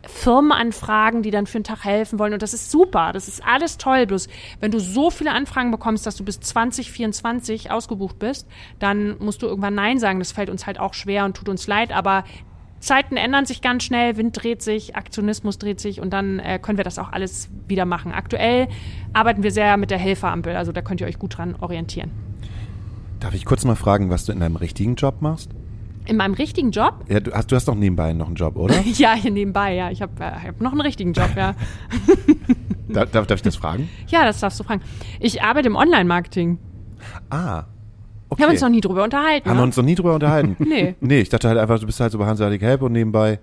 [0.07, 2.33] Firmenanfragen, die dann für einen Tag helfen wollen.
[2.33, 3.11] Und das ist super.
[3.13, 4.05] Das ist alles toll.
[4.05, 4.27] Bloß,
[4.59, 8.47] wenn du so viele Anfragen bekommst, dass du bis 2024 ausgebucht bist,
[8.79, 10.19] dann musst du irgendwann Nein sagen.
[10.19, 11.91] Das fällt uns halt auch schwer und tut uns leid.
[11.91, 12.23] Aber
[12.79, 16.77] Zeiten ändern sich ganz schnell, Wind dreht sich, Aktionismus dreht sich und dann äh, können
[16.77, 18.13] wir das auch alles wieder machen.
[18.13, 18.69] Aktuell
[19.13, 22.11] arbeiten wir sehr mit der Helferampel, also da könnt ihr euch gut dran orientieren.
[23.19, 25.51] Darf ich kurz mal fragen, was du in deinem richtigen Job machst?
[26.09, 28.79] In meinem richtigen Job, Ja, du hast, du hast doch nebenbei noch einen Job, oder?
[28.93, 31.53] ja, hier nebenbei, ja, ich habe äh, hab noch einen richtigen Job, ja.
[32.87, 33.87] Da, darf, darf ich das fragen?
[34.07, 34.81] Ja, das darfst du fragen.
[35.19, 36.57] Ich arbeite im Online-Marketing.
[37.29, 37.65] Ah.
[38.29, 38.39] Okay.
[38.39, 39.47] Wir haben uns noch nie drüber unterhalten.
[39.47, 39.67] Haben wir ne?
[39.67, 40.55] uns noch nie drüber unterhalten?
[40.67, 40.95] Nee.
[40.99, 43.39] Nee, ich dachte halt einfach, du bist halt so bei Hanseatic Help und nebenbei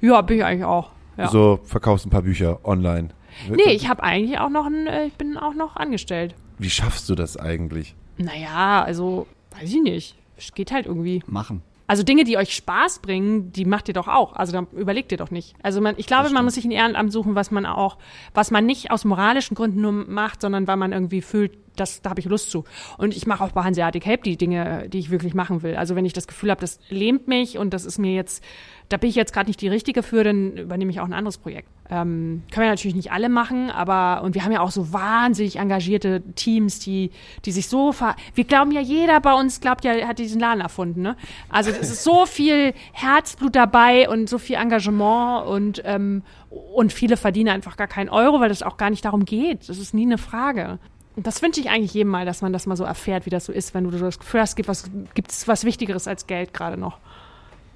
[0.00, 0.90] Ja, bin ich eigentlich auch.
[1.16, 1.26] Ja.
[1.26, 3.08] so verkaufst ein paar Bücher online.
[3.50, 6.36] Nee, ich habe eigentlich auch noch ein, äh, ich bin auch noch angestellt.
[6.58, 7.96] Wie schaffst du das eigentlich?
[8.16, 9.26] Naja, also,
[9.58, 10.16] weiß ich nicht.
[10.36, 11.22] Es geht halt irgendwie.
[11.26, 11.62] Machen.
[11.88, 14.34] Also Dinge, die euch Spaß bringen, die macht ihr doch auch.
[14.34, 15.56] Also dann überlegt ihr doch nicht.
[15.62, 17.96] Also man, ich glaube, man muss sich ein Ehrenamt suchen, was man auch,
[18.34, 22.10] was man nicht aus moralischen Gründen nur macht, sondern weil man irgendwie fühlt, das, da
[22.10, 22.64] habe ich Lust zu.
[22.96, 25.76] Und ich mache auch bei Hanseatic Help die Dinge, die ich wirklich machen will.
[25.76, 28.42] Also wenn ich das Gefühl habe, das lähmt mich und das ist mir jetzt,
[28.88, 31.38] da bin ich jetzt gerade nicht die Richtige für, dann übernehme ich auch ein anderes
[31.38, 31.68] Projekt.
[31.90, 35.56] Ähm, können wir natürlich nicht alle machen, aber und wir haben ja auch so wahnsinnig
[35.56, 37.10] engagierte Teams, die,
[37.46, 40.60] die sich so ver wir glauben ja, jeder bei uns glaubt ja, hat diesen Laden
[40.60, 41.16] erfunden, ne?
[41.48, 47.16] Also es ist so viel Herzblut dabei und so viel Engagement und ähm, und viele
[47.16, 49.68] verdienen einfach gar keinen Euro, weil das auch gar nicht darum geht.
[49.68, 50.78] Das ist nie eine Frage.
[51.22, 53.52] Das wünsche ich eigentlich jedem mal, dass man das mal so erfährt, wie das so
[53.52, 56.98] ist, wenn du das Gefühl hast, gibt was gibt's was Wichtigeres als Geld gerade noch,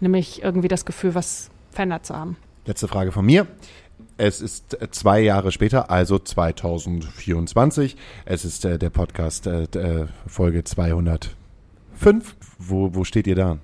[0.00, 2.36] nämlich irgendwie das Gefühl, was verändert zu haben.
[2.66, 3.48] Letzte Frage von mir.
[4.16, 7.96] Es ist äh, zwei Jahre später, also 2024.
[8.24, 11.34] Es ist äh, der Podcast äh, äh, Folge 205.
[12.58, 13.58] Wo, wo steht ihr da?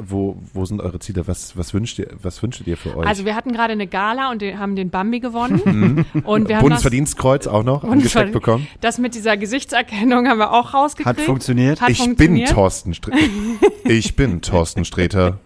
[0.00, 1.26] Wo, wo sind eure Ziele?
[1.26, 3.06] Was, was, wünscht ihr, was wünschtet ihr für euch?
[3.06, 6.04] Also wir hatten gerade eine Gala und den, haben den Bambi gewonnen.
[6.24, 8.66] und wir haben Bundesverdienstkreuz auch noch das, angesteckt bekommen.
[8.80, 11.18] Das mit dieser Gesichtserkennung haben wir auch rausgekriegt.
[11.18, 11.80] Hat funktioniert.
[11.80, 12.50] Hat ich bin funktioniert.
[12.50, 13.18] Thorsten Sträter.
[13.84, 15.38] ich bin Thorsten Sträter.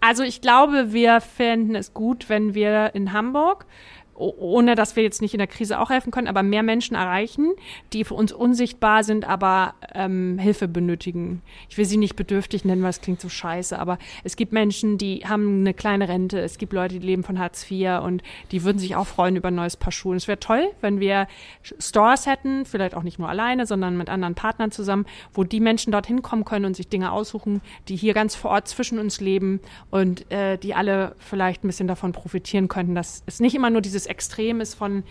[0.00, 3.64] Also ich glaube, wir fänden es gut, wenn wir in Hamburg,
[4.14, 7.52] ohne dass wir jetzt nicht in der Krise auch helfen können, aber mehr Menschen erreichen,
[7.92, 11.42] die für uns unsichtbar sind, aber ähm, Hilfe benötigen.
[11.68, 14.98] Ich will sie nicht bedürftig nennen, weil es klingt so scheiße, aber es gibt Menschen,
[14.98, 18.62] die haben eine kleine Rente, es gibt Leute, die leben von Hartz IV und die
[18.64, 20.16] würden sich auch freuen über ein neues Paar Schuhe.
[20.16, 21.26] Es wäre toll, wenn wir
[21.62, 25.92] Stores hätten, vielleicht auch nicht nur alleine, sondern mit anderen Partnern zusammen, wo die Menschen
[25.92, 29.60] dorthin kommen können und sich Dinge aussuchen, die hier ganz vor Ort zwischen uns leben
[29.90, 33.80] und äh, die alle vielleicht ein bisschen davon profitieren könnten, dass es nicht immer nur
[33.80, 35.04] dieses Extrem ist von,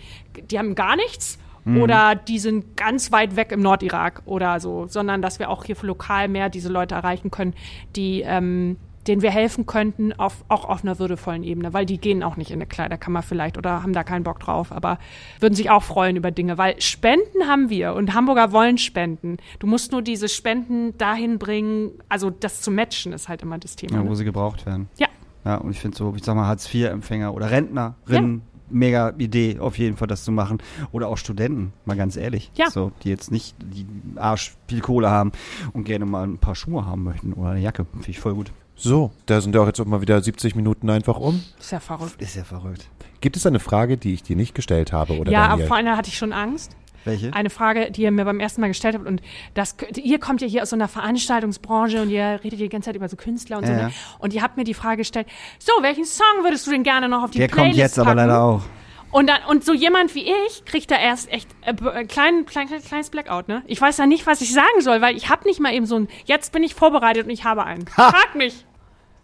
[0.50, 5.22] die haben gar nichts oder die sind ganz weit weg im Nordirak oder so, sondern
[5.22, 7.54] dass wir auch hier lokal mehr diese Leute erreichen können,
[7.96, 8.76] die ähm,
[9.06, 12.50] denen wir helfen könnten, auf, auch auf einer würdevollen Ebene, weil die gehen auch nicht
[12.50, 14.98] in eine Kleiderkammer vielleicht oder haben da keinen Bock drauf, aber
[15.40, 19.36] würden sich auch freuen über Dinge, weil Spenden haben wir und Hamburger wollen spenden.
[19.58, 23.76] Du musst nur diese Spenden dahin bringen, also das zu matchen ist halt immer das
[23.76, 23.96] Thema.
[23.96, 24.16] Ja, wo ne?
[24.16, 24.88] sie gebraucht werden.
[24.96, 25.08] Ja.
[25.44, 28.40] Ja, und ich finde so, ich sag mal, Hartz-IV-Empfänger oder Rentnerinnen,
[28.74, 30.58] mega Idee auf jeden Fall, das zu machen.
[30.92, 32.50] Oder auch Studenten, mal ganz ehrlich.
[32.56, 32.70] Ja.
[32.70, 35.32] So, die jetzt nicht die Arsch viel Kohle haben
[35.72, 37.86] und gerne mal ein paar Schuhe haben möchten oder eine Jacke.
[37.92, 38.52] Finde ich voll gut.
[38.76, 41.42] So, da sind ja auch jetzt auch mal wieder 70 Minuten einfach um.
[41.60, 42.20] ist ja verrückt.
[42.20, 42.88] Ist ja verrückt.
[43.20, 45.16] Gibt es eine Frage, die ich dir nicht gestellt habe?
[45.18, 45.68] Oder ja, Daniel?
[45.68, 46.76] vor einer hatte ich schon Angst.
[47.04, 47.32] Welche?
[47.32, 49.20] Eine Frage, die ihr mir beim ersten Mal gestellt habt und
[49.54, 52.96] das, ihr kommt ja hier aus so einer Veranstaltungsbranche und ihr redet die ganze Zeit
[52.96, 53.72] über so Künstler und so.
[53.72, 53.82] Ja, Ne?
[53.84, 53.90] ja.
[54.18, 55.26] Und ihr habt mir die Frage gestellt,
[55.58, 58.06] so, welchen Song würdest du denn gerne noch auf die Der Playlist kommt jetzt aber
[58.14, 58.16] packen?
[58.28, 58.62] leider auch.
[59.10, 62.66] Und dann, und so jemand wie ich kriegt da erst echt äh, äh, klein, klein,
[62.66, 63.62] klein, kleines Blackout, ne?
[63.66, 65.96] Ich weiß ja nicht, was ich sagen soll, weil ich habe nicht mal eben so
[65.96, 67.86] ein, jetzt bin ich vorbereitet und ich habe einen.
[67.86, 68.64] Frag mich.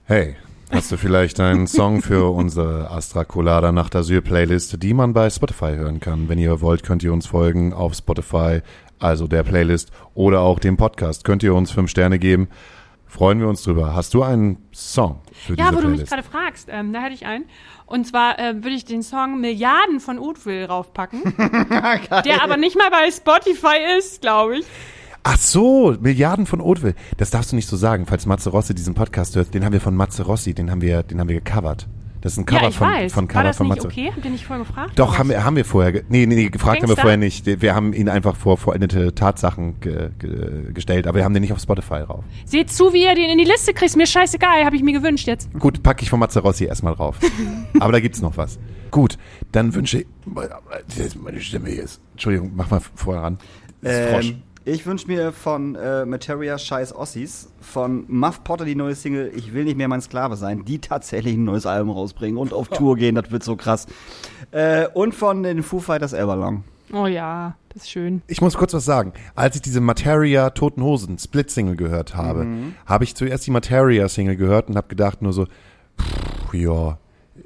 [0.05, 0.37] Hey,
[0.71, 5.29] hast du vielleicht einen Song für unsere Astra Colada Nacht Asyl Playlist, die man bei
[5.31, 6.29] Spotify hören kann?
[6.29, 8.61] Wenn ihr wollt, könnt ihr uns folgen auf Spotify,
[8.99, 12.49] also der Playlist oder auch dem Podcast, könnt ihr uns fünf Sterne geben.
[13.07, 13.95] Freuen wir uns drüber.
[13.95, 16.13] Hast du einen Song für Ja, diese wo du mich Playlist?
[16.13, 17.45] gerade fragst, ähm, da hätte ich einen.
[17.87, 21.23] Und zwar äh, würde ich den Song Milliarden von Uthwil raufpacken.
[22.25, 24.67] der aber nicht mal bei Spotify ist, glaube ich.
[25.23, 26.95] Ach so, Milliarden von Oatville.
[27.19, 29.53] Das darfst du nicht so sagen, falls Matze Rossi diesen Podcast hört.
[29.53, 31.87] Den haben wir von Matze Rossi, den haben wir, den haben wir gecovert.
[32.21, 33.13] Das ist ein Cover ja, ich von, weiß.
[33.13, 33.89] von War Cover das von nicht Matze.
[33.89, 34.13] okay?
[34.15, 34.99] Habt ihr nicht vorher gefragt?
[34.99, 37.03] Doch, haben wir, haben wir vorher, nee, nee, nee gefragt haben wir Gangster?
[37.03, 37.47] vorher nicht.
[37.47, 41.53] Wir haben ihn einfach vor vollendete Tatsachen ge, ge, gestellt, aber wir haben den nicht
[41.53, 42.25] auf Spotify drauf.
[42.45, 43.97] Seht zu, wie ihr den in die Liste kriegt.
[43.97, 45.51] Mir scheißegal, habe ich mir gewünscht jetzt.
[45.59, 47.17] Gut, packe ich von Matze Rossi erstmal drauf.
[47.81, 48.59] aber da gibt's noch was.
[48.91, 49.17] Gut,
[49.53, 50.07] dann wünsche ich,
[51.17, 53.39] meine Stimme hier ist, Entschuldigung, mach mal vorher ran.
[53.83, 54.31] Das ist Frosch.
[54.31, 54.43] Ähm,
[54.73, 59.53] ich wünsche mir von äh, Materia Scheiß Ossis, von Muff Potter die neue Single Ich
[59.53, 62.97] will nicht mehr mein Sklave sein, die tatsächlich ein neues Album rausbringen und auf Tour
[62.97, 63.87] gehen, das wird so krass.
[64.53, 66.65] Äh, und von den Foo Fighters Everlong.
[66.93, 68.23] Oh ja, das ist schön.
[68.27, 69.13] Ich muss kurz was sagen.
[69.35, 72.47] Als ich diese Materia Toten Hosen Split Single gehört habe,
[72.85, 75.47] habe ich zuerst die Materia Single gehört und habe gedacht nur so,
[76.01, 76.99] pff, ja,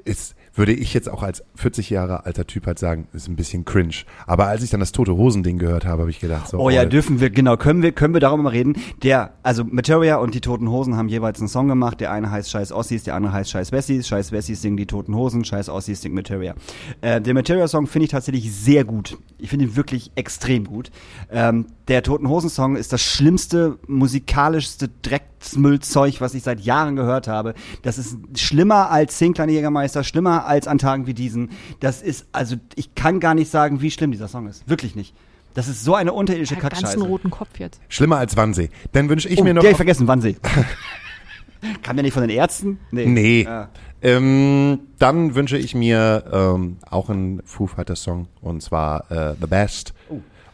[0.03, 3.65] ist würde ich jetzt auch als 40 Jahre alter Typ halt sagen, ist ein bisschen
[3.65, 3.95] cringe.
[4.25, 6.69] Aber als ich dann das Tote Hosen Ding gehört habe, habe ich gedacht so, Oh
[6.69, 8.75] ja, oh, dürfen wir, genau, können wir, können wir darüber mal reden.
[9.03, 11.99] Der, also Materia und die Toten Hosen haben jeweils einen Song gemacht.
[11.99, 14.07] Der eine heißt Scheiß Ossis, der andere heißt Scheiß Wessis.
[14.07, 16.55] Scheiß Wessis singen die Toten Hosen, Scheiß Ossis singt Materia.
[17.01, 19.17] Äh, der Materia-Song finde ich tatsächlich sehr gut.
[19.37, 20.89] Ich finde ihn wirklich extrem gut.
[21.29, 27.53] Ähm, der Toten Hosen-Song ist das schlimmste, musikalischste Drecksmüllzeug, was ich seit Jahren gehört habe.
[27.83, 31.49] Das ist schlimmer als Zehn kleine Jägermeister, schlimmer als an Tagen wie diesen.
[31.79, 34.67] Das ist, also ich kann gar nicht sagen, wie schlimm dieser Song ist.
[34.69, 35.13] Wirklich nicht.
[35.53, 36.95] Das ist so eine unterirdische Ich hab Kackscheiße.
[36.97, 37.79] ganzen roten Kopf jetzt.
[37.87, 38.69] schlimmer als Wannsee.
[38.91, 40.35] Dann wünsche ich Oh, mir noch der ich vergessen, Wannsee.
[41.81, 42.77] Kam der nicht von den Ärzten?
[42.91, 43.43] Nee.
[43.43, 43.69] Ja.
[44.01, 49.47] Ähm, dann wünsche ich mir ähm, auch einen Foo Fighters Song und zwar äh, The
[49.47, 49.93] Best.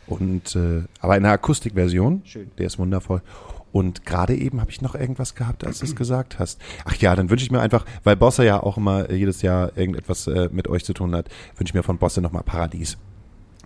[0.08, 2.22] Und äh, aber in einer Akustikversion.
[2.26, 2.52] Schön.
[2.58, 3.22] Der ist wundervoll.
[3.72, 6.60] Und gerade eben habe ich noch irgendwas gehabt, als du es gesagt hast.
[6.86, 9.78] Ach ja, dann wünsche ich mir einfach, weil Bosse ja auch immer äh, jedes Jahr
[9.78, 12.98] irgendetwas äh, mit euch zu tun hat, wünsche ich mir von Bosse nochmal Paradies.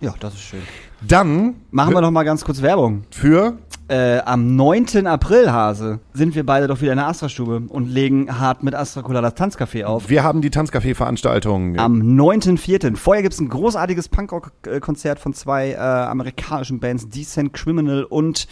[0.00, 0.62] ja, das ist schön.
[1.06, 3.04] Dann Machen wir noch mal ganz kurz Werbung.
[3.10, 3.58] für
[3.88, 5.06] Äh, am 9.
[5.06, 9.02] April, Hase, sind wir beide doch wieder in der Astra-Stube und legen hart mit Astra
[9.02, 10.08] Cola das Tanzcafé auf.
[10.08, 11.78] wir haben die Tanzcafé-Veranstaltung.
[11.78, 12.96] Am 9.4.
[12.96, 18.48] Vorher gibt's ein großartiges Punkrock-Konzert von zwei äh, amerikanischen Bands, Decent Criminal und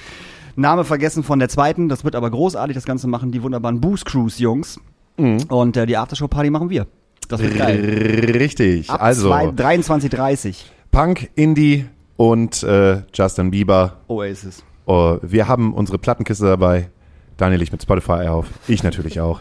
[0.56, 1.88] Name vergessen von der zweiten.
[1.88, 4.78] Das wird aber großartig, das Ganze machen die wunderbaren Booze Cruise Jungs.
[5.16, 6.86] Und äh, die Aftershow-Party machen wir.
[7.28, 8.32] Das wird geil.
[8.36, 8.90] Richtig.
[8.90, 10.56] Ab also 23.30
[10.90, 11.86] Punk, Indie
[12.16, 13.96] und äh, Justin Bieber.
[14.08, 14.64] Oasis.
[14.86, 16.90] Oh, wir haben unsere Plattenkiste dabei.
[17.36, 18.46] Daniel ich mit Spotify auf.
[18.68, 19.40] Ich natürlich auch.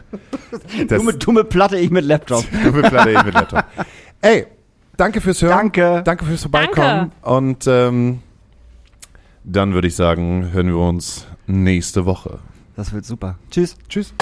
[0.87, 2.43] Das, Du mit, du mit Platte, ich mit Laptop.
[2.63, 3.63] du mit Platte, ich mit Laptop.
[4.21, 4.47] Ey,
[4.97, 5.51] danke fürs Hören.
[5.51, 6.01] Danke.
[6.03, 7.11] Danke fürs Vorbeikommen.
[7.21, 8.19] Und ähm,
[9.43, 12.39] dann würde ich sagen, hören wir uns nächste Woche.
[12.75, 13.37] Das wird super.
[13.51, 13.75] Tschüss.
[13.87, 14.13] Tschüss.